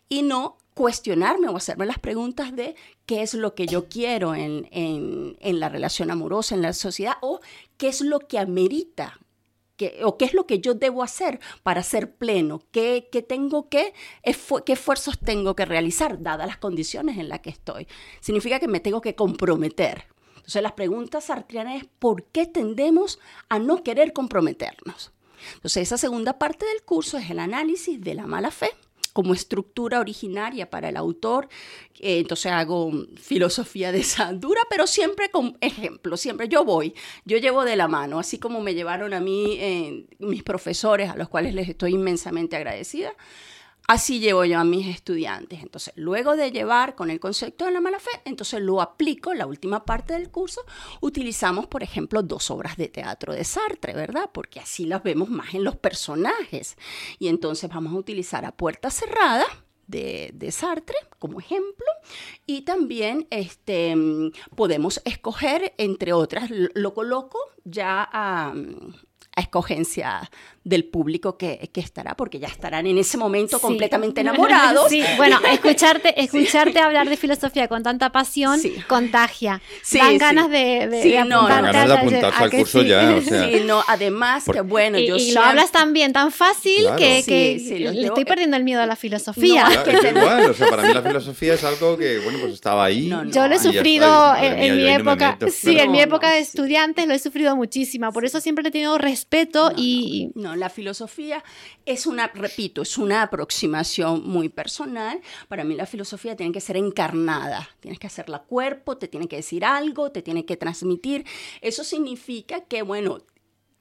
y 0.09 0.23
no 0.23 0.57
cuestionarme 0.73 1.49
o 1.49 1.55
hacerme 1.55 1.85
las 1.85 1.99
preguntas 1.99 2.55
de 2.55 2.73
qué 3.05 3.21
es 3.21 3.35
lo 3.35 3.53
que 3.53 3.67
yo 3.67 3.89
quiero 3.89 4.33
en, 4.33 4.67
en, 4.71 5.37
en 5.39 5.59
la 5.59 5.69
relación 5.69 6.09
amorosa, 6.09 6.55
en 6.55 6.63
la 6.63 6.73
sociedad, 6.73 7.17
o 7.21 7.41
qué 7.77 7.89
es 7.89 8.01
lo 8.01 8.21
que 8.21 8.39
amerita 8.39 9.19
o 10.03 10.17
qué 10.17 10.25
es 10.25 10.33
lo 10.33 10.45
que 10.45 10.59
yo 10.59 10.73
debo 10.73 11.03
hacer 11.03 11.39
para 11.63 11.83
ser 11.83 12.15
pleno, 12.15 12.61
qué, 12.71 13.07
tengo 13.27 13.69
que, 13.69 13.93
qué 14.65 14.73
esfuerzos 14.73 15.19
tengo 15.19 15.55
que 15.55 15.65
realizar, 15.65 16.21
dadas 16.21 16.47
las 16.47 16.57
condiciones 16.57 17.17
en 17.17 17.29
las 17.29 17.41
que 17.41 17.49
estoy. 17.49 17.87
Significa 18.19 18.59
que 18.59 18.67
me 18.67 18.79
tengo 18.79 19.01
que 19.01 19.15
comprometer. 19.15 20.05
Entonces 20.35 20.61
las 20.61 20.73
preguntas 20.73 21.25
sartrianas 21.25 21.83
es 21.83 21.89
¿por 21.99 22.23
qué 22.23 22.45
tendemos 22.45 23.19
a 23.49 23.59
no 23.59 23.83
querer 23.83 24.13
comprometernos? 24.13 25.11
Entonces 25.55 25.83
esa 25.83 25.97
segunda 25.97 26.39
parte 26.39 26.65
del 26.65 26.83
curso 26.83 27.17
es 27.17 27.29
el 27.29 27.39
análisis 27.39 28.01
de 28.01 28.15
la 28.15 28.25
mala 28.25 28.49
fe 28.49 28.69
como 29.17 29.33
estructura 29.33 29.99
originaria 29.99 30.69
para 30.69 30.89
el 30.89 30.95
autor. 30.95 31.49
Eh, 31.99 32.19
entonces 32.19 32.51
hago 32.51 32.91
filosofía 33.19 33.91
de 33.91 34.01
esa 34.01 34.31
dura, 34.31 34.61
pero 34.69 34.85
siempre 34.85 35.31
con 35.31 35.57
ejemplos, 35.59 36.21
siempre 36.21 36.47
yo 36.47 36.63
voy, 36.63 36.93
yo 37.25 37.39
llevo 37.39 37.65
de 37.65 37.75
la 37.75 37.87
mano, 37.87 38.19
así 38.19 38.37
como 38.37 38.61
me 38.61 38.75
llevaron 38.75 39.15
a 39.15 39.19
mí 39.19 39.57
eh, 39.59 40.05
mis 40.19 40.43
profesores, 40.43 41.09
a 41.09 41.15
los 41.15 41.29
cuales 41.29 41.55
les 41.55 41.67
estoy 41.67 41.95
inmensamente 41.95 42.57
agradecida. 42.57 43.11
Así 43.89 44.19
llevo 44.19 44.43
yo 44.43 44.59
a 44.59 44.65
mis 44.65 44.85
estudiantes. 44.87 45.63
Entonces, 45.63 45.93
luego 45.95 46.35
de 46.35 46.51
llevar 46.51 46.95
con 46.95 47.09
el 47.09 47.21
concepto 47.21 47.63
de 47.63 47.71
la 47.71 47.79
mala 47.79 47.99
fe, 47.99 48.11
entonces 48.25 48.59
lo 48.59 48.81
aplico 48.81 49.33
la 49.33 49.47
última 49.47 49.85
parte 49.85 50.13
del 50.13 50.29
curso. 50.29 50.61
Utilizamos, 50.99 51.67
por 51.67 51.83
ejemplo, 51.83 52.21
dos 52.21 52.51
obras 52.51 52.75
de 52.75 52.89
teatro 52.89 53.33
de 53.33 53.45
Sartre, 53.45 53.93
¿verdad? 53.93 54.29
Porque 54.33 54.59
así 54.59 54.85
las 54.85 55.03
vemos 55.03 55.29
más 55.29 55.53
en 55.53 55.63
los 55.63 55.77
personajes. 55.77 56.75
Y 57.17 57.29
entonces 57.29 57.69
vamos 57.69 57.93
a 57.93 57.97
utilizar 57.97 58.43
a 58.43 58.51
puerta 58.51 58.89
cerrada. 58.89 59.45
De, 59.87 60.49
Sartre 60.51 60.97
como 61.17 61.39
ejemplo 61.39 61.85
y 62.45 62.63
también 62.63 63.25
este, 63.29 63.95
podemos 64.53 65.01
escoger 65.05 65.73
entre 65.77 66.11
otras 66.11 66.49
lo 66.49 66.93
coloco 66.93 67.39
ya 67.63 68.03
a, 68.11 68.53
a 69.37 69.41
escogencia 69.41 70.29
del 70.67 70.83
público 70.83 71.37
que, 71.37 71.69
que, 71.71 71.79
estará, 71.79 72.15
porque 72.15 72.39
ya 72.39 72.47
estarán 72.47 72.85
en 72.87 72.97
ese 72.97 73.17
momento 73.17 73.59
completamente 73.59 74.21
enamorados. 74.21 74.89
Sí, 74.89 75.01
bueno, 75.15 75.39
escucharte, 75.51 76.21
escucharte 76.21 76.79
hablar 76.79 77.07
de 77.07 77.15
filosofía 77.15 77.69
con 77.69 77.83
tanta 77.83 78.11
pasión 78.11 78.59
contagia. 78.87 79.61
Dan 79.91 80.17
ganas 80.17 80.49
de, 80.49 80.87
de, 80.87 81.19
apuntarte, 81.19 82.43
al 82.43 82.51
curso 82.51 82.81
ya. 82.81 83.17
Sí, 83.27 83.61
no, 83.65 83.83
además 83.87 84.45
que 84.51 84.61
bueno, 84.61 84.97
y, 84.97 85.07
yo 85.07 85.17
y 85.17 85.31
lo 85.31 85.41
hablas 85.41 85.71
tan 85.71 85.93
bien, 85.93 86.13
tan 86.13 86.31
fácil 86.31 86.87
que, 86.97 87.23
que 87.25 87.57
le 87.79 88.07
estoy 88.07 88.25
perdiendo 88.25 88.57
el 88.57 88.63
miedo 88.63 88.81
a 88.81 88.85
la 88.85 88.95
filosofía. 88.95 89.69
No, 89.69 89.91
es 89.91 90.03
igual, 90.03 90.49
o 90.49 90.53
sea, 90.53 90.69
para 90.69 90.83
mí 90.83 90.93
la 90.93 91.01
filosofía 91.01 91.53
es 91.53 91.63
algo 91.63 91.97
que, 91.97 92.19
bueno, 92.19 92.39
pues 92.41 92.53
estaba 92.53 92.85
ahí. 92.85 93.09
yo 93.31 93.47
lo 93.47 93.55
he 93.55 93.59
sufrido 93.59 94.35
en, 94.35 94.75
mi 94.75 94.87
época, 94.87 95.37
sí, 95.49 95.79
en 95.79 95.91
mi 95.91 96.01
época 96.01 96.31
de 96.31 96.39
estudiante 96.39 97.05
lo 97.05 97.13
he 97.13 97.19
sufrido 97.19 97.55
muchísimo, 97.55 98.11
por 98.11 98.25
eso 98.25 98.41
siempre 98.41 98.67
he 98.67 98.71
tenido 98.71 98.97
respeto 98.97 99.71
y 99.75 100.31
la 100.57 100.69
filosofía 100.69 101.43
es 101.85 102.05
una, 102.05 102.27
repito, 102.27 102.81
es 102.81 102.97
una 102.97 103.21
aproximación 103.23 104.27
muy 104.27 104.49
personal. 104.49 105.21
Para 105.47 105.63
mí 105.63 105.75
la 105.75 105.85
filosofía 105.85 106.35
tiene 106.35 106.51
que 106.51 106.61
ser 106.61 106.77
encarnada, 106.77 107.69
tienes 107.79 107.99
que 107.99 108.07
hacerla 108.07 108.39
cuerpo, 108.39 108.97
te 108.97 109.07
tiene 109.07 109.27
que 109.27 109.37
decir 109.37 109.63
algo, 109.63 110.11
te 110.11 110.21
tiene 110.21 110.45
que 110.45 110.57
transmitir. 110.57 111.25
Eso 111.61 111.83
significa 111.83 112.61
que, 112.61 112.81
bueno, 112.81 113.21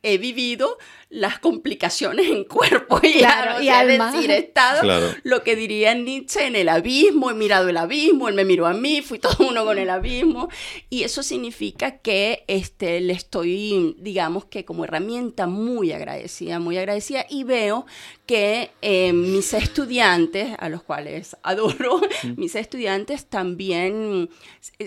he 0.02 0.18
vivido 0.18 0.78
las 1.08 1.38
complicaciones 1.38 2.28
en 2.28 2.44
cuerpo 2.44 3.00
y, 3.02 3.18
claro, 3.18 3.62
y 3.62 3.68
alma. 3.68 4.12
decir, 4.12 4.30
he 4.30 4.38
estado 4.38 4.82
lo 5.22 5.42
que 5.42 5.54
diría 5.56 5.94
Nietzsche 5.94 6.46
en 6.46 6.56
el 6.56 6.68
abismo, 6.68 7.30
he 7.30 7.34
mirado 7.34 7.68
el 7.68 7.76
abismo, 7.76 8.28
él 8.28 8.34
me 8.34 8.44
miró 8.44 8.66
a 8.66 8.72
mí, 8.72 9.02
fui 9.02 9.18
todo 9.18 9.36
uno 9.48 9.64
con 9.64 9.78
el 9.78 9.90
abismo. 9.90 10.48
Y 10.90 11.04
eso 11.04 11.22
significa 11.22 11.98
que 11.98 12.44
este, 12.48 13.00
le 13.00 13.12
estoy, 13.12 13.96
digamos 13.98 14.44
que 14.46 14.64
como 14.64 14.84
herramienta 14.84 15.46
muy 15.46 15.92
agradecida, 15.92 16.58
muy 16.58 16.76
agradecida 16.76 17.24
y 17.28 17.44
veo 17.44 17.86
que 18.26 18.70
eh, 18.82 19.12
mis 19.12 19.54
estudiantes, 19.54 20.56
a 20.58 20.68
los 20.68 20.82
cuales 20.82 21.36
adoro, 21.42 22.00
mis 22.36 22.56
estudiantes 22.56 23.26
también 23.26 24.28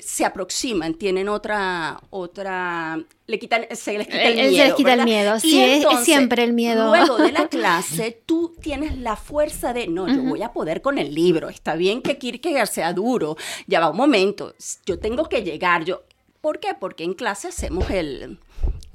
se 0.01 0.25
aproximan, 0.25 0.93
tienen 0.95 1.29
otra, 1.29 2.01
otra 2.09 3.05
le 3.29 3.37
quitan, 3.37 3.67
se 3.71 3.95
les 3.95 4.07
quita 4.07 4.23
el, 4.23 4.35
miedo. 4.35 4.51
Se 4.51 4.65
les 4.65 4.73
quita 4.73 4.93
el 4.93 5.03
miedo, 5.03 5.39
sí, 5.39 5.61
es, 5.61 5.85
siempre 6.03 6.43
el 6.43 6.53
miedo. 6.53 6.87
Luego 6.87 7.17
de 7.17 7.31
la 7.31 7.47
clase, 7.49 8.23
tú 8.25 8.55
tienes 8.59 8.97
la 8.97 9.15
fuerza 9.15 9.71
de, 9.71 9.87
no, 9.87 10.07
yo 10.07 10.23
voy 10.23 10.41
a 10.41 10.51
poder 10.51 10.81
con 10.81 10.97
el 10.97 11.13
libro, 11.13 11.47
está 11.49 11.75
bien 11.75 12.01
que 12.01 12.17
Kierkegaard 12.17 12.67
sea 12.67 12.91
duro, 12.91 13.37
ya 13.67 13.79
va 13.79 13.91
un 13.91 13.97
momento, 13.97 14.55
yo 14.85 14.97
tengo 14.97 15.29
que 15.29 15.43
llegar, 15.43 15.85
yo, 15.85 16.01
¿por 16.41 16.59
qué? 16.59 16.69
Porque 16.79 17.03
en 17.03 17.13
clase 17.13 17.49
hacemos 17.49 17.91
el, 17.91 18.39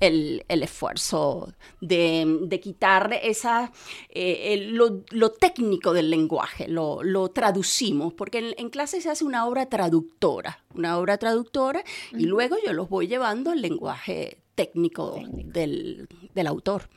el, 0.06 0.44
esfuerzo 0.48 1.52
de, 1.80 2.60
quitar 2.62 3.18
esa, 3.22 3.72
eh, 4.08 4.68
lo, 4.70 5.30
técnico 5.32 5.92
del 5.92 6.10
lenguaje, 6.10 6.68
lo, 6.68 7.30
traducimos, 7.30 8.12
porque 8.12 8.54
en, 8.56 8.70
clase 8.70 9.00
se 9.00 9.10
hace 9.10 9.24
una 9.24 9.46
obra 9.46 9.66
traductora, 9.66 10.64
una 10.74 10.98
obra 10.98 11.18
traductora, 11.18 11.84
y 12.12 12.24
luego 12.24 12.56
yo 12.64 12.72
los 12.72 12.88
voy 12.88 13.06
llevando 13.06 13.50
al 13.50 13.62
lenguaje 13.62 14.43
técnico, 14.54 15.20
Del, 15.32 16.08
autor. 16.46 16.88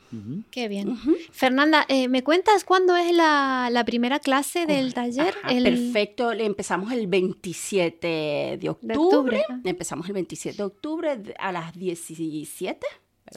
Qué 0.52 0.68
bien. 0.68 0.98
Fernanda, 1.32 1.86
eh, 1.90 2.08
¿me 2.08 2.24
cuentas 2.24 2.64
cuándo 2.64 2.96
es 2.96 3.14
la, 3.14 3.84
primera 3.86 4.20
clase 4.20 4.66
del 4.66 4.94
taller? 4.94 5.34
Perfecto, 5.42 6.32
empezamos 6.32 6.92
el 6.92 7.08
27 7.08 8.58
de 8.62 8.70
octubre. 8.70 9.44
empezamos 9.64 10.08
el 10.08 10.14
27 10.14 10.58
de 10.58 10.64
octubre 10.64 11.20
a 11.40 11.52
las 11.52 11.74
17. 11.74 12.86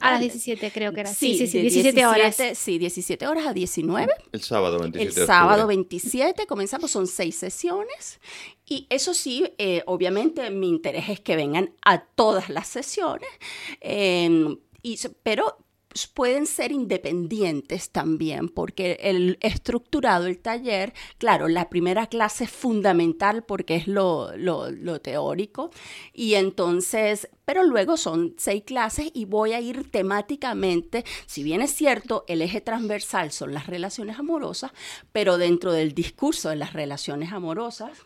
A 0.00 0.12
las 0.12 0.20
17 0.20 0.70
creo 0.72 0.92
que 0.92 1.00
era. 1.00 1.12
Sí, 1.12 1.36
sí, 1.36 1.46
sí, 1.46 1.60
17, 1.60 2.06
horas. 2.06 2.36
Sí, 2.54 2.78
17 2.78 3.26
horas 3.26 3.46
a 3.46 3.52
19. 3.52 4.12
El 4.32 4.42
sábado 4.42 4.78
27. 4.78 5.20
El 5.20 5.26
sábado 5.26 5.66
27 5.66 6.46
comenzamos, 6.46 6.90
son 6.90 7.06
seis 7.06 7.36
sesiones. 7.36 8.20
Y 8.66 8.86
eso 8.88 9.14
sí, 9.14 9.52
eh, 9.58 9.82
obviamente 9.86 10.48
mi 10.50 10.68
interés 10.68 11.08
es 11.08 11.20
que 11.20 11.36
vengan 11.36 11.74
a 11.84 12.04
todas 12.04 12.48
las 12.48 12.68
sesiones. 12.68 13.28
Em, 13.80 14.58
y, 14.82 14.98
pero 15.22 15.58
pueden 16.14 16.46
ser 16.46 16.72
independientes 16.72 17.90
también, 17.90 18.48
porque 18.48 18.98
el 19.00 19.38
estructurado, 19.40 20.26
el 20.26 20.38
taller, 20.38 20.92
claro, 21.18 21.48
la 21.48 21.68
primera 21.68 22.06
clase 22.06 22.44
es 22.44 22.50
fundamental 22.50 23.42
porque 23.44 23.76
es 23.76 23.88
lo, 23.88 24.36
lo, 24.36 25.00
teórico, 25.00 25.70
y 26.12 26.34
entonces, 26.34 27.28
pero 27.44 27.64
luego 27.64 27.96
son 27.96 28.34
seis 28.38 28.62
clases 28.64 29.10
y 29.14 29.24
voy 29.24 29.52
a 29.52 29.60
ir 29.60 29.90
temáticamente, 29.90 31.04
si 31.26 31.42
bien 31.42 31.60
es 31.60 31.74
cierto, 31.74 32.24
el 32.28 32.42
eje 32.42 32.60
transversal 32.60 33.32
son 33.32 33.52
las 33.52 33.66
relaciones 33.66 34.18
amorosas, 34.18 34.72
pero 35.12 35.38
dentro 35.38 35.72
del 35.72 35.94
discurso 35.94 36.50
de 36.50 36.56
las 36.56 36.72
relaciones 36.72 37.32
amorosas, 37.32 37.98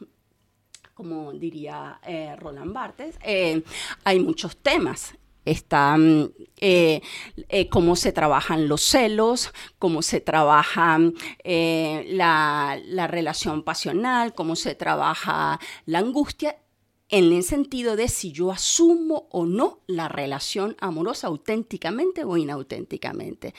como 0.95 1.33
diría 1.33 2.01
eh, 2.07 2.35
Roland 2.37 2.73
Barthes, 2.73 3.19
eh, 3.23 3.63
hay 4.05 4.21
muchos 4.21 4.57
temas 4.57 5.15
está 5.45 5.97
mm, 5.97 6.31
eh, 6.61 7.03
eh, 7.49 7.69
cómo 7.69 7.97
se 7.97 8.13
trabajan 8.13 8.69
los 8.69 8.83
celos, 8.83 9.53
cómo 9.79 10.03
se 10.03 10.21
trabaja 10.21 10.99
eh, 11.43 12.07
la, 12.09 12.79
relación 13.09 13.63
pasional, 13.63 14.35
cómo 14.35 14.57
se 14.57 14.75
trabaja 14.75 15.61
la 15.87 15.99
angustia, 15.99 16.59
en 17.11 17.33
el 17.33 17.43
sentido 17.43 17.97
de 17.97 18.09
si 18.09 18.33
yo 18.33 18.51
asumo 18.51 19.29
o 19.31 19.47
no 19.47 19.81
la 19.87 20.09
relación 20.09 20.75
amorosa 20.81 21.27
auténticamente 21.27 22.25
o 22.25 22.37
inauténticamente. 22.37 23.55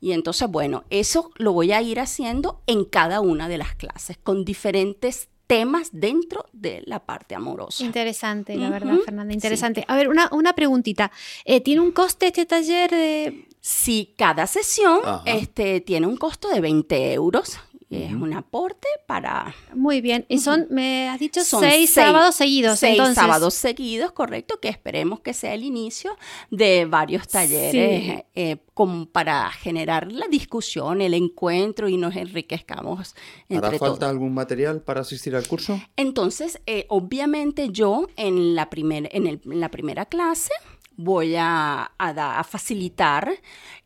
Y 0.00 0.12
entonces, 0.12 0.48
bueno, 0.50 0.84
eso 0.90 1.30
lo 1.36 1.54
voy 1.54 1.72
a 1.72 1.80
ir 1.80 1.98
haciendo 1.98 2.62
en 2.66 2.84
cada 2.84 3.20
una 3.20 3.48
de 3.48 3.56
las 3.56 3.74
clases, 3.74 4.18
con 4.18 4.44
diferentes 4.44 5.30
temas 5.46 5.90
dentro 5.92 6.46
de 6.52 6.82
la 6.86 7.00
parte 7.00 7.34
amorosa. 7.34 7.84
Interesante, 7.84 8.56
la 8.56 8.70
verdad, 8.70 8.96
Fernanda, 9.04 9.32
interesante. 9.32 9.84
A 9.88 9.96
ver, 9.96 10.08
una, 10.08 10.28
una 10.32 10.54
preguntita. 10.54 11.10
Eh, 11.44 11.60
¿Tiene 11.60 11.80
un 11.80 11.92
coste 11.92 12.26
este 12.28 12.46
taller? 12.46 12.90
De... 12.90 13.48
Sí, 13.60 14.14
cada 14.16 14.46
sesión 14.46 15.00
este, 15.24 15.80
tiene 15.80 16.06
un 16.06 16.16
costo 16.16 16.48
de 16.48 16.60
20 16.60 17.12
euros 17.12 17.58
es 17.94 18.12
un 18.12 18.32
aporte 18.34 18.88
para... 19.06 19.54
Muy 19.74 20.00
bien, 20.00 20.26
y 20.28 20.38
son, 20.38 20.66
me 20.70 21.08
has 21.08 21.18
dicho, 21.18 21.42
seis, 21.42 21.90
sábados 21.90 22.34
seguidos. 22.34 22.78
Seis 22.78 23.00
sábados 23.14 23.54
seguidos, 23.54 24.12
correcto, 24.12 24.58
que 24.60 24.68
esperemos 24.68 25.20
que 25.20 25.34
sea 25.34 25.54
el 25.54 25.62
inicio 25.62 26.16
de 26.50 26.86
varios 26.86 27.28
talleres 27.28 28.24
eh, 28.34 28.56
como 28.74 29.06
para 29.06 29.50
generar 29.50 30.10
la 30.10 30.26
discusión, 30.28 31.00
el 31.00 31.14
encuentro 31.14 31.88
y 31.88 31.96
nos 31.96 32.16
enriquezcamos. 32.16 33.14
¿Hará 33.50 33.70
falta 33.78 34.08
algún 34.08 34.34
material 34.34 34.82
para 34.82 35.02
asistir 35.02 35.36
al 35.36 35.46
curso? 35.46 35.80
Entonces, 35.96 36.60
eh, 36.66 36.86
obviamente 36.88 37.68
yo 37.70 38.08
en 38.16 38.54
la, 38.54 38.70
primer, 38.70 39.08
en, 39.12 39.26
el, 39.26 39.40
en 39.44 39.60
la 39.60 39.70
primera 39.70 40.06
clase 40.06 40.52
voy 40.96 41.34
a, 41.36 41.92
a, 41.98 42.44
facilitar, 42.44 43.32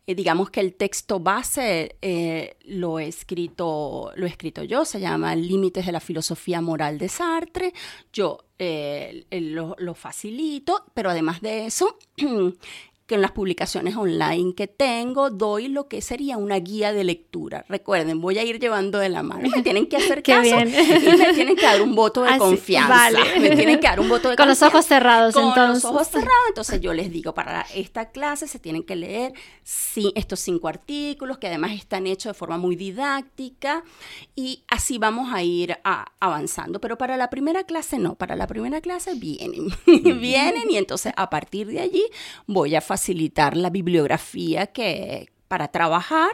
eh, 0.05 0.15
digamos 0.15 0.49
que 0.49 0.59
el 0.59 0.73
texto 0.75 1.19
base 1.19 1.97
eh, 2.01 2.57
lo, 2.65 2.99
he 2.99 3.07
escrito, 3.07 4.11
lo 4.15 4.25
he 4.25 4.29
escrito 4.29 4.63
yo, 4.63 4.85
se 4.85 4.99
llama 4.99 5.35
Límites 5.35 5.85
de 5.85 5.91
la 5.91 5.99
filosofía 5.99 6.61
moral 6.61 6.97
de 6.97 7.09
Sartre, 7.09 7.73
yo 8.13 8.45
eh, 8.59 9.25
lo, 9.31 9.75
lo, 9.79 9.93
facilito, 9.95 10.85
pero 10.93 11.09
además 11.09 11.41
de 11.41 11.65
eso, 11.65 11.97
que 13.09 13.15
en 13.15 13.21
las 13.23 13.31
publicaciones 13.31 13.97
online 13.97 14.53
que 14.53 14.67
tengo 14.67 15.31
doy 15.31 15.67
lo 15.67 15.87
que 15.87 15.99
sería 15.99 16.37
una 16.37 16.57
guía 16.57 16.93
de 16.93 17.03
lectura. 17.03 17.65
Recuerden, 17.67 18.21
voy 18.21 18.37
a 18.37 18.43
ir 18.43 18.59
llevando 18.59 18.99
de 18.99 19.09
la 19.09 19.23
mano. 19.23 19.49
Me 19.49 19.63
tienen 19.63 19.87
que 19.87 19.97
hacer 19.97 20.21
caso 20.21 20.47
y 20.47 21.17
me 21.17 21.33
tienen 21.33 21.55
que 21.55 21.65
dar 21.65 21.81
un 21.81 21.95
voto 21.95 22.21
de 22.21 22.37
confianza. 22.37 23.09
Me 23.39 23.55
tienen 23.55 23.79
que 23.79 23.87
dar 23.87 23.99
un 23.99 24.07
voto 24.07 24.29
de 24.29 24.35
Con 24.35 24.47
los 24.47 24.61
ojos 24.61 24.85
cerrados, 24.85 25.33
Con 25.33 25.45
entonces. 25.45 25.83
los 25.83 25.91
ojos 25.91 26.07
cerrados, 26.07 26.45
entonces 26.49 26.81
yo 26.81 26.93
les 26.93 27.11
digo, 27.11 27.33
para 27.33 27.65
esta 27.73 28.11
clase 28.11 28.47
se 28.47 28.59
tienen 28.59 28.83
que 28.83 28.95
leer 28.95 29.33
estos 30.15 30.39
cinco 30.39 30.67
artículos 30.67 31.39
que 31.39 31.47
además 31.47 31.71
están 31.71 32.05
hechos 32.05 32.29
de 32.29 32.33
forma 32.35 32.59
muy 32.59 32.75
didáctica 32.75 33.83
y 34.35 34.63
así 34.67 34.99
vamos 34.99 35.33
a 35.33 35.41
ir 35.41 35.79
avanzando. 36.19 36.79
Pero 36.79 36.99
para 36.99 37.17
la 37.17 37.31
primera 37.31 37.63
clase 37.63 37.97
no, 37.97 38.13
para 38.13 38.35
la 38.35 38.45
primera 38.45 38.81
clase 38.81 39.15
vienen, 39.15 39.69
vienen 40.21 40.69
y 40.69 40.77
entonces 40.77 41.11
a 41.17 41.31
partir 41.31 41.65
de 41.67 41.79
allí 41.79 42.05
voy 42.45 42.75
a 42.75 42.81
facilitar 42.81 42.98
la 43.55 43.69
bibliografía 43.69 44.67
que 44.67 45.29
para 45.47 45.69
trabajar 45.69 46.31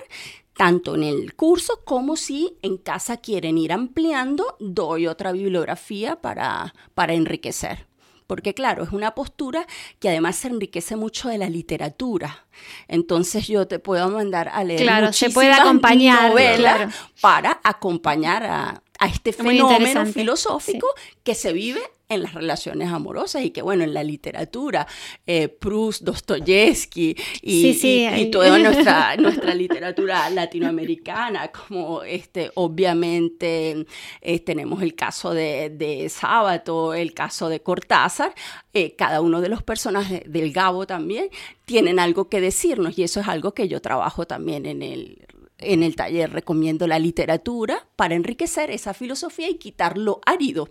tanto 0.56 0.96
en 0.96 1.04
el 1.04 1.36
curso 1.36 1.82
como 1.84 2.16
si 2.16 2.58
en 2.62 2.78
casa 2.78 3.18
quieren 3.18 3.58
ir 3.58 3.74
ampliando, 3.74 4.56
doy 4.60 5.08
otra 5.08 5.32
bibliografía 5.32 6.16
para, 6.22 6.74
para 6.94 7.14
enriquecer 7.14 7.88
porque 8.28 8.54
claro, 8.54 8.84
es 8.84 8.92
una 8.92 9.14
postura 9.14 9.68
que 10.00 10.10
además 10.10 10.36
se 10.38 10.48
enriquece 10.48 10.96
mucho 10.96 11.30
de 11.30 11.38
la 11.38 11.50
literatura. 11.50 12.46
Entonces 12.88 13.48
yo 13.48 13.68
te 13.68 13.80
puedo 13.80 14.10
mandar 14.10 14.50
a 14.50 14.64
leer 14.64 14.82
claro, 14.82 15.14
se 15.14 15.30
puede 15.30 15.52
acompañar, 15.52 16.30
novelas 16.30 16.96
para 17.22 17.60
acompañar 17.64 18.44
a, 18.44 18.82
este 19.04 19.34
fenómeno 19.34 20.06
filosófico 20.06 20.88
que 21.24 21.36
se 21.36 21.54
vive 21.54 21.82
en 22.08 22.22
las 22.22 22.34
relaciones 22.34 22.90
amorosas 22.92 23.44
y 23.44 23.50
que 23.50 23.62
bueno, 23.62 23.84
en 23.84 23.94
la 23.94 24.04
literatura, 24.04 24.88
eh, 25.26 25.48
Proust, 25.48 26.04
Dostoyevsky 26.04 27.16
y, 27.42 28.30
toda 28.32 28.58
nuestra, 28.60 29.18
nuestra 29.18 29.56
literatura 29.56 30.30
latinoamericana, 30.30 31.52
como 31.52 32.04
este, 32.04 32.52
obviamente 32.56 33.86
eh, 34.22 34.40
tenemos 34.40 34.82
el 34.84 34.94
caso 34.96 35.34
de, 35.34 35.72
de 35.72 36.08
Sábato, 36.10 36.94
el 36.94 37.14
caso 37.14 37.50
de 37.50 37.62
Cortázar, 37.62 38.34
eh, 38.74 38.96
cada 38.96 39.22
uno 39.22 39.42
de 39.42 39.50
los 39.50 39.64
personajes 39.64 40.22
del 40.28 40.52
Gabo 40.52 40.86
también 40.86 41.30
tienen 41.66 41.98
algo 42.00 42.30
que 42.30 42.40
decirnos 42.40 42.98
y 43.00 43.04
eso 43.04 43.20
es 43.20 43.28
algo 43.28 43.54
que 43.54 43.68
yo 43.68 43.82
trabajo 43.82 44.28
también 44.28 44.66
en 44.66 44.84
el 44.84 45.26
en 45.58 45.84
el 45.84 45.96
taller 45.96 46.32
recomiendo 46.32 46.88
la 46.88 47.00
literatura 47.00 47.88
para 47.96 48.16
enriquecer 48.16 48.72
esa 48.72 48.94
filosofía 48.94 49.50
y 49.50 49.56
quitar 49.56 49.98
lo 49.98 50.22
árido 50.26 50.70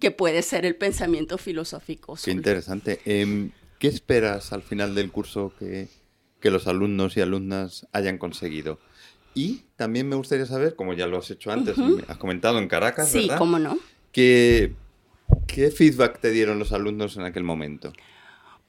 que 0.00 0.10
puede 0.10 0.40
ser 0.40 0.64
el 0.64 0.74
pensamiento 0.74 1.36
filosófico. 1.36 2.16
Qué 2.24 2.30
interesante. 2.30 3.00
Em, 3.04 3.50
¿Qué 3.78 3.88
esperas 3.88 4.54
al 4.54 4.62
final 4.62 4.94
del 4.94 5.10
curso 5.10 5.52
que, 5.58 5.88
los 6.42 6.66
alumnos 6.66 7.18
y 7.18 7.20
alumnas 7.20 7.86
hayan 7.92 8.16
conseguido? 8.16 8.78
Y 9.34 9.64
también 9.76 10.08
me 10.08 10.16
gustaría 10.16 10.46
saber, 10.46 10.76
como 10.76 10.94
ya 10.94 11.06
lo 11.06 11.18
has 11.18 11.30
hecho 11.30 11.52
antes, 11.52 11.76
has 12.08 12.16
comentado 12.16 12.58
en 12.58 12.68
Caracas, 12.68 13.10
sí, 13.10 13.28
cómo 13.36 13.58
no. 13.58 13.78
¿Qué 14.12 14.72
feedback 15.76 16.20
te 16.20 16.30
dieron 16.30 16.58
los 16.58 16.72
alumnos 16.72 17.18
en 17.18 17.24
aquel 17.24 17.44
momento? 17.44 17.92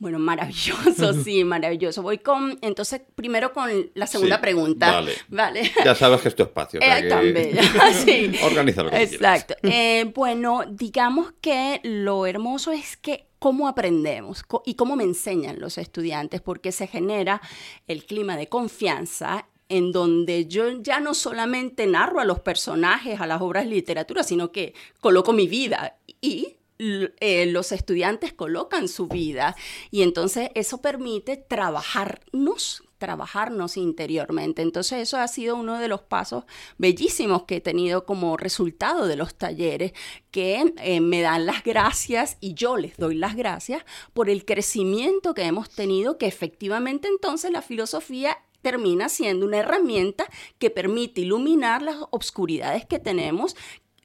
Bueno, 0.02 0.18
maravilloso, 0.18 1.14
sí, 1.24 1.44
maravilloso. 1.44 2.02
Voy 2.02 2.18
con, 2.18 2.58
entonces, 2.64 3.02
primero 3.14 3.54
con 3.54 3.70
la 3.94 4.08
segunda 4.08 4.42
pregunta. 4.42 4.92
Vale. 4.92 5.14
vale. 5.30 5.72
Ya 5.86 5.94
sabes 5.94 6.22
que 6.22 6.30
es 6.30 6.36
tu 6.36 6.42
espacio. 6.42 6.80
Eh, 6.82 7.08
también, 7.08 7.56
sí. 8.04 8.32
Organízalo 8.44 8.92
Exacto. 8.94 9.54
Eh, 9.62 10.12
bueno, 10.16 10.64
digamos 10.68 11.34
que 11.40 11.82
lo 11.84 12.26
hermoso 12.26 12.72
es 12.72 12.98
que 12.98 13.28
cómo 13.38 13.68
aprendemos 13.68 14.44
y 14.66 14.74
cómo 14.74 14.96
me 14.96 15.04
enseñan 15.04 15.60
los 15.60 15.78
estudiantes, 15.78 16.42
porque 16.42 16.72
se 16.72 16.88
genera 16.88 17.40
el 17.86 18.04
clima 18.04 18.38
de 18.38 18.50
confianza 18.50 19.50
en 19.70 19.92
donde 19.92 20.48
yo 20.48 20.82
ya 20.82 21.00
no 21.00 21.14
solamente 21.14 21.86
narro 21.86 22.20
a 22.20 22.26
los 22.26 22.40
personajes, 22.40 23.22
a 23.22 23.28
las 23.28 23.40
obras 23.40 23.66
de 23.66 23.70
literatura, 23.70 24.24
sino 24.24 24.52
que 24.52 24.74
coloco 25.00 25.32
mi 25.32 25.48
vida 25.48 25.98
y 26.22 26.56
eh, 26.82 27.46
los 27.46 27.72
estudiantes 27.72 28.34
colocan 28.34 28.88
su 28.88 29.08
vida 29.08 29.56
y 29.92 30.02
entonces 30.02 30.50
eso 30.56 30.82
permite 30.82 31.38
trabajarnos 31.38 32.84
trabajarnos 32.98 33.78
interiormente. 33.78 34.62
Entonces 34.62 35.00
eso 35.00 35.18
ha 35.18 35.28
sido 35.28 35.56
uno 35.56 35.80
de 35.80 35.88
los 35.88 36.02
pasos 36.04 36.44
bellísimos 36.78 37.44
que 37.44 37.56
he 37.56 37.62
tenido 37.62 38.06
como 38.06 38.38
resultado 38.38 39.08
de 39.08 39.16
los 39.16 39.34
talleres, 39.34 39.94
que 40.30 40.72
eh, 40.78 41.02
me 41.02 41.22
dan 41.22 41.48
las 41.48 41.64
gracias 41.64 42.38
y 42.40 42.54
yo 42.54 42.78
les 42.78 42.98
doy 42.98 43.16
las 43.16 43.36
gracias 43.36 43.84
por 44.14 44.30
el 44.30 44.46
crecimiento 44.46 45.34
que 45.34 45.46
hemos 45.46 45.72
tenido, 45.72 46.20
que 46.20 46.28
efectivamente 46.28 47.08
entonces 47.08 47.50
la 47.52 47.64
filosofía 47.64 48.38
termina 48.62 49.10
siendo 49.10 49.48
una 49.48 49.58
herramienta 49.58 50.28
que 50.60 50.70
permite 50.70 51.22
iluminar 51.22 51.82
las 51.82 51.98
obscuridades 52.12 52.86
que 52.86 53.00
tenemos 53.00 53.56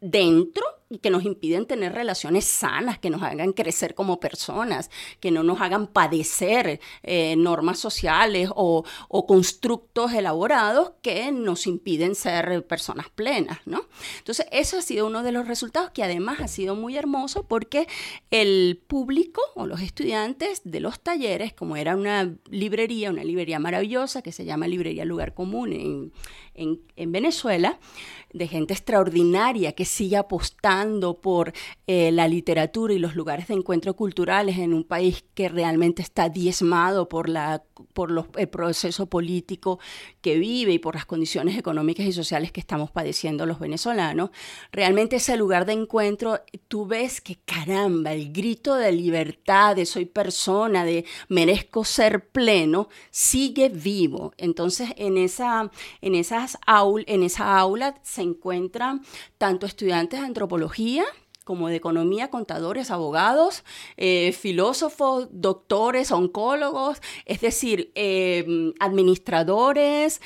dentro 0.00 0.64
y 0.88 0.98
que 0.98 1.10
nos 1.10 1.24
impiden 1.24 1.66
tener 1.66 1.92
relaciones 1.92 2.44
sanas, 2.44 2.98
que 2.98 3.10
nos 3.10 3.22
hagan 3.22 3.52
crecer 3.52 3.94
como 3.94 4.20
personas, 4.20 4.90
que 5.18 5.32
no 5.32 5.42
nos 5.42 5.60
hagan 5.60 5.88
padecer 5.88 6.80
eh, 7.02 7.34
normas 7.36 7.78
sociales 7.78 8.50
o, 8.54 8.84
constructos 9.26 10.12
elaborados 10.12 10.92
que 11.02 11.32
nos 11.32 11.66
impiden 11.66 12.14
ser 12.14 12.64
personas 12.66 13.08
plenas, 13.10 13.58
¿no? 13.64 13.86
Entonces, 14.18 14.46
eso 14.52 14.78
ha 14.78 14.82
sido 14.82 15.06
uno 15.06 15.24
de 15.24 15.32
los 15.32 15.48
resultados 15.48 15.90
que 15.90 16.04
además 16.04 16.38
ha 16.40 16.46
sido 16.46 16.76
muy 16.76 16.96
hermoso 16.96 17.48
porque 17.48 17.88
el 18.30 18.80
público 18.86 19.40
o 19.56 19.66
los 19.66 19.80
estudiantes 19.80 20.60
de 20.64 20.78
los 20.78 21.00
talleres, 21.00 21.52
como 21.54 21.76
era 21.76 21.96
una 21.96 22.36
librería, 22.48 23.10
una 23.10 23.24
librería 23.24 23.58
maravillosa 23.58 24.22
que 24.22 24.30
se 24.30 24.44
llama 24.44 24.68
Librería 24.68 25.04
Lugar 25.04 25.34
Común 25.34 25.72
en, 25.72 26.80
en 26.94 27.12
Venezuela, 27.12 27.80
de 28.32 28.46
gente 28.46 28.74
extraordinaria 28.74 29.72
que 29.72 29.84
sigue 29.84 30.16
apostando 30.16 30.75
por 31.20 31.52
eh, 31.86 32.10
la 32.12 32.28
literatura 32.28 32.92
y 32.92 32.98
los 32.98 33.14
lugares 33.14 33.48
de 33.48 33.54
encuentro 33.54 33.94
culturales 33.94 34.58
en 34.58 34.74
un 34.74 34.84
país 34.84 35.24
que 35.34 35.48
realmente 35.48 36.02
está 36.02 36.28
diezmado 36.28 37.08
por, 37.08 37.28
la, 37.28 37.62
por 37.94 38.10
los, 38.10 38.26
el 38.36 38.48
proceso 38.48 39.06
político 39.06 39.78
que 40.20 40.38
vive 40.38 40.74
y 40.74 40.78
por 40.78 40.94
las 40.94 41.06
condiciones 41.06 41.56
económicas 41.56 42.06
y 42.06 42.12
sociales 42.12 42.52
que 42.52 42.60
estamos 42.60 42.90
padeciendo 42.90 43.46
los 43.46 43.58
venezolanos. 43.58 44.30
Realmente 44.70 45.16
ese 45.16 45.36
lugar 45.36 45.64
de 45.64 45.72
encuentro, 45.72 46.40
tú 46.68 46.86
ves 46.86 47.20
que 47.20 47.36
caramba, 47.44 48.12
el 48.12 48.32
grito 48.32 48.74
de 48.74 48.92
libertad, 48.92 49.76
de 49.76 49.86
soy 49.86 50.04
persona, 50.04 50.84
de 50.84 51.04
merezco 51.28 51.84
ser 51.84 52.28
pleno, 52.28 52.88
sigue 53.10 53.68
vivo. 53.70 54.34
Entonces 54.36 54.90
en 54.96 55.16
esa, 55.16 55.70
en 56.00 56.14
esas 56.14 56.58
en 57.06 57.22
esa 57.22 57.58
aula 57.58 57.98
se 58.02 58.22
encuentran 58.22 59.02
tanto 59.38 59.66
estudiantes 59.66 60.20
de 60.20 60.26
antropología, 60.26 60.65
como 61.44 61.68
de 61.68 61.76
economía, 61.76 62.28
contadores, 62.28 62.90
abogados, 62.90 63.62
eh, 63.96 64.32
filósofos, 64.32 65.28
doctores, 65.30 66.10
oncólogos, 66.10 67.00
es 67.24 67.40
decir, 67.40 67.92
em, 67.94 68.74
administradores, 68.80 70.20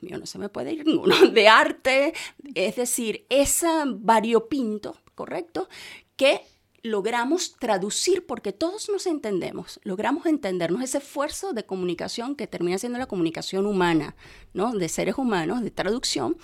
mío, 0.00 0.18
no 0.18 0.26
se 0.26 0.38
me 0.38 0.48
puede 0.48 0.72
ir 0.72 0.86
ninguno, 0.86 1.14
de 1.32 1.48
arte, 1.48 2.14
es 2.54 2.76
decir, 2.76 3.26
esa 3.28 3.84
variopinto, 3.86 4.96
¿correcto? 5.14 5.68
Que 6.16 6.42
logramos 6.84 7.56
traducir, 7.56 8.26
porque 8.26 8.52
todos 8.52 8.90
nos 8.90 9.06
entendemos, 9.06 9.80
logramos 9.84 10.26
entendernos 10.26 10.82
ese 10.82 10.98
esfuerzo 10.98 11.54
de 11.54 11.64
comunicación 11.64 12.36
que 12.36 12.46
termina 12.46 12.76
siendo 12.76 12.98
la 12.98 13.06
comunicación 13.06 13.64
humana, 13.64 14.14
¿no? 14.52 14.70
De 14.74 14.90
seres 14.90 15.16
humanos, 15.16 15.62
de 15.62 15.70
traducción, 15.70 16.36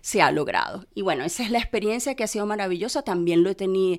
se 0.00 0.22
ha 0.22 0.30
logrado. 0.30 0.86
Y 0.94 1.02
bueno, 1.02 1.24
esa 1.24 1.42
es 1.42 1.50
la 1.50 1.58
experiencia 1.58 2.14
que 2.14 2.22
ha 2.22 2.28
sido 2.28 2.46
maravillosa, 2.46 3.02
también 3.02 3.42
lo 3.42 3.50
he 3.50 3.56
tenido 3.56 3.98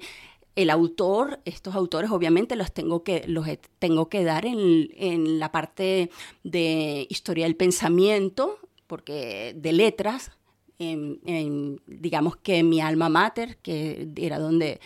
el 0.55 0.69
autor, 0.69 1.41
estos 1.43 1.75
autores 1.75 2.11
obviamente 2.11 2.55
los 2.55 2.71
tengo 2.71 3.03
que, 3.03 3.25
los 3.27 3.45
tengo 3.77 4.07
que 4.07 4.23
dar 4.23 4.45
en, 4.45 5.37
la 5.37 5.51
parte 5.51 6.11
de 6.43 7.07
historia 7.09 7.43
del 7.43 7.57
pensamiento, 7.57 8.59
porque 8.87 9.53
de 9.55 9.73
letras, 9.73 10.31
digamos 10.77 12.37
que 12.37 12.63
mi 12.63 12.79
alma 12.79 13.09
mater, 13.09 13.57
que 13.57 14.07
era 14.15 14.39
donde 14.39 14.79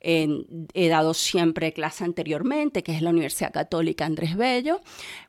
he 0.00 0.88
dado 0.88 1.14
siempre 1.14 1.72
clase 1.72 2.04
anteriormente, 2.04 2.82
que 2.82 2.92
es 2.92 3.02
la 3.02 3.10
Universidad 3.10 3.52
Católica 3.52 4.06
Andrés 4.06 4.36
Bello. 4.36 4.80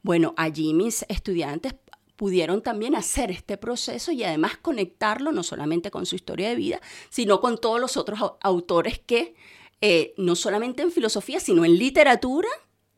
Bueno, 0.02 0.34
allí 0.38 0.74
mis 0.74 1.06
estudiantes 1.10 1.76
pudieron 2.16 2.62
también 2.62 2.96
hacer 2.96 3.32
este 3.32 3.58
proceso 3.58 4.12
y 4.12 4.24
además 4.24 4.58
conectarlo 4.62 5.32
no 5.32 5.42
solamente 5.42 5.90
con 5.90 6.06
su 6.06 6.16
historia 6.16 6.50
de 6.50 6.56
vida, 6.56 6.80
sino 7.10 7.42
con 7.42 7.60
todos 7.60 7.80
los 7.80 7.98
otros 7.98 8.20
autores 8.42 9.00
que, 9.00 9.34
eh, 9.82 10.14
no 10.18 10.36
solamente 10.36 10.84
en 10.84 10.92
filosofía, 10.92 11.40
sino 11.40 11.66
en 11.66 11.80
literatura, 11.80 12.48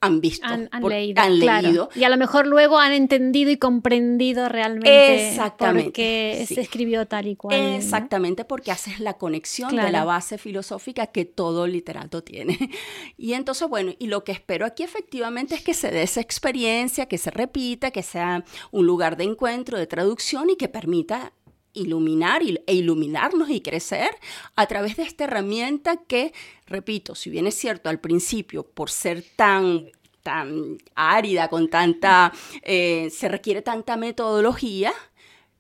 han 0.06 0.22
visto, 0.22 0.46
Han, 0.46 0.68
han 0.72 0.82
por- 0.82 0.92
leído. 0.92 1.22
han 1.22 1.40
claro. 1.40 1.68
leído. 1.68 1.90
Y 1.96 2.04
a 2.04 2.10
lo 2.10 2.18
mejor 2.18 2.46
luego 2.48 2.78
han 2.80 2.92
entendido 2.94 3.52
y 3.52 3.58
comprendido 3.58 4.50
realmente 4.50 5.30
Exactamente, 5.30 5.84
por 5.86 5.94
qué 5.94 6.46
sí. 6.48 6.56
se 6.56 6.62
escribió 6.62 7.06
tal 7.08 7.28
y 7.28 7.36
cual. 7.36 7.58
¿no? 7.60 7.76
Exactamente, 7.78 8.46
porque 8.46 8.72
haces 8.72 9.00
la 9.00 9.14
conexión 9.14 9.76
de 9.76 9.92
la 9.92 10.04
base 10.04 10.38
filosófica 10.38 11.08
que 11.08 11.26
todo 11.26 11.68
literato 11.68 12.24
tiene. 12.24 12.58
Y 13.18 13.34
entonces, 13.34 13.68
bueno, 13.70 13.94
y 14.00 14.08
lo 14.08 14.24
que 14.24 14.32
espero 14.34 14.66
aquí 14.66 14.84
efectivamente 14.84 15.56
es 15.56 15.62
que 15.62 15.74
se 15.74 15.92
dé 15.92 16.04
esa 16.04 16.20
experiencia, 16.22 17.06
que 17.06 17.18
se 17.18 17.32
repita, 17.32 17.92
que 17.92 18.04
sea 18.04 18.44
un 18.72 18.86
lugar 18.86 19.16
de 19.18 19.24
encuentro, 19.24 19.78
de 19.78 19.88
traducción 19.88 20.50
y 20.50 20.56
que 20.58 20.68
permita 20.68 21.32
iluminar 21.74 22.42
e 22.44 22.74
iluminarnos 22.74 23.50
y 23.50 23.62
crecer 23.62 24.12
a 24.56 24.66
través 24.68 24.96
de 24.98 25.04
esta 25.04 25.26
herramienta 25.26 25.98
que, 25.98 26.34
repito, 26.66 27.16
si 27.16 27.30
bien 27.30 27.48
es 27.48 27.56
cierto 27.56 27.90
al 27.90 28.00
principio, 28.00 28.64
por 28.64 28.90
ser 28.90 29.24
tan 29.36 29.90
tan 30.24 30.78
árida, 30.96 31.50
con 31.50 31.70
tanta, 31.70 32.32
eh, 32.62 33.10
se 33.12 33.28
requiere 33.28 33.62
tanta 33.62 33.98
metodología, 33.98 34.94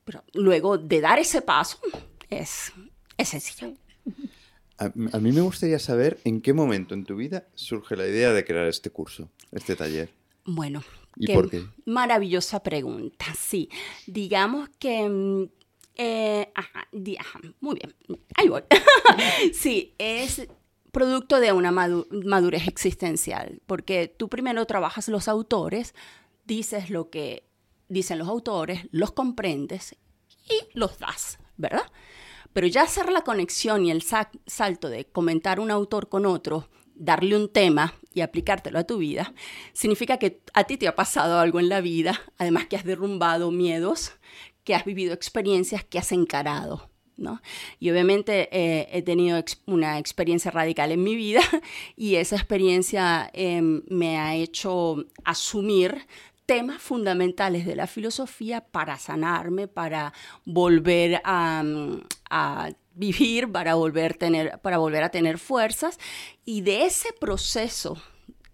pero 0.05 0.23
luego 0.33 0.77
de 0.77 1.01
dar 1.01 1.19
ese 1.19 1.41
paso 1.41 1.79
es, 2.29 2.71
es 3.17 3.29
sencillo. 3.29 3.73
A, 4.77 4.85
a 4.85 5.19
mí 5.19 5.31
me 5.33 5.41
gustaría 5.41 5.79
saber 5.79 6.17
en 6.23 6.41
qué 6.41 6.53
momento 6.53 6.93
en 6.93 7.03
tu 7.03 7.17
vida 7.17 7.45
surge 7.55 7.97
la 7.97 8.07
idea 8.07 8.31
de 8.31 8.45
crear 8.45 8.67
este 8.67 8.89
curso, 8.89 9.29
este 9.51 9.75
taller. 9.75 10.09
Bueno, 10.45 10.81
¿Y 11.17 11.33
por 11.33 11.49
qué? 11.49 11.65
maravillosa 11.85 12.63
pregunta. 12.63 13.25
Sí, 13.37 13.69
digamos 14.07 14.69
que... 14.79 15.49
eh, 15.95 16.51
ajá, 16.55 16.87
muy 17.59 17.75
bien, 17.75 17.95
ahí 18.35 18.47
voy. 18.49 18.61
sí, 19.53 19.93
es 19.97 20.47
producto 20.91 21.39
de 21.39 21.51
una 21.51 21.71
madu- 21.71 22.07
madurez 22.25 22.67
existencial, 22.67 23.61
porque 23.65 24.07
tú 24.07 24.29
primero 24.29 24.65
trabajas 24.65 25.07
los 25.07 25.27
autores, 25.27 25.93
dices 26.45 26.89
lo 26.89 27.09
que 27.09 27.47
dicen 27.89 28.19
los 28.19 28.27
autores, 28.27 28.87
los 28.91 29.11
comprendes 29.11 29.95
y 30.49 30.59
los 30.77 30.99
das, 30.99 31.39
¿verdad? 31.57 31.83
Pero 32.53 32.67
ya 32.67 32.83
hacer 32.83 33.11
la 33.11 33.21
conexión 33.23 33.85
y 33.85 33.91
el 33.91 34.01
sa- 34.03 34.29
salto 34.45 34.89
de 34.89 35.05
comentar 35.05 35.59
un 35.59 35.71
autor 35.71 36.09
con 36.09 36.25
otro, 36.25 36.69
darle 36.95 37.35
un 37.35 37.51
tema 37.51 37.95
y 38.13 38.21
aplicártelo 38.21 38.77
a 38.77 38.83
tu 38.83 38.97
vida, 38.99 39.33
significa 39.73 40.17
que 40.19 40.41
a 40.53 40.63
ti 40.65 40.77
te 40.77 40.87
ha 40.87 40.95
pasado 40.95 41.39
algo 41.39 41.59
en 41.59 41.69
la 41.69 41.81
vida, 41.81 42.21
además 42.37 42.67
que 42.67 42.75
has 42.75 42.83
derrumbado 42.83 43.49
miedos, 43.49 44.11
que 44.63 44.75
has 44.75 44.85
vivido 44.85 45.13
experiencias 45.13 45.83
que 45.83 45.99
has 45.99 46.11
encarado. 46.11 46.89
¿no? 47.15 47.41
Y 47.79 47.91
obviamente 47.91 48.49
eh, 48.51 48.89
he 48.91 49.01
tenido 49.01 49.43
una 49.67 49.99
experiencia 49.99 50.51
radical 50.51 50.91
en 50.91 51.03
mi 51.03 51.15
vida 51.15 51.41
y 51.95 52.15
esa 52.15 52.35
experiencia 52.35 53.29
em, 53.33 53.83
me 53.87 54.17
ha 54.17 54.35
hecho 54.35 55.05
asumir 55.23 56.07
temas 56.45 56.81
fundamentales 56.81 57.65
de 57.65 57.75
la 57.75 57.87
filosofía 57.87 58.61
para 58.61 58.97
sanarme, 58.97 59.67
para 59.67 60.13
volver 60.45 61.21
a, 61.23 61.63
mm, 61.63 62.01
vivir, 62.95 63.51
para 63.51 63.75
volver, 63.75 64.15
tener, 64.15 64.59
para 64.59 64.77
volver 64.77 65.03
a 65.03 65.09
tener 65.09 65.39
fuerzas. 65.39 65.99
Y 66.45 66.61
de 66.61 66.85
ese 66.85 67.13
proceso 67.13 67.97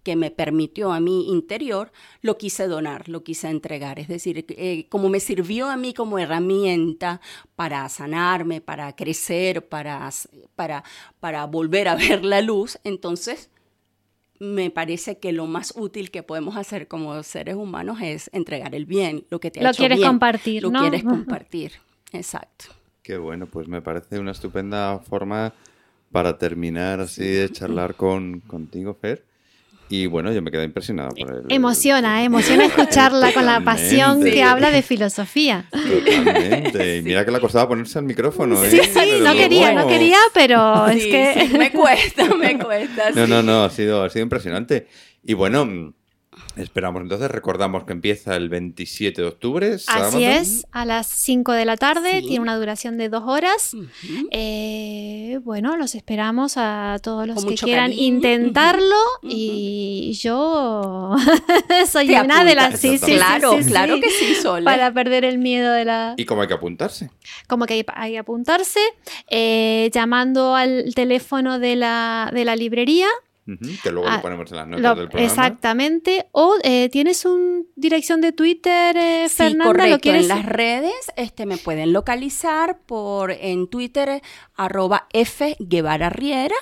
que 0.02 0.16
me 0.16 0.30
permitió 0.30 0.92
a 0.92 1.00
mi 1.00 1.30
interior, 1.30 1.92
lo 2.22 2.38
quise 2.38 2.66
donar, 2.66 3.08
lo 3.08 3.22
quise 3.24 3.48
entregar. 3.48 3.98
Es 3.98 4.08
decir, 4.08 4.44
eh, 4.50 4.86
como 4.88 5.08
me 5.08 5.20
sirvió 5.20 5.68
a 5.68 5.76
mí 5.76 5.94
como 5.94 6.18
herramienta 6.18 7.20
para 7.56 7.88
sanarme, 7.88 8.60
para 8.60 8.94
crecer, 8.96 9.68
para, 9.68 10.10
para, 10.56 10.84
para 11.20 11.46
volver 11.46 11.88
a 11.88 11.94
ver 11.96 12.24
la 12.24 12.40
luz, 12.40 12.78
entonces 12.84 13.50
me 14.38 14.70
parece 14.70 15.18
que 15.18 15.32
lo 15.32 15.46
más 15.46 15.74
útil 15.76 16.10
que 16.10 16.22
podemos 16.22 16.56
hacer 16.56 16.88
como 16.88 17.22
seres 17.22 17.56
humanos 17.56 17.98
es 18.02 18.30
entregar 18.32 18.74
el 18.74 18.86
bien, 18.86 19.26
lo 19.30 19.38
que 19.40 19.50
te 19.50 19.60
ha 19.60 19.64
Lo 19.64 19.66
hecho 19.66 19.76
quieres 19.76 19.98
bien, 19.98 20.08
compartir, 20.08 20.62
lo 20.62 20.70
¿no? 20.70 20.80
quieres 20.80 21.04
compartir, 21.04 21.72
exacto. 22.12 22.66
Qué 23.02 23.16
bueno, 23.18 23.46
pues 23.46 23.68
me 23.68 23.82
parece 23.82 24.18
una 24.18 24.30
estupenda 24.32 24.98
forma 25.00 25.54
para 26.12 26.38
terminar 26.38 27.00
así 27.00 27.24
de 27.24 27.50
charlar 27.50 27.96
con, 27.96 28.40
contigo, 28.40 28.94
Fer. 28.94 29.26
Y 29.92 30.06
bueno, 30.06 30.32
yo 30.32 30.40
me 30.40 30.52
quedé 30.52 30.62
impresionado 30.62 31.10
por 31.10 31.34
el... 31.34 31.42
Emociona, 31.48 32.22
¿eh? 32.22 32.26
emociona 32.26 32.64
escucharla 32.66 33.32
con 33.32 33.44
la 33.44 33.60
pasión 33.64 34.00
Totalmente. 34.20 34.30
que 34.32 34.42
habla 34.44 34.70
de 34.70 34.82
filosofía. 34.82 35.64
Totalmente. 35.72 36.98
Y 36.98 37.02
mira 37.02 37.24
que 37.24 37.32
le 37.32 37.40
costaba 37.40 37.66
ponerse 37.68 37.98
al 37.98 38.04
micrófono, 38.04 38.62
¿eh? 38.62 38.70
Sí, 38.70 38.78
sí, 38.84 38.90
Pero 38.94 39.24
no 39.24 39.32
quería, 39.34 39.72
no 39.72 39.88
quería, 39.88 40.18
pero 40.32 40.86
es 40.86 41.02
Sí, 41.02 41.10
que... 41.10 41.48
sí, 41.50 41.58
me 41.58 41.72
cuesta, 41.72 42.24
me 42.36 42.56
cuesta. 42.56 43.10
No, 43.10 43.24
sí. 43.24 43.30
no, 43.30 43.42
no, 43.42 43.64
ha 43.64 43.70
sido, 43.70 44.04
ha 44.04 44.10
sido 44.10 44.22
impresionante. 44.22 44.86
Y 45.24 45.34
bueno, 45.34 45.92
esperamos 46.56 47.02
entonces, 47.02 47.30
recordamos 47.30 47.84
que 47.84 47.92
empieza 47.92 48.36
el 48.36 48.48
27 48.48 49.22
de 49.22 49.28
octubre, 49.28 49.78
sábado. 49.78 50.08
Así 50.08 50.24
es, 50.24 50.66
a 50.72 50.84
las 50.84 51.06
5 51.06 51.52
de 51.52 51.64
la 51.64 51.76
tarde, 51.76 52.20
Sí. 52.20 52.26
tiene 52.28 52.40
una 52.40 52.56
duración 52.56 52.96
de 52.98 53.08
dos 53.08 53.24
horas. 53.26 53.74
Eh, 54.30 55.38
bueno, 55.42 55.76
los 55.76 55.94
esperamos 55.94 56.54
a 56.56 56.96
todos 57.02 57.26
los 57.26 57.36
Con 57.36 57.48
que 57.48 57.54
quieran 57.56 57.90
cariño. 57.90 58.02
intentarlo 58.16 58.96
y 59.22 60.12
yo 60.20 61.14
soy 61.90 62.06
Te 62.06 62.20
una 62.20 62.44
de 62.44 62.54
las... 62.54 62.80
Sí, 62.80 62.98
claro, 62.98 63.52
sí, 63.56 63.62
sí, 63.64 63.70
claro 63.70 64.00
que 64.00 64.10
sí, 64.10 64.34
Sole. 64.36 64.64
Para 64.64 64.92
perder 64.92 65.24
el 65.24 65.38
miedo 65.38 65.72
de 65.72 65.84
la... 65.84 66.14
¿Y 66.16 66.24
cómo 66.24 66.42
hay 66.42 66.48
que 66.48 66.54
apuntarse? 66.54 67.10
Como 67.48 67.66
que 67.66 67.74
hay, 67.74 67.84
hay 67.94 68.12
que 68.12 68.18
apuntarse, 68.18 68.80
eh, 69.28 69.90
llamando 69.92 70.54
al 70.54 70.94
teléfono 70.94 71.58
de 71.58 71.76
la, 71.76 72.30
de 72.32 72.44
la 72.44 72.56
librería. 72.56 73.06
Que 73.82 73.90
luego 73.90 74.08
Ah, 74.08 74.16
lo 74.16 74.22
ponemos 74.22 74.50
en 74.50 74.56
las 74.58 74.66
notas 74.68 74.82
Lo- 74.82 74.94
del 74.94 75.08
programa. 75.08 75.26
exactamente. 75.30 76.26
O 76.32 76.54
eh, 76.62 76.88
tienes 76.90 77.24
una 77.24 77.62
dirección 77.76 78.20
de 78.20 78.32
Twitter, 78.32 78.96
eh, 78.96 79.26
Sí, 79.28 79.36
Fernanda, 79.36 79.64
correcto. 79.66 79.90
¿lo 79.96 80.00
quieres? 80.00 80.22
En 80.22 80.28
las 80.28 80.46
redes 80.46 81.12
este, 81.16 81.46
me 81.46 81.56
pueden 81.56 81.92
localizar 81.92 82.78
por 82.86 83.30
en 83.32 83.68
Twitter 83.68 84.22
arroba 84.54 85.06
F 85.12 85.56
Guevara 85.58 86.10
Riera 86.10 86.54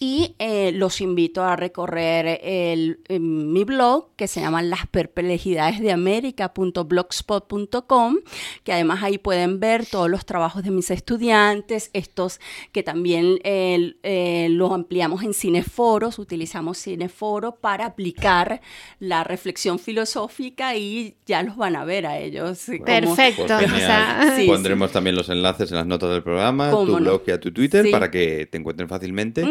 y 0.00 0.34
eh, 0.38 0.70
los 0.72 1.00
invito 1.00 1.42
a 1.42 1.56
recorrer 1.56 2.40
el, 2.42 3.00
eh, 3.08 3.18
mi 3.18 3.64
blog 3.64 4.14
que 4.16 4.28
se 4.28 4.40
llama 4.40 4.62
Las 4.62 4.86
Perplejidades 4.86 5.80
de 5.80 5.92
América.blogspot.com 5.92 8.16
que 8.64 8.72
además 8.72 9.02
ahí 9.02 9.18
pueden 9.18 9.60
ver 9.60 9.86
todos 9.86 10.08
los 10.10 10.24
trabajos 10.26 10.62
de 10.62 10.70
mis 10.70 10.90
estudiantes, 10.90 11.90
estos 11.92 12.40
que 12.72 12.82
también 12.82 13.38
eh, 13.44 13.94
eh, 14.02 14.48
los 14.50 14.72
ampliamos 14.72 15.22
en 15.22 15.34
cineforos, 15.34 16.18
utilizamos 16.18 16.78
cineforo 16.78 17.56
para 17.56 17.86
aplicar 17.86 18.60
la 19.00 19.24
reflexión 19.24 19.78
filosófica 19.78 20.76
y 20.76 21.16
ya 21.26 21.42
los 21.42 21.56
van 21.56 21.76
a 21.76 21.84
ver 21.84 22.06
a 22.06 22.18
ellos. 22.18 22.64
como- 22.66 22.84
Perfecto. 22.84 23.44
Pues 23.46 23.52
o 23.52 23.58
genial. 23.60 23.78
sea, 23.80 24.34
Sí, 24.36 24.46
Pondremos 24.46 24.92
también 24.92 25.16
los 25.16 25.28
enlaces 25.28 25.70
en 25.70 25.76
las 25.78 25.86
notas 25.86 26.10
del 26.10 26.22
programa, 26.22 26.70
tu 26.70 26.86
no. 26.86 26.96
blog 26.98 27.22
y 27.26 27.30
a 27.32 27.40
tu 27.40 27.52
Twitter 27.52 27.84
Sí. 27.84 27.90
para 27.90 28.10
que 28.10 28.46
te 28.46 28.58
encuentren 28.58 28.88
fácilmente. 28.88 29.44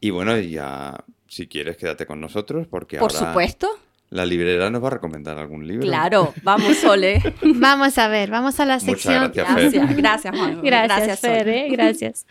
Y 0.00 0.10
bueno, 0.10 0.38
ya 0.38 1.04
si 1.28 1.46
quieres 1.46 1.76
quédate 1.76 2.06
con 2.06 2.20
nosotros 2.20 2.66
porque 2.68 2.98
Por 2.98 3.12
ahora 3.12 3.28
supuesto. 3.28 3.68
la 4.08 4.24
librera 4.26 4.70
nos 4.70 4.82
va 4.82 4.88
a 4.88 4.90
recomendar 4.92 5.38
algún 5.38 5.66
libro. 5.66 5.86
Claro, 5.86 6.32
vamos, 6.42 6.76
Sole. 6.78 7.22
Vamos 7.42 7.98
a 7.98 8.08
ver, 8.08 8.30
vamos 8.30 8.58
a 8.60 8.64
la 8.64 8.78
Muchas 8.78 8.86
sección. 9.02 9.32
gracias, 9.34 9.54
Fer. 9.54 9.70
Gracias, 9.72 9.96
gracias, 9.96 10.36
Juan. 10.38 10.60
Gracias, 10.64 11.20
Fer, 11.20 11.40
Sole. 11.44 11.66
¿eh? 11.66 11.68
gracias. 11.70 12.26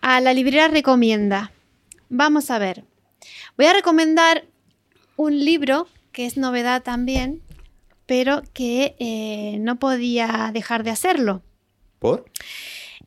A 0.00 0.20
la 0.20 0.32
librera 0.32 0.68
recomienda. 0.68 1.52
Vamos 2.08 2.50
a 2.50 2.58
ver. 2.58 2.84
Voy 3.56 3.66
a 3.66 3.72
recomendar 3.74 4.44
un 5.16 5.44
libro 5.44 5.86
que 6.12 6.26
es 6.26 6.36
novedad 6.36 6.82
también, 6.82 7.42
pero 8.06 8.42
que 8.54 8.96
eh, 8.98 9.58
no 9.60 9.78
podía 9.78 10.50
dejar 10.52 10.82
de 10.82 10.90
hacerlo. 10.90 11.42
¿Por? 12.00 12.24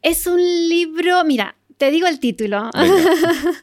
Es 0.01 0.27
un 0.27 0.39
libro, 0.39 1.23
mira, 1.25 1.55
te 1.83 1.91
digo 1.91 2.07
el 2.07 2.17
título. 2.17 2.69
Venga. 2.73 3.11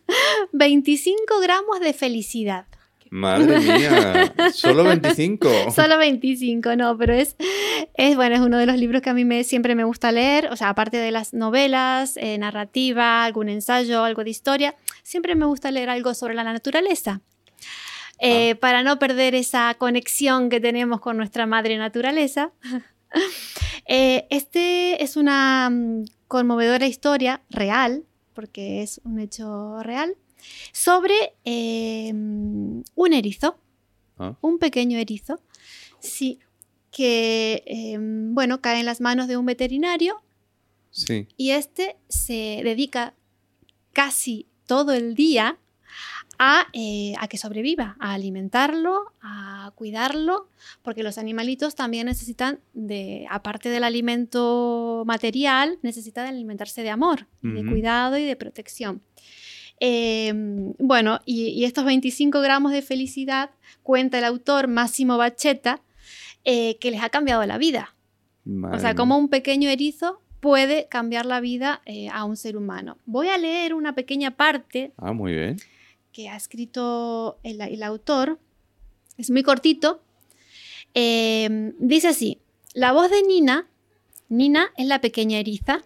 25 0.52 1.40
gramos 1.40 1.80
de 1.80 1.94
felicidad. 1.94 2.66
Madre 3.08 3.58
mía, 3.58 4.34
solo 4.52 4.84
25. 4.84 5.48
Solo 5.74 5.96
25, 5.96 6.76
no, 6.76 6.98
pero 6.98 7.14
es, 7.14 7.34
es 7.94 8.14
bueno, 8.16 8.36
es 8.36 8.42
uno 8.42 8.58
de 8.58 8.66
los 8.66 8.76
libros 8.76 9.00
que 9.00 9.08
a 9.08 9.14
mí 9.14 9.24
me, 9.24 9.42
siempre 9.42 9.74
me 9.74 9.84
gusta 9.84 10.12
leer, 10.12 10.48
o 10.52 10.56
sea, 10.56 10.68
aparte 10.68 10.98
de 10.98 11.10
las 11.10 11.32
novelas, 11.32 12.18
eh, 12.18 12.36
narrativa, 12.36 13.24
algún 13.24 13.48
ensayo, 13.48 14.04
algo 14.04 14.22
de 14.22 14.30
historia, 14.30 14.76
siempre 15.02 15.34
me 15.34 15.46
gusta 15.46 15.70
leer 15.70 15.88
algo 15.88 16.12
sobre 16.12 16.34
la 16.34 16.44
naturaleza. 16.44 17.22
Eh, 18.20 18.54
Para 18.56 18.82
no 18.82 18.98
perder 18.98 19.34
esa 19.34 19.74
conexión 19.78 20.50
que 20.50 20.60
tenemos 20.60 21.00
con 21.00 21.16
nuestra 21.16 21.46
madre 21.46 21.78
naturaleza. 21.78 22.52
Eh, 23.86 24.28
este 24.30 25.02
es 25.02 25.16
una 25.16 25.68
mm, 25.68 26.04
conmovedora 26.28 26.86
historia 26.86 27.42
real, 27.50 28.04
porque 28.34 28.82
es 28.82 29.00
un 29.04 29.18
hecho 29.18 29.82
real, 29.82 30.16
sobre 30.72 31.34
eh, 31.44 32.10
un 32.12 33.12
erizo 33.12 33.58
Ah, 34.20 34.36
un 34.42 34.58
pequeño 34.58 34.98
erizo, 34.98 35.40
sí, 35.98 36.40
que, 36.90 37.62
eh, 37.64 37.96
bueno, 37.98 38.60
cae 38.60 38.80
en 38.80 38.84
las 38.84 39.00
manos 39.00 39.28
de 39.28 39.38
un 39.38 39.46
veterinario 39.46 40.22
sí. 40.90 41.26
y 41.38 41.52
este 41.52 41.96
se 42.10 42.60
dedica 42.62 43.14
casi 43.94 44.46
todo 44.66 44.92
el 44.92 45.14
día 45.14 45.58
a, 46.42 46.68
eh, 46.72 47.12
a 47.18 47.28
que 47.28 47.36
sobreviva, 47.36 47.96
a 48.00 48.14
alimentarlo, 48.14 49.12
a 49.20 49.72
cuidarlo, 49.74 50.48
porque 50.80 51.02
los 51.02 51.18
animalitos 51.18 51.74
también 51.74 52.06
necesitan 52.06 52.60
de, 52.72 53.26
aparte 53.28 53.68
del 53.68 53.84
alimento 53.84 55.04
material, 55.06 55.78
necesitan 55.82 56.26
alimentarse 56.26 56.82
de 56.82 56.88
amor, 56.88 57.26
de 57.42 57.62
cuidado 57.66 58.16
y 58.16 58.24
de 58.24 58.36
protección. 58.36 59.02
Eh, 59.80 60.32
bueno, 60.78 61.20
y, 61.26 61.48
y 61.48 61.66
estos 61.66 61.84
25 61.84 62.40
gramos 62.40 62.72
de 62.72 62.80
felicidad, 62.80 63.50
cuenta 63.82 64.16
el 64.16 64.24
autor 64.24 64.66
Máximo 64.66 65.18
Bacheta, 65.18 65.82
eh, 66.44 66.78
que 66.78 66.90
les 66.90 67.02
ha 67.02 67.10
cambiado 67.10 67.44
la 67.44 67.58
vida. 67.58 67.94
Madre 68.46 68.78
O 68.78 68.80
sea, 68.80 68.94
como 68.94 69.18
un 69.18 69.28
pequeño 69.28 69.68
erizo 69.68 70.22
puede 70.40 70.88
cambiar 70.88 71.26
la 71.26 71.40
vida 71.40 71.82
eh, 71.84 72.08
a 72.08 72.24
un 72.24 72.38
ser 72.38 72.56
humano. 72.56 72.96
Voy 73.04 73.28
a 73.28 73.36
leer 73.36 73.74
una 73.74 73.94
pequeña 73.94 74.30
parte 74.30 74.92
Ah, 74.96 75.12
muy 75.12 75.32
bien. 75.32 75.58
Que 76.12 76.28
ha 76.28 76.36
escrito 76.36 77.38
el, 77.42 77.82
autor. 77.82 78.38
Es 79.16 79.30
muy 79.30 79.42
cortito. 79.42 80.02
Eh, 80.94 81.72
dice 81.78 82.08
así, 82.08 82.40
la 82.74 82.92
voz 82.92 83.10
de 83.10 83.22
Nina, 83.22 83.68
Nina 84.28 84.70
es 84.76 84.86
la 84.86 85.00
pequeña 85.00 85.38
eriza, 85.38 85.82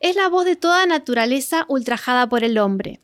es 0.00 0.16
la 0.16 0.28
voz 0.28 0.44
de 0.44 0.56
toda 0.56 0.84
naturaleza 0.86 1.64
ultrajada 1.68 2.28
por 2.28 2.44
el 2.44 2.58
hombre. 2.58 3.00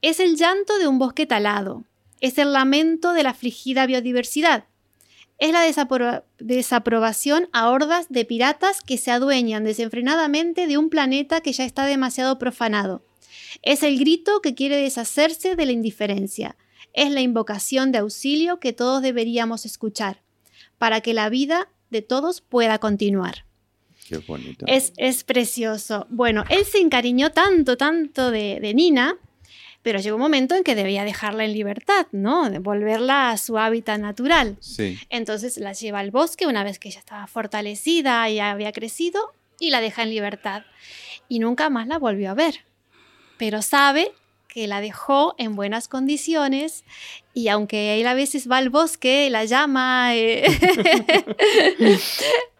Es 0.00 0.18
el 0.18 0.36
llanto 0.36 0.78
de 0.78 0.88
un 0.88 0.98
bosque 0.98 1.26
talado, 1.26 1.84
es 2.20 2.38
el 2.38 2.52
lamento 2.52 3.12
de 3.12 3.22
la 3.22 3.30
afligida 3.30 3.86
biodiversidad. 3.86 4.64
Es 5.38 5.52
la 5.52 5.66
desapro- 5.66 6.22
desaprobación 6.38 7.48
a 7.52 7.68
hordas 7.68 8.06
de 8.08 8.24
piratas 8.24 8.80
que 8.80 8.96
se 8.96 9.10
adueñan 9.10 9.64
desenfrenadamente 9.64 10.68
de 10.68 10.78
un 10.78 10.88
planeta 10.88 11.40
que 11.40 11.52
ya 11.52 11.64
está 11.64 11.84
demasiado 11.84 12.38
profanado. 12.38 13.02
Es 13.60 13.82
el 13.82 13.98
grito 13.98 14.40
que 14.40 14.54
quiere 14.54 14.76
deshacerse 14.76 15.56
de 15.56 15.66
la 15.66 15.72
indiferencia. 15.72 16.56
Es 16.94 17.10
la 17.10 17.20
invocación 17.20 17.92
de 17.92 17.98
auxilio 17.98 18.60
que 18.60 18.72
todos 18.72 19.02
deberíamos 19.02 19.66
escuchar 19.66 20.22
para 20.78 21.00
que 21.00 21.14
la 21.14 21.28
vida 21.28 21.68
de 21.90 22.02
todos 22.02 22.40
pueda 22.40 22.78
continuar. 22.78 23.44
Qué 24.08 24.18
bonito. 24.18 24.66
Es, 24.66 24.92
es 24.96 25.24
precioso. 25.24 26.06
Bueno, 26.10 26.44
él 26.48 26.64
se 26.64 26.78
encariñó 26.78 27.30
tanto, 27.30 27.76
tanto 27.76 28.30
de, 28.30 28.58
de 28.60 28.74
Nina, 28.74 29.16
pero 29.82 30.00
llegó 30.00 30.16
un 30.16 30.22
momento 30.22 30.54
en 30.54 30.64
que 30.64 30.74
debía 30.74 31.04
dejarla 31.04 31.44
en 31.44 31.52
libertad, 31.52 32.06
¿no? 32.12 32.50
Devolverla 32.50 33.30
a 33.30 33.36
su 33.36 33.58
hábitat 33.58 34.00
natural. 34.00 34.56
Sí. 34.60 34.98
Entonces 35.08 35.58
la 35.58 35.72
lleva 35.72 35.98
al 35.98 36.10
bosque 36.10 36.46
una 36.46 36.64
vez 36.64 36.78
que 36.78 36.90
ya 36.90 37.00
estaba 37.00 37.26
fortalecida 37.26 38.28
y 38.30 38.38
había 38.38 38.72
crecido 38.72 39.32
y 39.58 39.70
la 39.70 39.80
deja 39.80 40.02
en 40.02 40.10
libertad. 40.10 40.62
Y 41.28 41.38
nunca 41.40 41.68
más 41.70 41.86
la 41.86 41.98
volvió 41.98 42.30
a 42.30 42.34
ver. 42.34 42.64
Pero 43.42 43.60
sabe 43.60 44.12
que 44.46 44.68
la 44.68 44.80
dejó 44.80 45.34
en 45.36 45.56
buenas 45.56 45.88
condiciones 45.88 46.84
y 47.34 47.48
aunque 47.48 47.98
él 48.00 48.06
a 48.06 48.14
veces 48.14 48.48
va 48.48 48.58
al 48.58 48.70
bosque, 48.70 49.28
la 49.30 49.44
llama 49.46 50.14
eh, 50.14 50.44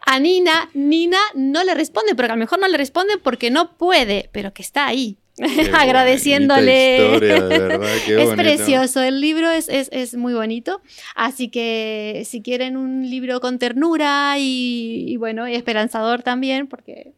a 0.05 0.19
Nina, 0.19 0.69
Nina 0.73 1.19
no 1.35 1.63
le 1.63 1.73
responde, 1.73 2.15
pero 2.15 2.33
a 2.33 2.35
lo 2.35 2.39
mejor 2.39 2.59
no 2.59 2.67
le 2.67 2.77
responde 2.77 3.17
porque 3.17 3.49
no 3.49 3.77
puede, 3.77 4.29
pero 4.33 4.53
que 4.53 4.61
está 4.61 4.87
ahí. 4.87 5.15
Agradeciéndole. 5.73 6.97
bonita 6.99 7.25
historia, 7.25 7.43
de 7.47 7.59
verdad, 7.67 7.87
qué 8.05 8.11
es 8.21 8.29
bonito. 8.29 8.35
precioso, 8.43 9.01
el 9.01 9.21
libro 9.21 9.49
es, 9.51 9.69
es- 9.69 9.89
es 9.93 10.15
muy 10.15 10.33
bonito, 10.33 10.81
así 11.15 11.47
que 11.47 12.23
si 12.27 12.41
quieren 12.41 12.75
un 12.75 13.09
libro 13.09 13.39
con 13.39 13.57
ternura 13.57 14.35
y, 14.37 15.05
y 15.07 15.15
bueno, 15.17 15.47
y 15.47 15.55
esperanzador 15.55 16.23
también, 16.23 16.67
porque 16.67 17.13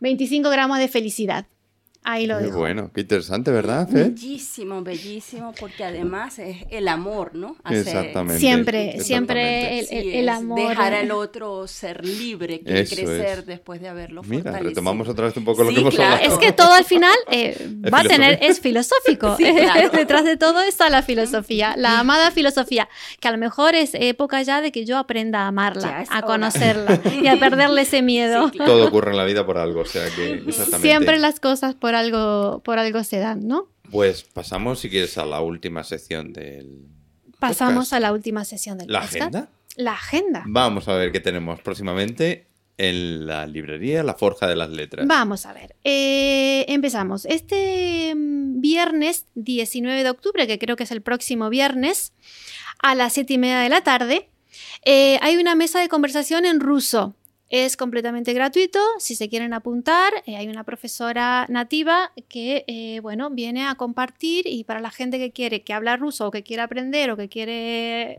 25 0.00 0.50
gramos 0.50 0.78
de 0.78 0.88
felicidad, 0.88 1.46
ahí 2.06 2.26
lo 2.26 2.38
Qué 2.38 2.44
dejo. 2.44 2.58
bueno, 2.58 2.90
qué 2.94 3.02
interesante, 3.02 3.50
¿verdad, 3.50 3.88
Fer? 3.88 4.10
Bellísimo, 4.10 4.82
bellísimo, 4.82 5.52
porque 5.58 5.84
además 5.84 6.38
es 6.38 6.58
el 6.70 6.88
amor, 6.88 7.34
¿no? 7.34 7.56
Hace- 7.64 7.80
Exactamente. 7.80 8.40
Siempre, 8.40 8.96
Exactamente. 8.96 9.04
siempre 9.04 9.78
el, 9.80 9.86
el- 9.90 10.14
el 10.14 10.28
amor. 10.28 10.68
Dejar 10.70 10.94
al 10.94 11.10
otro 11.10 11.66
ser 11.66 12.04
libre, 12.04 12.60
que 12.60 12.80
Eso 12.80 12.94
crecer 12.94 13.40
es. 13.40 13.46
después 13.46 13.80
de 13.80 13.88
haberlo 13.88 14.22
Mira, 14.22 14.42
fortalecido. 14.44 14.68
retomamos 14.70 15.08
otra 15.08 15.26
vez 15.26 15.36
un 15.36 15.44
poco 15.44 15.62
lo 15.64 15.68
Sí, 15.70 15.74
que 15.74 15.80
hemos 15.82 15.94
claro. 15.94 16.14
hablado. 16.16 16.32
Es 16.34 16.38
que 16.38 16.52
todo 16.52 16.72
al 16.72 16.84
final 16.84 17.16
eh, 17.30 17.56
Es 17.84 17.92
va 17.92 18.00
a 18.00 18.04
tener, 18.04 18.38
es 18.40 18.60
filosófico. 18.60 19.36
Sí, 19.36 19.44
claro. 19.56 19.90
Detrás 19.90 20.24
de 20.24 20.36
todo 20.36 20.60
está 20.62 20.88
la 20.90 21.02
filosofía, 21.02 21.74
la 21.76 21.98
amada 21.98 22.30
filosofía, 22.30 22.88
que 23.20 23.28
a 23.28 23.32
lo 23.32 23.38
mejor 23.38 23.74
es 23.74 23.90
época 23.94 24.42
ya 24.42 24.60
de 24.60 24.70
que 24.72 24.84
yo 24.84 24.96
aprenda 24.98 25.40
a 25.42 25.48
amarla, 25.48 26.04
a 26.08 26.18
hora. 26.18 26.22
conocerla 26.26 27.00
y 27.20 27.26
a 27.26 27.36
perderle 27.40 27.82
ese 27.82 28.02
miedo. 28.02 28.46
Sí, 28.50 28.58
claro. 28.58 28.72
Todo 28.72 28.86
ocurre 28.88 29.10
en 29.10 29.16
la 29.16 29.24
vida 29.24 29.44
por 29.44 29.58
algo, 29.58 29.80
o 29.80 29.84
sea 29.84 30.04
que 30.14 30.34
exactamente. 30.34 30.88
Siempre 30.88 31.18
las 31.18 31.40
cosas 31.40 31.74
por 31.74 31.95
algo, 31.96 32.62
por 32.64 32.78
algo 32.78 33.02
se 33.04 33.18
dan, 33.18 33.46
¿no? 33.46 33.68
Pues 33.90 34.22
pasamos, 34.24 34.80
si 34.80 34.90
quieres, 34.90 35.16
a 35.18 35.26
la 35.26 35.40
última 35.40 35.84
sección 35.84 36.32
del 36.32 36.86
Pasamos 37.38 37.74
podcast. 37.74 37.92
a 37.94 38.00
la 38.00 38.12
última 38.12 38.44
sesión 38.44 38.78
del 38.78 38.90
¿La 38.90 39.00
podcast. 39.00 39.16
agenda? 39.16 39.48
La 39.76 39.92
agenda. 39.92 40.42
Vamos 40.46 40.88
a 40.88 40.94
ver 40.94 41.12
qué 41.12 41.20
tenemos 41.20 41.60
próximamente 41.60 42.46
en 42.78 43.26
la 43.26 43.46
librería 43.46 44.02
La 44.02 44.14
Forja 44.14 44.46
de 44.46 44.56
las 44.56 44.70
Letras. 44.70 45.06
Vamos 45.06 45.46
a 45.46 45.52
ver. 45.52 45.76
Eh, 45.84 46.64
empezamos. 46.68 47.24
Este 47.26 48.14
mm, 48.14 48.60
viernes 48.60 49.26
19 49.34 50.02
de 50.02 50.10
octubre, 50.10 50.46
que 50.46 50.58
creo 50.58 50.76
que 50.76 50.84
es 50.84 50.90
el 50.90 51.02
próximo 51.02 51.48
viernes, 51.50 52.12
a 52.82 52.94
las 52.94 53.12
7 53.14 53.34
y 53.34 53.38
media 53.38 53.58
de 53.60 53.68
la 53.68 53.82
tarde, 53.82 54.28
eh, 54.84 55.18
hay 55.22 55.36
una 55.36 55.54
mesa 55.54 55.80
de 55.80 55.88
conversación 55.88 56.44
en 56.44 56.60
ruso. 56.60 57.14
Es 57.48 57.76
completamente 57.76 58.32
gratuito. 58.32 58.80
Si 58.98 59.14
se 59.14 59.28
quieren 59.28 59.52
apuntar, 59.54 60.12
eh, 60.26 60.36
hay 60.36 60.48
una 60.48 60.64
profesora 60.64 61.46
nativa 61.48 62.10
que, 62.28 62.64
eh, 62.66 62.98
bueno, 63.02 63.30
viene 63.30 63.64
a 63.66 63.76
compartir 63.76 64.48
y 64.48 64.64
para 64.64 64.80
la 64.80 64.90
gente 64.90 65.18
que 65.18 65.30
quiere, 65.30 65.62
que 65.62 65.72
habla 65.72 65.96
ruso 65.96 66.26
o 66.26 66.30
que 66.32 66.42
quiere 66.42 66.62
aprender 66.62 67.10
o 67.12 67.16
que 67.16 67.28
quiere 67.28 68.16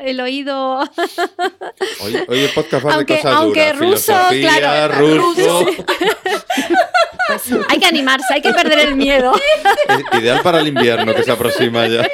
el 0.00 0.20
oído 0.20 0.80
Hoy, 2.02 2.16
hoy 2.28 2.38
el 2.40 2.50
podcast 2.54 2.86
va 2.86 2.94
Aunque- 2.94 3.14
de 3.14 3.20
cosas 3.22 3.36
aunque 3.36 3.72
duras. 3.72 3.78
ruso, 3.80 4.12
claro, 4.30 5.16
ruso. 5.16 5.66
hay 7.68 7.78
que 7.80 7.86
animarse, 7.86 8.32
hay 8.34 8.42
que 8.42 8.52
perder 8.52 8.78
el 8.80 8.94
miedo. 8.94 9.32
Ideal 10.20 10.40
para 10.42 10.60
el 10.60 10.68
invierno 10.68 11.14
que 11.14 11.22
se 11.24 11.32
aproxima 11.32 11.86
ya. 11.88 12.06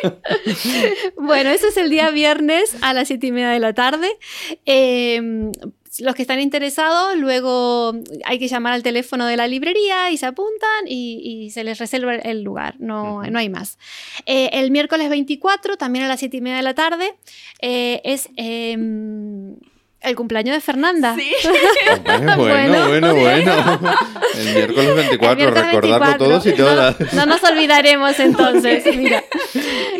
Bueno, 1.17 1.51
eso 1.51 1.69
es 1.69 1.77
el 1.77 1.91
día 1.91 2.11
viernes 2.11 2.75
a 2.81 2.95
las 2.95 3.09
siete 3.09 3.27
y 3.29 3.33
media 3.33 3.51
de 3.51 3.59
la 3.61 3.75
tarde. 3.75 4.09
Eh, 4.65 5.21
los 6.01 6.15
que 6.15 6.23
están 6.23 6.41
interesados, 6.41 7.17
luego 7.17 7.93
hay 8.25 8.39
que 8.39 8.49
llamar 8.49 8.73
al 8.73 8.83
teléfono 8.83 9.27
de 9.27 9.37
la 9.37 9.47
librería 9.47 10.11
y 10.11 10.17
se 10.17 10.27
apuntan 10.27 10.87
y, 10.87 11.21
y 11.45 11.51
se 11.51 11.65
les 11.65 11.79
reserva 11.79 12.15
el 12.15 12.43
lugar, 12.43 12.77
no, 12.79 13.23
no 13.23 13.39
hay 13.39 13.49
más. 13.49 13.79
Eh, 14.27 14.51
el 14.53 14.71
miércoles 14.71 15.09
24, 15.11 15.77
también 15.77 16.05
a 16.05 16.09
las 16.09 16.21
siete 16.21 16.39
y 16.39 16.41
media 16.41 16.57
de 16.57 16.63
la 16.63 16.75
tarde, 16.75 17.15
eh, 17.61 18.01
es 18.05 18.29
eh, 18.37 18.77
el 20.01 20.15
cumpleaños 20.17 20.55
de 20.55 20.61
Fernanda. 20.61 21.17
Sí. 21.17 21.33
Hombre, 21.97 22.37
bueno, 22.37 22.89
bueno, 22.89 23.15
bueno. 23.15 23.53
El 24.37 24.55
miércoles 24.55 24.95
24, 24.95 25.31
El 25.31 25.37
miércoles 25.37 25.67
recordarlo 25.67 26.07
24. 26.07 26.27
todos 26.27 26.47
y 26.47 26.53
todas. 26.53 27.01
No, 27.15 27.27
no 27.27 27.27
nos 27.27 27.43
olvidaremos 27.45 28.19
entonces. 28.21 28.85
Mira. 28.97 29.25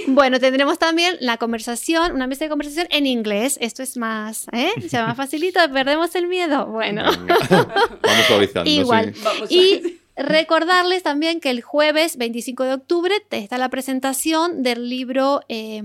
Bueno, 0.07 0.39
tendremos 0.41 0.79
también 0.79 1.17
la 1.21 1.37
conversación, 1.37 2.13
una 2.13 2.27
mesa 2.27 2.45
de 2.45 2.49
conversación 2.51 2.87
en 2.91 3.07
inglés. 3.07 3.59
Esto 3.61 3.83
es 3.83 3.97
más, 3.97 4.47
¿eh? 4.53 4.71
Se 4.89 5.01
más 5.03 5.17
facilito, 5.17 5.61
perdemos 5.73 6.15
el 6.15 6.27
miedo. 6.29 6.67
Bueno, 6.67 7.03
Vamos 7.05 8.27
suavizando, 8.27 8.71
igual. 8.71 9.15
sí. 9.15 9.21
Vamos 9.25 9.43
a- 9.51 9.53
Y 9.55 10.01
recordarles 10.17 11.03
también 11.03 11.41
que 11.41 11.51
el 11.51 11.63
jueves 11.63 12.17
25 12.17 12.65
de 12.65 12.73
octubre 12.75 13.15
te- 13.29 13.39
está 13.39 13.59
la 13.59 13.69
presentación 13.69 14.63
del 14.63 14.89
libro 14.89 15.43
eh, 15.49 15.83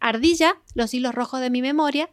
Ardilla, 0.00 0.56
Los 0.74 0.92
hilos 0.94 1.14
rojos 1.14 1.40
de 1.40 1.50
mi 1.50 1.62
memoria, 1.62 2.08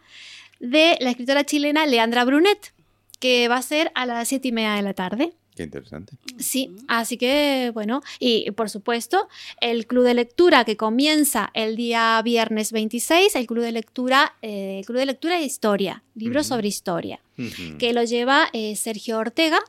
de 0.62 0.96
la 1.02 1.10
escritora 1.10 1.44
chilena 1.44 1.86
Leandra 1.86 2.24
Brunet, 2.24 2.74
que 3.20 3.48
va 3.48 3.58
a 3.58 3.62
ser 3.62 3.92
a 3.96 4.06
las 4.06 4.28
siete 4.28 4.48
y 4.50 4.52
media 4.52 4.76
de 4.76 4.84
la 4.84 4.94
tarde. 4.94 5.34
Qué 5.56 5.64
interesante. 5.64 6.14
Sí, 6.40 6.72
así 6.88 7.18
que 7.18 7.72
bueno, 7.74 8.02
y 8.20 8.50
por 8.52 8.70
supuesto, 8.70 9.28
el 9.60 9.86
club 9.86 10.06
de 10.06 10.14
lectura 10.14 10.64
que 10.64 10.78
comienza 10.78 11.50
el 11.54 11.76
día 11.76 12.22
viernes 12.24 12.72
26, 12.72 13.36
el 13.36 13.48
club 13.48 13.64
de 13.64 13.74
lectura, 13.74 14.36
eh, 14.42 14.78
el 14.80 14.86
club 14.86 15.00
de 15.00 15.08
lectura 15.08 15.38
de 15.38 15.44
historia, 15.44 16.04
libros 16.16 16.48
sobre 16.48 16.70
historia, 16.70 17.20
que 17.80 17.92
lo 17.92 18.04
lleva 18.04 18.50
eh, 18.54 18.76
Sergio 18.76 19.18
Ortega. 19.18 19.60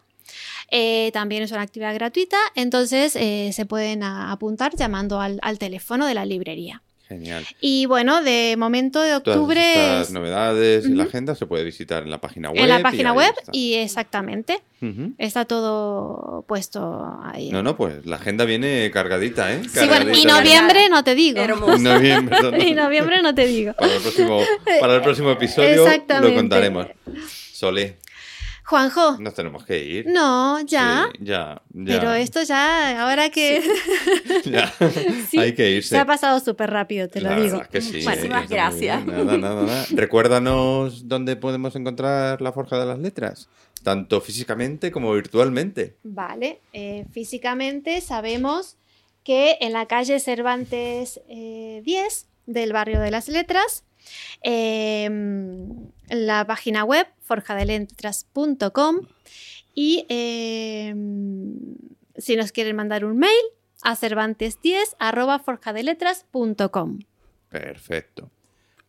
Eh, 0.71 1.11
también 1.13 1.43
es 1.43 1.51
una 1.51 1.63
actividad 1.63 1.95
gratuita, 1.95 2.39
entonces 2.55 3.17
eh, 3.17 3.51
se 3.53 3.67
pueden 3.67 4.03
apuntar 4.03 4.75
llamando 4.77 5.21
al, 5.21 5.39
al 5.43 5.59
teléfono 5.59 6.07
de 6.07 6.15
la 6.15 6.25
librería. 6.25 6.83
Genial. 7.13 7.47
Y 7.61 7.85
bueno, 7.85 8.23
de 8.23 8.55
momento 8.57 9.03
de 9.03 9.21
Todas 9.21 9.37
octubre 9.37 9.61
estas 9.61 10.09
es 10.09 10.13
novedades 10.13 10.87
y 10.87 10.95
la 10.95 11.05
agenda 11.05 11.35
se 11.35 11.45
puede 11.45 11.63
visitar 11.63 12.03
en 12.03 12.11
la 12.11 12.23
página 12.23 12.51
web. 12.51 12.63
en 12.63 12.69
la 12.71 12.81
página 12.81 13.13
web 13.13 13.35
está. 13.39 13.53
y 13.53 13.75
exactamente, 13.75 14.63
está 15.19 15.45
todo 15.45 16.43
puesto 16.49 17.19
ahí. 17.23 17.51
No, 17.51 17.63
no, 17.63 17.77
pues 17.77 18.07
la 18.07 18.17
agenda 18.17 18.47
viene 18.47 18.91
cargadita, 18.91 19.53
¿eh? 19.53 19.61
Sí, 19.69 19.87
bueno, 19.87 20.11
y 20.17 20.25
noviembre 20.25 20.89
no 20.89 21.05
te 21.05 21.15
digo. 21.15 21.39
Hermoso. 21.39 21.79
Noviembre, 21.83 22.39
no, 22.43 22.51
no. 22.51 22.57
Y 22.57 22.73
noviembre 22.73 23.21
no 23.23 23.35
te 23.35 23.47
digo. 23.47 23.75
Para 23.75 23.95
el 23.95 24.01
próximo, 24.01 24.41
para 24.81 24.95
el 24.97 25.03
próximo 25.03 25.31
episodio 25.33 25.85
lo 26.21 26.35
contaremos. 26.35 26.87
Sole, 27.53 27.99
Juanjo. 28.73 29.19
Nos 29.19 29.35
tenemos 29.35 29.67
que 29.67 29.85
ir. 29.85 30.07
No, 30.07 30.59
ya. 30.63 31.11
Sí, 31.13 31.19
ya, 31.25 31.61
ya. 31.75 31.85
Pero 32.01 32.15
esto 32.15 32.43
ya, 32.43 33.03
ahora 33.03 33.29
que 33.29 33.63
Ya. 34.47 34.73
Sí, 35.29 35.39
Hay 35.39 35.55
que 35.55 35.73
irse. 35.73 35.91
se 35.91 35.99
ha 35.99 36.07
pasado 36.07 36.41
súper 36.41 36.71
rápido, 36.71 37.07
te 37.07 37.21
lo 37.21 37.29
La 37.29 37.39
digo. 37.39 37.61
que 37.71 37.79
eh, 37.79 38.03
muy 38.31 38.47
gracias. 38.49 39.05
Nada, 39.05 39.25
nada, 39.37 39.63
nada. 39.63 39.87
Recuérdanos 39.91 41.07
dónde 41.07 41.37
podemos 41.37 41.77
encontrar 41.77 42.41
la 42.41 42.51
Forja 42.53 42.79
de 42.81 42.87
las 42.87 42.99
Letras, 42.99 43.51
tanto 43.83 44.23
físicamente 44.23 44.91
como 44.91 45.13
virtualmente. 45.13 45.97
Vale, 46.03 46.61
eh, 46.73 47.05
físicamente 47.13 48.01
sabemos 48.01 48.79
que 49.23 49.59
en 49.61 49.75
la 49.75 49.85
calle 49.85 50.19
Cervantes 50.19 51.21
eh, 51.29 51.83
10 51.85 52.27
del 52.47 52.73
barrio 52.73 53.01
de 53.01 53.11
las 53.11 53.29
letras, 53.29 53.85
eh, 54.43 55.11
la 56.13 56.47
página 56.47 56.85
web 56.85 57.07
forjadeletras.com 57.23 59.01
y 59.75 60.05
eh, 60.09 60.95
si 62.17 62.37
nos 62.37 62.53
quieren 62.53 62.77
mandar 62.77 63.05
un 63.05 63.19
mail 63.19 63.33
a 63.83 63.97
cervantes10 63.97 64.95
arroba 64.99 65.39
forjadeletras.com. 65.39 66.99
Perfecto. 67.49 68.31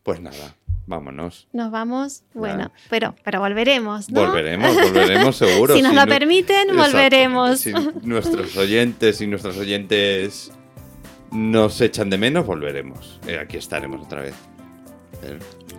Pues 0.02 0.20
nada, 0.20 0.54
vámonos. 0.86 1.48
Nos 1.52 1.70
vamos, 1.70 2.24
bueno, 2.34 2.70
pero, 2.90 3.14
pero 3.24 3.40
volveremos, 3.40 4.10
¿no? 4.10 4.26
Volveremos, 4.26 4.74
volveremos 4.74 5.36
seguro. 5.36 5.74
Si 5.76 5.82
nos 5.82 5.94
lo 5.94 6.06
permiten, 6.06 6.68
Exacto. 6.68 6.82
volveremos. 6.82 7.58
Si 7.58 7.72
nuestros 8.02 8.54
oyentes 8.58 9.20
y 9.22 9.26
nuestras 9.26 9.56
oyentes 9.56 10.52
nos 11.32 11.80
echan 11.80 12.10
de 12.10 12.18
menos, 12.18 12.44
volveremos. 12.46 13.18
Eh, 13.26 13.38
aquí 13.38 13.56
estaremos 13.56 14.04
otra 14.04 14.20
vez. 14.20 14.34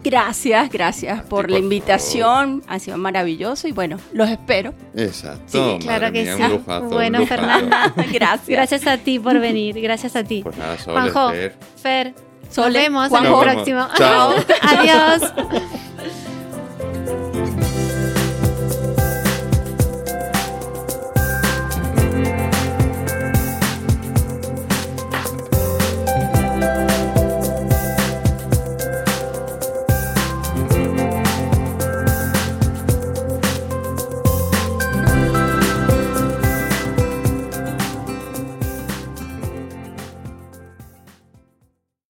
Gracias, 0.04 0.70
gracias 0.70 1.22
por 1.22 1.30
por 1.30 1.52
la 1.52 1.58
invitación. 1.58 2.62
Ha 2.68 2.78
sido 2.78 2.98
maravilloso 2.98 3.68
y 3.68 3.72
bueno, 3.72 3.98
los 4.14 4.30
espero. 4.30 4.74
Exacto. 4.96 5.42
Sí, 5.48 5.78
claro 5.82 6.12
que 6.12 6.24
mía, 6.24 6.36
sí. 6.38 6.44
Lujazo, 6.54 6.86
Bueno. 6.90 7.26
Fernanda. 7.26 7.92
Gracias. 8.12 8.48
Gracias 8.48 8.88
a 8.88 8.98
ti 8.98 9.18
por 9.18 9.40
venir, 9.40 9.82
gracias 9.82 10.16
a 10.16 10.24
ti. 10.24 10.44
Pues 10.44 10.58
nada, 10.58 10.78
Sole, 10.78 11.00
Juanjo, 11.12 11.30
Fer. 11.32 11.56
Fer, 11.82 12.14
nos 12.44 12.54
Sole, 12.54 12.80
vemos 12.80 13.12
en 13.12 13.18
el 13.18 13.32
Nos 13.32 13.44
próximo. 13.44 13.88
Chao. 13.98 14.34
Adiós. 14.62 15.34